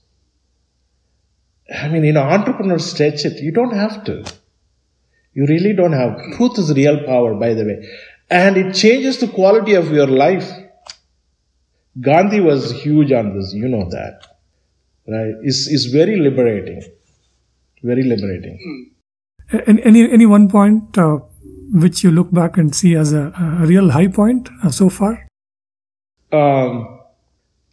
I 1.75 1.89
mean, 1.89 2.05
you 2.05 2.13
know, 2.13 2.23
entrepreneurs 2.23 2.91
stretch 2.91 3.25
it. 3.25 3.43
You 3.43 3.53
don't 3.53 3.75
have 3.75 4.05
to. 4.05 4.25
You 5.35 5.47
really 5.47 5.75
don't 5.75 5.93
have. 5.93 6.19
Truth 6.37 6.59
is 6.59 6.73
real 6.73 7.05
power, 7.05 7.35
by 7.35 7.55
the 7.55 7.65
way. 7.65 7.89
And 8.31 8.57
it 8.57 8.75
changes 8.75 9.19
the 9.19 9.29
quality 9.29 9.75
of 9.75 9.93
your 9.93 10.07
life. 10.07 10.51
Gandhi 12.01 12.41
was 12.41 12.73
huge 12.73 13.13
on 13.13 13.37
this, 13.37 13.53
you 13.53 13.69
know 13.69 13.89
that. 13.91 14.21
Right? 15.07 15.35
It's, 15.43 15.69
it's 15.69 15.87
very 15.87 16.17
liberating. 16.17 16.83
Very 17.83 18.03
liberating. 18.03 18.93
Any, 19.51 20.11
any 20.11 20.27
one 20.27 20.49
point 20.49 20.97
uh, 20.99 21.19
which 21.73 22.03
you 22.03 22.11
look 22.11 22.31
back 22.33 22.57
and 22.57 22.75
see 22.75 22.95
as 22.95 23.13
a, 23.13 23.33
a 23.61 23.67
real 23.67 23.91
high 23.91 24.09
point 24.09 24.49
uh, 24.63 24.71
so 24.71 24.89
far? 24.89 25.28
Um, 26.33 27.01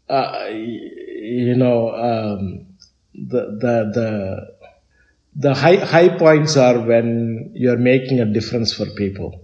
uh, 0.10 0.48
you 0.52 1.56
know, 1.56 1.90
um, 1.90 2.68
the, 3.14 3.42
the, 3.60 3.92
the, 3.94 4.56
the 5.36 5.54
high, 5.54 5.78
high 5.78 6.18
points 6.18 6.56
are 6.56 6.80
when 6.80 7.52
you're 7.56 7.78
making 7.78 8.20
a 8.20 8.26
difference 8.26 8.74
for 8.74 8.86
people. 8.86 9.42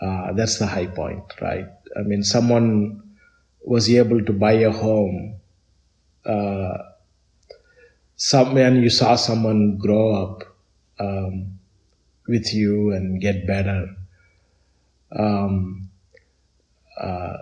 Uh, 0.00 0.32
that's 0.32 0.58
the 0.58 0.66
high 0.66 0.86
point, 0.86 1.22
right? 1.40 1.66
I 1.96 2.02
mean, 2.02 2.22
someone 2.22 3.02
was 3.62 3.90
able 3.90 4.24
to 4.24 4.32
buy 4.32 4.52
a 4.52 4.70
home. 4.70 5.36
Uh, 6.24 6.78
some, 8.16 8.56
and 8.56 8.82
you 8.82 8.90
saw 8.90 9.16
someone 9.16 9.76
grow 9.78 10.14
up 10.14 10.42
um, 10.98 11.58
with 12.26 12.52
you 12.54 12.92
and 12.92 13.20
get 13.20 13.46
better. 13.46 13.94
Um, 15.12 15.89
uh, 17.00 17.36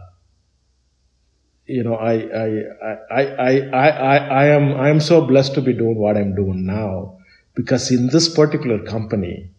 you 1.67 1.85
know, 1.85 1.95
I, 1.95 2.15
I, 2.15 2.47
I, 2.83 3.25
I, 3.25 3.59
I, 3.71 4.17
I, 4.17 4.47
am, 4.47 4.73
I 4.81 4.89
am 4.89 5.01
so 5.01 5.27
blessed 5.27 5.55
to 5.55 5.61
be 5.61 5.75
doing 5.75 5.97
what 5.97 6.17
I'm 6.17 6.35
doing 6.35 6.65
now 6.65 7.19
because 7.55 7.91
in 7.91 8.07
this 8.09 8.35
particular 8.35 8.79
company, 8.85 9.51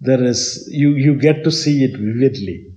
there 0.00 0.22
is, 0.22 0.68
you, 0.70 0.90
you 0.90 1.14
get 1.14 1.44
to 1.44 1.50
see 1.50 1.82
it 1.84 1.96
vividly, 1.96 2.72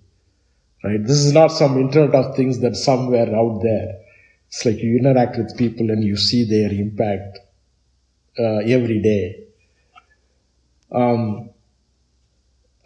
right? 0.83 1.03
This 1.03 1.17
is 1.17 1.33
not 1.33 1.47
some 1.47 1.77
internet 1.77 2.15
of 2.15 2.37
things 2.37 2.59
that 2.59 2.77
somewhere 2.77 3.35
out 3.35 3.59
there. 3.61 3.99
It's 4.47 4.65
like 4.65 4.77
you 4.77 4.97
interact 4.97 5.37
with 5.37 5.57
people 5.57 5.91
and 5.91 6.01
you 6.03 6.15
see 6.15 6.45
their 6.45 6.71
impact 6.71 7.39
uh, 8.39 8.59
every 8.59 9.01
day. 9.01 9.43
Um, 10.91 11.49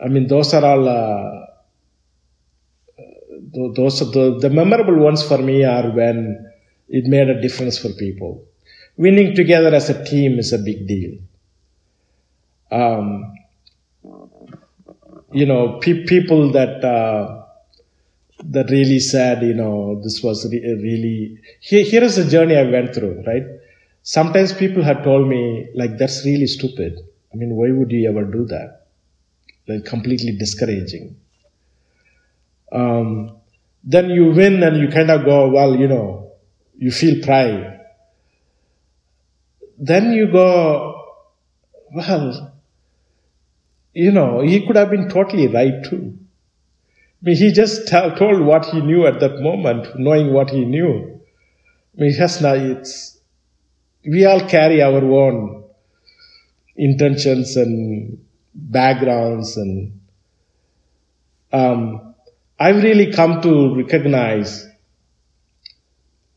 I 0.04 0.08
mean, 0.08 0.28
those 0.28 0.54
are 0.56 0.66
all, 0.66 0.90
uh, 0.90 1.46
those 3.54 4.01
are 4.01 4.12
the, 4.12 4.39
the 4.39 4.49
memorable 4.49 4.97
ones 4.97 5.22
for 5.28 5.38
me 5.38 5.64
are 5.64 5.89
when 5.91 6.51
it 6.89 7.06
made 7.06 7.30
a 7.30 7.41
difference 7.41 7.78
for 7.78 7.89
people. 7.89 8.43
Winning 8.97 9.36
together 9.36 9.74
as 9.74 9.89
a 9.89 10.04
team 10.06 10.39
is 10.39 10.54
a 10.54 10.58
big 10.58 10.88
deal. 10.88 11.18
Um, 12.72 13.34
you 15.32 15.45
know, 15.45 15.80
pe- 15.80 16.06
people 16.06 16.51
that 16.51 16.84
uh, 16.84 17.43
that 18.45 18.70
really 18.70 18.99
said, 18.99 19.41
you 19.43 19.54
know, 19.54 19.99
this 20.04 20.22
was 20.22 20.51
re- 20.51 20.60
really. 20.60 21.39
Here, 21.60 21.84
here 21.84 22.04
is 22.04 22.16
the 22.18 22.26
journey 22.30 22.56
I 22.56 22.64
went 22.64 22.93
through. 22.93 23.24
Right. 23.26 23.43
Sometimes 24.04 24.54
people 24.54 24.84
had 24.84 25.04
told 25.04 25.28
me, 25.28 25.70
like, 25.76 25.97
that's 25.97 26.26
really 26.26 26.47
stupid. 26.47 26.99
I 27.34 27.38
mean, 27.38 27.51
why 27.56 27.72
would 27.72 27.91
you 27.91 28.10
ever 28.10 28.26
do 28.26 28.45
that? 28.45 28.88
Like, 29.68 29.86
completely 29.86 30.34
discouraging. 30.38 31.16
Um, 32.72 33.38
then 33.84 34.10
you 34.10 34.32
win 34.32 34.64
and 34.64 34.78
you 34.78 34.88
kind 34.88 35.12
of 35.12 35.26
go, 35.26 35.50
well, 35.50 35.76
you 35.76 35.88
know, 35.88 36.32
you 36.78 36.92
feel 36.92 37.24
pride. 37.24 37.82
Then 39.78 40.14
you 40.14 40.32
go, 40.32 41.02
well, 41.94 42.54
you 43.94 44.12
know, 44.12 44.42
he 44.42 44.66
could 44.66 44.76
have 44.76 44.90
been 44.90 45.10
totally 45.10 45.48
right 45.48 45.84
too. 45.84 46.18
I 47.22 47.26
mean, 47.26 47.36
he 47.36 47.52
just 47.52 47.88
told 47.88 48.42
what 48.42 48.66
he 48.66 48.82
knew 48.82 49.06
at 49.06 49.20
that 49.20 49.40
moment, 49.40 50.00
knowing 50.00 50.34
what 50.34 50.50
he 50.50 50.66
knew. 50.66 51.22
I 51.98 52.02
mean, 52.02 52.14
just 52.14 52.42
now 52.42 52.54
it's, 52.54 53.18
we 54.06 54.26
all 54.26 54.48
carry 54.48 54.82
our 54.82 55.04
own 55.04 55.64
intentions 56.76 57.56
and 57.56 58.26
backgrounds 58.54 59.58
and, 59.58 60.00
um, 61.52 62.14
I've 62.60 62.82
really 62.84 63.12
come 63.12 63.41
to 63.41 63.76
recognize 63.76 64.66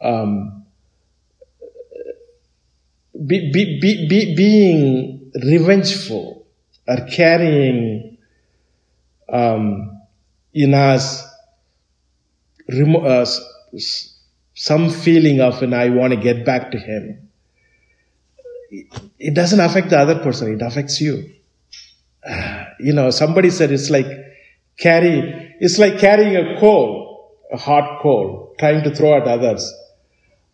um, 0.01 0.65
be, 3.27 3.53
be, 3.53 3.81
be, 3.81 4.35
being 4.35 5.31
revengeful 5.35 6.47
or 6.87 6.97
carrying 7.07 8.19
um, 9.33 10.01
in 10.55 10.75
us 10.75 11.25
remo- 12.69 13.05
uh, 13.05 13.27
some 14.55 14.91
feeling 14.91 15.41
of, 15.41 15.63
and 15.63 15.75
I 15.75 15.91
want 15.91 16.13
to 16.13 16.19
get 16.19 16.45
back 16.45 16.71
to 16.73 16.79
him. 16.79 17.29
It 19.19 19.35
doesn't 19.35 19.61
affect 19.61 19.91
the 19.91 19.99
other 19.99 20.19
person, 20.21 20.55
it 20.55 20.63
affects 20.63 21.01
you. 21.01 21.33
You 22.79 22.93
know, 22.93 23.09
somebody 23.09 23.49
said 23.49 23.73
it's 23.73 23.89
like 23.89 24.07
carry, 24.79 25.46
it's 25.61 25.79
like 25.79 25.99
carrying 25.99 26.37
a 26.37 26.61
coal, 26.61 27.37
a 27.53 27.57
hot 27.57 28.01
coal, 28.03 28.55
trying 28.59 28.83
to 28.85 28.95
throw 28.95 29.17
at 29.17 29.27
others. 29.27 29.73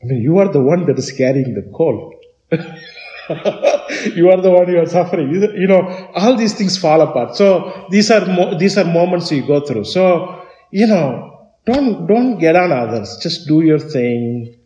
I 0.03 0.07
mean, 0.07 0.23
you 0.23 0.39
are 0.39 0.49
the 0.49 0.63
one 0.63 0.87
that 0.87 0.99
is 0.99 1.13
carrying 1.13 1.55
the 1.55 1.63
coal. 1.75 2.15
you 2.51 4.31
are 4.31 4.41
the 4.41 4.51
one 4.51 4.67
who 4.67 4.79
are 4.79 4.87
suffering. 4.87 5.31
You 5.31 5.67
know, 5.67 6.11
all 6.15 6.37
these 6.37 6.55
things 6.55 6.77
fall 6.77 7.01
apart. 7.01 7.37
So 7.37 7.87
these 7.91 8.11
are 8.11 8.27
mo- 8.27 8.59
these 8.59 8.77
are 8.77 8.85
moments 8.85 9.31
you 9.31 9.47
go 9.47 9.61
through. 9.61 9.85
So 9.85 10.45
you 10.71 10.87
know, 10.87 11.51
don't 11.65 12.07
don't 12.07 12.39
get 12.39 12.57
on 12.57 12.73
others. 12.73 13.19
Just 13.23 13.47
do 13.47 13.63
your 13.63 13.79
thing 13.79 14.59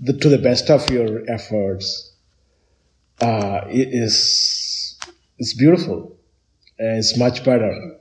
the, 0.00 0.14
to 0.14 0.28
the 0.28 0.38
best 0.38 0.70
of 0.70 0.88
your 0.90 1.30
efforts. 1.30 2.12
Uh, 3.20 3.60
it 3.68 3.88
is 3.92 4.98
it's 5.38 5.54
beautiful. 5.54 6.16
It's 6.78 7.18
much 7.18 7.44
better. 7.44 7.98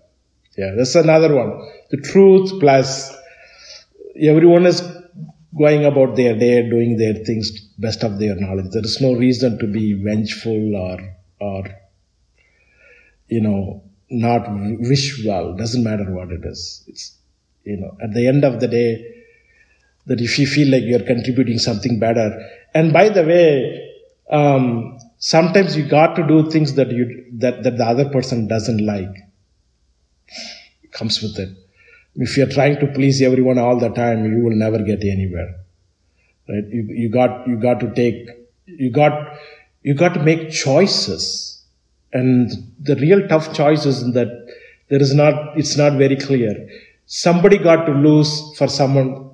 Yeah, 0.58 0.74
that's 0.78 0.96
another 0.96 1.34
one. 1.36 1.70
The 1.92 1.98
truth 1.98 2.60
plus 2.60 3.16
everyone 4.22 4.66
is 4.66 4.82
going 5.58 5.86
about 5.86 6.16
their 6.16 6.38
day, 6.38 6.70
doing 6.70 6.98
their 6.98 7.14
things 7.26 7.52
best 7.78 8.04
of 8.04 8.20
their 8.20 8.36
knowledge. 8.36 8.72
There 8.72 8.84
is 8.84 9.00
no 9.02 9.14
reason 9.14 9.60
to 9.60 9.68
be 9.68 9.94
vengeful 9.94 10.76
or 10.76 11.00
or 11.40 11.64
you 13.28 13.42
know 13.42 13.84
not 14.10 14.48
wish 14.80 15.24
well. 15.26 15.56
Doesn't 15.56 15.84
matter 15.84 16.12
what 16.12 16.32
it 16.32 16.42
is. 16.46 16.84
It's 16.88 17.18
you 17.64 17.78
know 17.78 17.98
at 18.02 18.14
the 18.14 18.28
end 18.28 18.44
of 18.44 18.60
the 18.60 18.68
day 18.68 19.24
that 20.08 20.20
if 20.20 20.38
you 20.40 20.48
feel 20.48 20.70
like 20.72 20.84
you're 20.84 21.06
contributing 21.06 21.60
something 21.60 22.00
better. 22.00 22.30
And 22.74 22.92
by 22.92 23.10
the 23.10 23.24
way, 23.24 23.90
um, 24.30 24.98
sometimes 25.18 25.78
you 25.78 25.88
got 25.88 26.16
to 26.16 26.28
do 26.28 26.50
things 26.50 26.74
that 26.76 26.92
you 26.92 27.26
that, 27.34 27.64
that 27.64 27.78
the 27.78 27.86
other 27.86 28.10
person 28.10 28.48
doesn't 28.48 28.86
like. 28.86 29.16
Comes 31.02 31.22
with 31.22 31.40
it. 31.40 31.50
If 32.16 32.38
you're 32.38 32.50
trying 32.50 32.80
to 32.82 32.88
please 32.88 33.22
everyone 33.22 33.58
all 33.58 33.80
the 33.80 33.90
time, 33.90 34.26
you 34.32 34.44
will 34.44 34.56
never 34.56 34.84
get 34.84 35.04
anywhere. 35.04 35.56
Right? 36.48 36.66
You, 36.68 36.84
you 36.90 37.10
got 37.10 37.48
you 37.48 37.56
got 37.56 37.80
to 37.80 37.92
take 37.96 38.28
you 38.66 38.92
got 38.92 39.40
you 39.82 39.96
got 39.96 40.14
to 40.14 40.22
make 40.22 40.52
choices. 40.52 41.64
And 42.14 42.52
the 42.80 42.96
real 42.98 43.28
tough 43.28 43.54
choice 43.54 43.86
is 43.86 44.04
that 44.14 44.30
there 44.90 45.02
is 45.02 45.16
not 45.16 45.58
it's 45.58 45.76
not 45.76 45.94
very 45.94 46.18
clear. 46.18 46.70
Somebody 47.08 47.58
got 47.58 47.86
to 47.86 47.94
lose 47.94 48.56
for 48.58 48.68
someone 48.68 49.32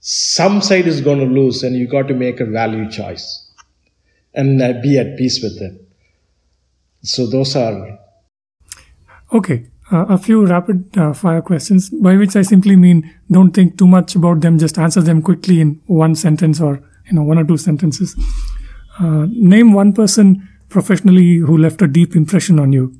some 0.00 0.60
side 0.62 0.86
is 0.86 1.00
going 1.00 1.18
to 1.18 1.26
lose 1.26 1.62
and 1.62 1.74
you 1.76 1.88
got 1.88 2.06
to 2.08 2.14
make 2.14 2.40
a 2.40 2.44
value 2.44 2.90
choice 2.90 3.50
and 4.34 4.60
uh, 4.62 4.74
be 4.82 4.98
at 4.98 5.16
peace 5.16 5.42
with 5.42 5.60
it 5.60 5.74
so 7.02 7.26
those 7.26 7.56
are 7.56 7.98
okay 9.32 9.66
uh, 9.92 10.06
a 10.08 10.18
few 10.18 10.44
rapid 10.46 10.96
uh, 10.98 11.12
fire 11.12 11.42
questions 11.42 11.90
by 11.90 12.16
which 12.16 12.36
i 12.36 12.42
simply 12.42 12.76
mean 12.76 13.08
don't 13.30 13.52
think 13.52 13.78
too 13.78 13.86
much 13.86 14.14
about 14.14 14.40
them 14.40 14.58
just 14.58 14.78
answer 14.78 15.00
them 15.00 15.22
quickly 15.22 15.60
in 15.60 15.80
one 15.86 16.14
sentence 16.14 16.60
or 16.60 16.82
you 17.06 17.12
know 17.14 17.22
one 17.22 17.38
or 17.38 17.44
two 17.44 17.56
sentences 17.56 18.16
uh, 19.00 19.26
name 19.30 19.72
one 19.72 19.92
person 19.92 20.48
professionally 20.68 21.36
who 21.36 21.56
left 21.56 21.82
a 21.82 21.86
deep 21.86 22.16
impression 22.16 22.58
on 22.58 22.72
you 22.72 22.98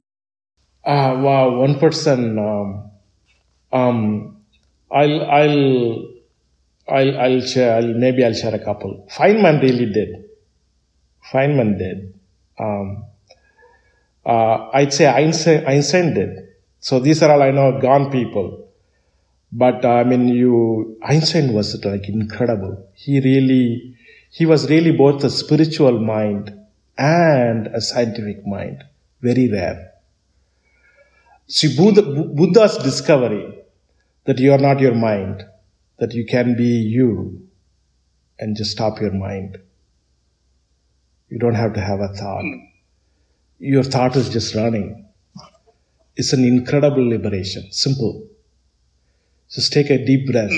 uh, 0.85 1.19
wow 1.19 1.51
one 1.59 1.79
person 1.79 2.39
um, 2.39 2.91
um, 3.73 4.37
i'll 4.91 5.23
i'll 5.31 6.17
I'll, 6.89 7.19
I'll 7.19 7.41
share, 7.41 7.77
I'll, 7.77 7.95
maybe 7.95 8.25
I'll 8.25 8.33
share 8.33 8.55
a 8.55 8.65
couple. 8.65 9.09
Feynman 9.11 9.61
really 9.61 9.93
did. 9.93 10.25
Feynman 11.33 11.79
did. 11.79 12.15
Um, 12.59 13.05
uh, 14.25 14.71
I'd 14.73 14.93
say 14.93 15.07
Einstein, 15.07 15.67
Einstein 15.67 16.15
did. 16.15 16.46
So 16.81 17.01
these 17.01 17.23
are 17.23 17.31
all 17.31 17.43
I 17.43 17.51
know 17.51 17.81
gone 17.81 18.11
people. 18.11 18.69
But 19.53 19.85
I 19.85 20.05
mean, 20.05 20.29
you, 20.29 20.99
Einstein 21.03 21.53
was 21.53 21.83
like 21.85 22.09
incredible. 22.09 22.89
He 22.95 23.21
really, 23.21 23.97
he 24.31 24.47
was 24.47 24.69
really 24.69 24.93
both 24.93 25.25
a 25.25 25.31
spiritual 25.31 26.01
mind 26.01 26.55
and 26.99 27.69
a 27.69 27.81
scientific 27.81 28.47
mind. 28.47 28.85
Very 29.23 29.51
rare. 29.51 29.93
See, 31.49 31.77
Buddha, 31.77 32.03
Buddha's 32.03 32.77
discovery 32.79 33.59
that 34.25 34.39
you 34.39 34.53
are 34.53 34.59
not 34.59 34.81
your 34.81 34.95
mind 34.95 35.45
that 35.99 36.13
you 36.13 36.27
can 36.27 36.57
be 36.57 36.65
you 36.65 37.49
and 38.39 38.57
just 38.57 38.73
stop 38.73 39.01
your 39.01 39.13
mind. 39.13 39.59
You 41.29 41.39
don't 41.39 41.55
have 41.55 41.75
to 41.75 41.81
have 41.81 42.01
a 42.01 42.09
thought. 42.09 42.43
Hmm. 42.43 42.65
Your 43.59 43.83
thought 43.83 44.17
is 44.17 44.29
just 44.29 44.55
running. 44.55 45.06
It's 46.17 46.33
an 46.33 46.45
incredible 46.45 47.07
liberation. 47.09 47.71
Simple. 47.71 48.27
Just 49.51 49.73
take 49.73 49.91
a 49.91 50.05
deep 50.05 50.31
breath 50.31 50.53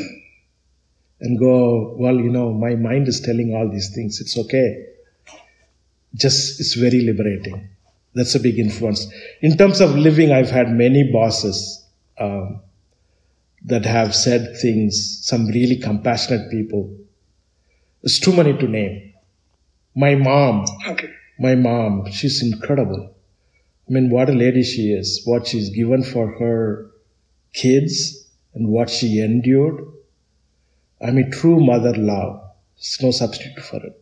and 1.20 1.38
go, 1.38 1.94
well, 1.98 2.14
you 2.14 2.30
know, 2.30 2.52
my 2.52 2.74
mind 2.74 3.08
is 3.08 3.20
telling 3.20 3.54
all 3.54 3.68
these 3.68 3.94
things. 3.94 4.20
It's 4.20 4.38
okay. 4.38 4.86
Just, 6.14 6.60
it's 6.60 6.74
very 6.74 7.02
liberating. 7.02 7.68
That's 8.14 8.34
a 8.34 8.40
big 8.40 8.58
influence. 8.58 9.12
In 9.42 9.56
terms 9.56 9.80
of 9.80 9.94
living, 9.94 10.32
I've 10.32 10.50
had 10.50 10.70
many 10.70 11.10
bosses. 11.12 11.84
Um, 12.18 12.60
that 13.64 13.84
have 13.84 14.14
said 14.14 14.56
things, 14.60 15.20
some 15.26 15.46
really 15.46 15.76
compassionate 15.76 16.50
people. 16.50 16.96
It's 18.02 18.18
too 18.18 18.32
many 18.32 18.56
to 18.56 18.68
name. 18.68 19.14
My 19.94 20.14
mom, 20.14 20.64
okay. 20.86 21.10
my 21.38 21.54
mom, 21.54 22.10
she's 22.12 22.42
incredible. 22.42 23.14
I 23.88 23.92
mean, 23.92 24.10
what 24.10 24.28
a 24.28 24.32
lady 24.32 24.62
she 24.62 24.92
is, 24.92 25.22
what 25.24 25.46
she's 25.46 25.70
given 25.70 26.02
for 26.02 26.30
her 26.38 26.90
kids 27.54 28.28
and 28.54 28.68
what 28.68 28.90
she 28.90 29.20
endured. 29.20 29.80
I 31.00 31.10
mean, 31.10 31.30
true 31.30 31.60
mother 31.60 31.94
love. 31.96 32.42
There's 32.76 32.98
no 33.00 33.10
substitute 33.12 33.62
for 33.64 33.76
it. 33.76 33.98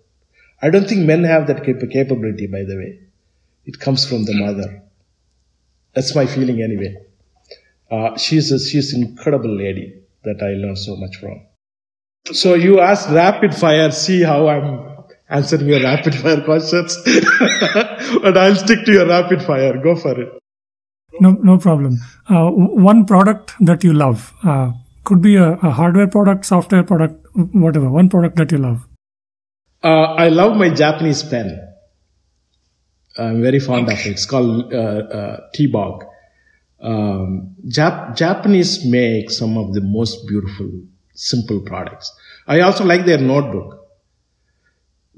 I 0.60 0.70
don't 0.70 0.88
think 0.88 1.06
men 1.06 1.24
have 1.24 1.46
that 1.46 1.64
cap- 1.64 1.88
capability, 1.90 2.46
by 2.46 2.64
the 2.64 2.76
way. 2.76 3.00
It 3.64 3.78
comes 3.78 4.08
from 4.08 4.24
the 4.24 4.34
mother. 4.34 4.82
That's 5.94 6.14
my 6.14 6.26
feeling 6.26 6.62
anyway. 6.62 6.96
Uh, 7.90 8.16
she's 8.16 8.50
a, 8.50 8.58
she's 8.58 8.92
an 8.92 9.02
incredible 9.02 9.54
lady 9.54 10.02
that 10.24 10.42
I 10.42 10.54
learned 10.54 10.78
so 10.78 10.96
much 10.96 11.16
from. 11.16 11.42
So 12.32 12.54
you 12.54 12.80
asked 12.80 13.08
rapid 13.10 13.54
fire, 13.54 13.90
see 13.92 14.22
how 14.22 14.48
I'm 14.48 14.95
answering 15.28 15.68
your 15.68 15.82
rapid 15.82 16.14
fire 16.14 16.40
questions. 16.42 16.96
but 18.22 18.36
I'll 18.42 18.56
stick 18.56 18.84
to 18.84 18.92
your 18.92 19.06
rapid 19.06 19.42
fire. 19.42 19.76
Go 19.82 19.96
for 19.96 20.20
it. 20.20 20.28
No, 21.20 21.30
no 21.30 21.58
problem. 21.58 21.98
Uh, 22.28 22.50
one 22.50 23.06
product 23.06 23.54
that 23.60 23.82
you 23.82 23.92
love 23.92 24.32
uh, 24.44 24.72
could 25.04 25.22
be 25.22 25.36
a, 25.36 25.52
a, 25.52 25.70
hardware 25.70 26.06
product, 26.06 26.44
software 26.44 26.82
product, 26.82 27.24
whatever. 27.34 27.88
One 27.90 28.08
product 28.10 28.36
that 28.36 28.52
you 28.52 28.58
love. 28.58 28.86
Uh, 29.82 30.14
I 30.14 30.28
love 30.28 30.56
my 30.56 30.68
Japanese 30.68 31.22
pen. 31.22 31.58
I'm 33.16 33.40
very 33.40 33.60
fond 33.60 33.88
of 33.88 33.98
it. 33.98 34.06
It's 34.06 34.26
called 34.26 34.74
uh, 34.74 34.76
uh, 34.76 35.40
T-Bog 35.54 36.04
um, 36.80 37.54
Jap- 37.66 38.16
Japanese 38.16 38.84
make 38.84 39.30
some 39.30 39.56
of 39.56 39.72
the 39.74 39.80
most 39.80 40.26
beautiful, 40.26 40.70
simple 41.14 41.60
products. 41.60 42.12
I 42.46 42.60
also 42.60 42.84
like 42.84 43.06
their 43.06 43.18
notebook. 43.18 43.85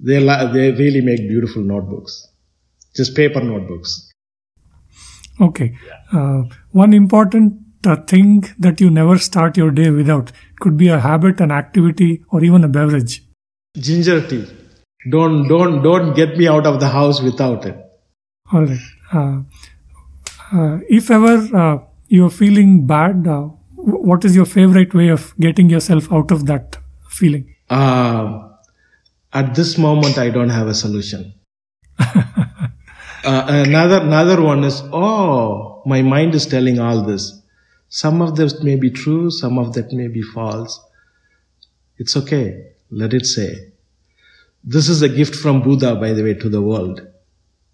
They, 0.01 0.21
they 0.21 0.71
really 0.73 1.01
make 1.01 1.29
beautiful 1.29 1.63
notebooks, 1.63 2.29
just 2.95 3.17
paper 3.17 3.41
notebooks. 3.41 4.11
Okay. 5.41 5.77
Uh, 6.13 6.43
one 6.71 6.93
important 6.93 7.55
uh, 7.87 7.97
thing 7.97 8.45
that 8.59 8.81
you 8.81 8.91
never 8.91 9.19
start 9.19 9.57
your 9.57 9.71
day 9.71 9.91
without 9.91 10.33
could 10.61 10.77
be 10.77 10.89
a 10.89 10.99
habit, 10.99 11.41
an 11.41 11.51
activity, 11.51 12.25
or 12.31 12.43
even 12.45 12.65
a 12.65 12.69
beverage. 12.69 13.25
Ginger 13.77 14.27
tea. 14.27 14.47
Don't 15.11 15.47
don't 15.49 15.83
don't 15.83 16.15
get 16.15 16.37
me 16.37 16.49
out 16.49 16.67
of 16.67 16.81
the 16.81 16.89
house 16.89 17.21
without 17.23 17.65
it. 17.65 17.77
All 18.53 18.65
right. 18.65 18.79
Uh, 19.13 19.41
uh, 20.53 20.79
if 20.89 21.11
ever 21.11 21.57
uh, 21.57 21.79
you're 22.09 22.31
feeling 22.31 22.87
bad, 22.87 23.27
uh, 23.27 23.43
what 23.77 24.25
is 24.25 24.35
your 24.35 24.47
favorite 24.47 24.95
way 24.95 25.09
of 25.09 25.35
getting 25.39 25.71
yourself 25.71 26.13
out 26.13 26.31
of 26.31 26.47
that 26.47 26.79
feeling? 27.09 27.55
At 29.39 29.55
this 29.55 29.79
moment, 29.79 30.19
I 30.19 30.31
don't 30.31 30.51
have 30.51 30.69
a 30.69 30.75
solution. 30.75 31.35
Uh, 33.25 33.31
uh, 33.31 33.65
another 33.67 34.01
another 34.01 34.41
one 34.41 34.63
is 34.63 34.81
oh, 34.93 35.83
my 35.85 36.03
mind 36.03 36.37
is 36.37 36.47
telling 36.47 36.79
all 36.79 37.03
this. 37.03 37.43
Some 37.89 38.23
of 38.23 38.37
this 38.37 38.63
may 38.63 38.77
be 38.77 38.91
true, 38.91 39.31
some 39.31 39.59
of 39.59 39.73
that 39.75 39.93
may 39.93 40.07
be 40.07 40.23
false. 40.23 40.81
It's 41.99 42.17
okay. 42.17 42.75
Let 42.91 43.13
it 43.13 43.27
say. 43.27 43.73
This 44.63 44.89
is 44.89 45.03
a 45.03 45.09
gift 45.09 45.35
from 45.35 45.63
Buddha, 45.63 45.97
by 45.97 46.13
the 46.13 46.23
way, 46.23 46.35
to 46.35 46.49
the 46.49 46.63
world. 46.63 47.07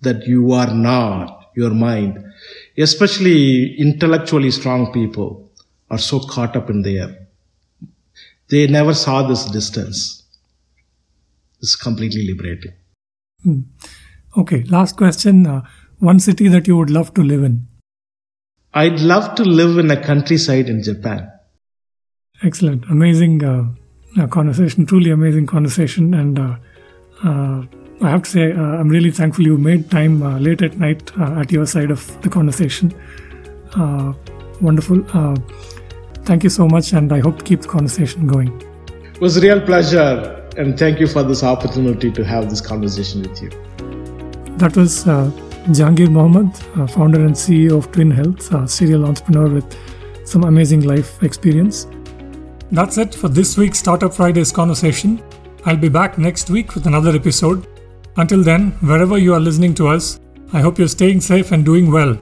That 0.01 0.27
you 0.27 0.53
are 0.53 0.73
not 0.73 1.51
your 1.55 1.71
mind 1.71 2.25
especially 2.77 3.77
intellectually 3.79 4.51
strong 4.51 4.93
people 4.93 5.51
are 5.91 5.99
so 5.99 6.21
caught 6.21 6.57
up 6.57 6.71
in 6.71 6.83
there. 6.83 7.29
They 8.49 8.67
never 8.67 8.95
saw 8.95 9.27
this 9.27 9.45
distance. 9.47 10.24
It's 11.65 11.77
completely 11.77 12.27
liberating. 12.31 12.73
Hmm. 13.43 13.61
Okay, 14.37 14.65
last 14.65 14.99
question. 14.99 15.47
Uh, 15.47 15.63
one 15.99 16.19
city 16.21 16.49
that 16.49 16.67
you 16.69 16.77
would 16.77 16.91
love 16.91 17.15
to 17.15 17.23
live 17.23 17.43
in? 17.43 17.67
I'd 18.75 19.01
love 19.01 19.35
to 19.37 19.45
live 19.45 19.79
in 19.79 19.91
a 19.91 19.97
countryside 19.97 20.69
in 20.69 20.83
Japan. 20.83 21.31
Excellent. 22.43 22.85
Amazing 22.91 23.43
uh, 23.45 23.65
uh, 24.21 24.27
conversation. 24.27 24.85
Truly 24.85 25.11
amazing 25.11 25.47
conversation. 25.47 26.13
And 26.13 26.39
uh, 26.39 26.57
uh, 27.25 27.63
I 28.03 28.11
have 28.11 28.25
to 28.25 28.31
say, 28.31 28.53
uh, 28.53 28.61
I'm 28.61 28.89
really 28.89 29.11
thankful 29.11 29.47
you 29.47 29.57
made 29.57 29.91
time 29.91 30.23
uh, 30.23 30.39
late 30.39 30.61
at 30.61 30.77
night 30.77 31.17
uh, 31.19 31.41
at 31.41 31.51
your 31.51 31.65
side 31.65 31.91
of 31.91 32.05
the 32.21 32.29
conversation. 32.29 32.93
Uh, 33.75 34.13
wonderful. 34.61 35.03
Uh, 35.17 35.37
thank 36.25 36.45
you 36.45 36.51
so 36.51 36.69
much, 36.69 36.93
and 36.93 37.11
I 37.11 37.21
hope 37.21 37.39
to 37.39 37.45
keep 37.45 37.63
the 37.63 37.69
conversation 37.69 38.27
going. 38.27 38.53
It 39.15 39.21
was 39.21 39.39
a 39.39 39.41
real 39.41 39.63
pleasure, 39.63 40.44
and 40.57 40.79
thank 40.79 41.01
you 41.01 41.07
for 41.07 41.23
this 41.23 41.43
opportunity 41.43 42.11
to 42.11 42.25
have 42.25 42.49
this 42.51 42.61
conversation 42.61 43.23
with 43.23 43.43
you. 43.43 43.51
That 44.59 44.77
was 44.77 45.07
uh, 45.07 45.31
Jahangir 45.67 46.11
Mohammed, 46.11 46.55
uh, 46.77 46.87
founder 46.87 47.25
and 47.25 47.35
CEO 47.35 47.79
of 47.79 47.91
Twin 47.91 48.11
Health, 48.11 48.53
a 48.53 48.69
serial 48.69 49.05
entrepreneur 49.05 49.49
with 49.49 49.77
some 50.25 50.45
amazing 50.45 50.83
life 50.83 51.23
experience. 51.23 51.87
That's 52.71 52.99
it 52.99 53.15
for 53.15 53.29
this 53.29 53.57
week's 53.57 53.79
Startup 53.79 54.13
Fridays 54.13 54.53
conversation. 54.53 55.23
I'll 55.65 55.77
be 55.77 55.89
back 55.89 56.19
next 56.19 56.51
week 56.51 56.75
with 56.75 56.87
another 56.87 57.15
episode. 57.15 57.67
Until 58.17 58.43
then, 58.43 58.73
wherever 58.81 59.19
you 59.19 59.35
are 59.35 59.41
listening 59.41 59.75
to 59.75 59.89
us, 59.89 60.21
I 60.53 60.61
hope 60.61 60.79
you're 60.79 60.89
staying 60.89 61.21
safe 61.21 61.51
and 61.53 61.65
doing 61.65 61.91
well. 61.91 62.21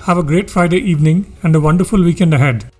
Have 0.00 0.18
a 0.18 0.22
great 0.22 0.50
Friday 0.50 0.78
evening 0.78 1.36
and 1.42 1.54
a 1.54 1.60
wonderful 1.60 2.02
weekend 2.02 2.34
ahead. 2.34 2.70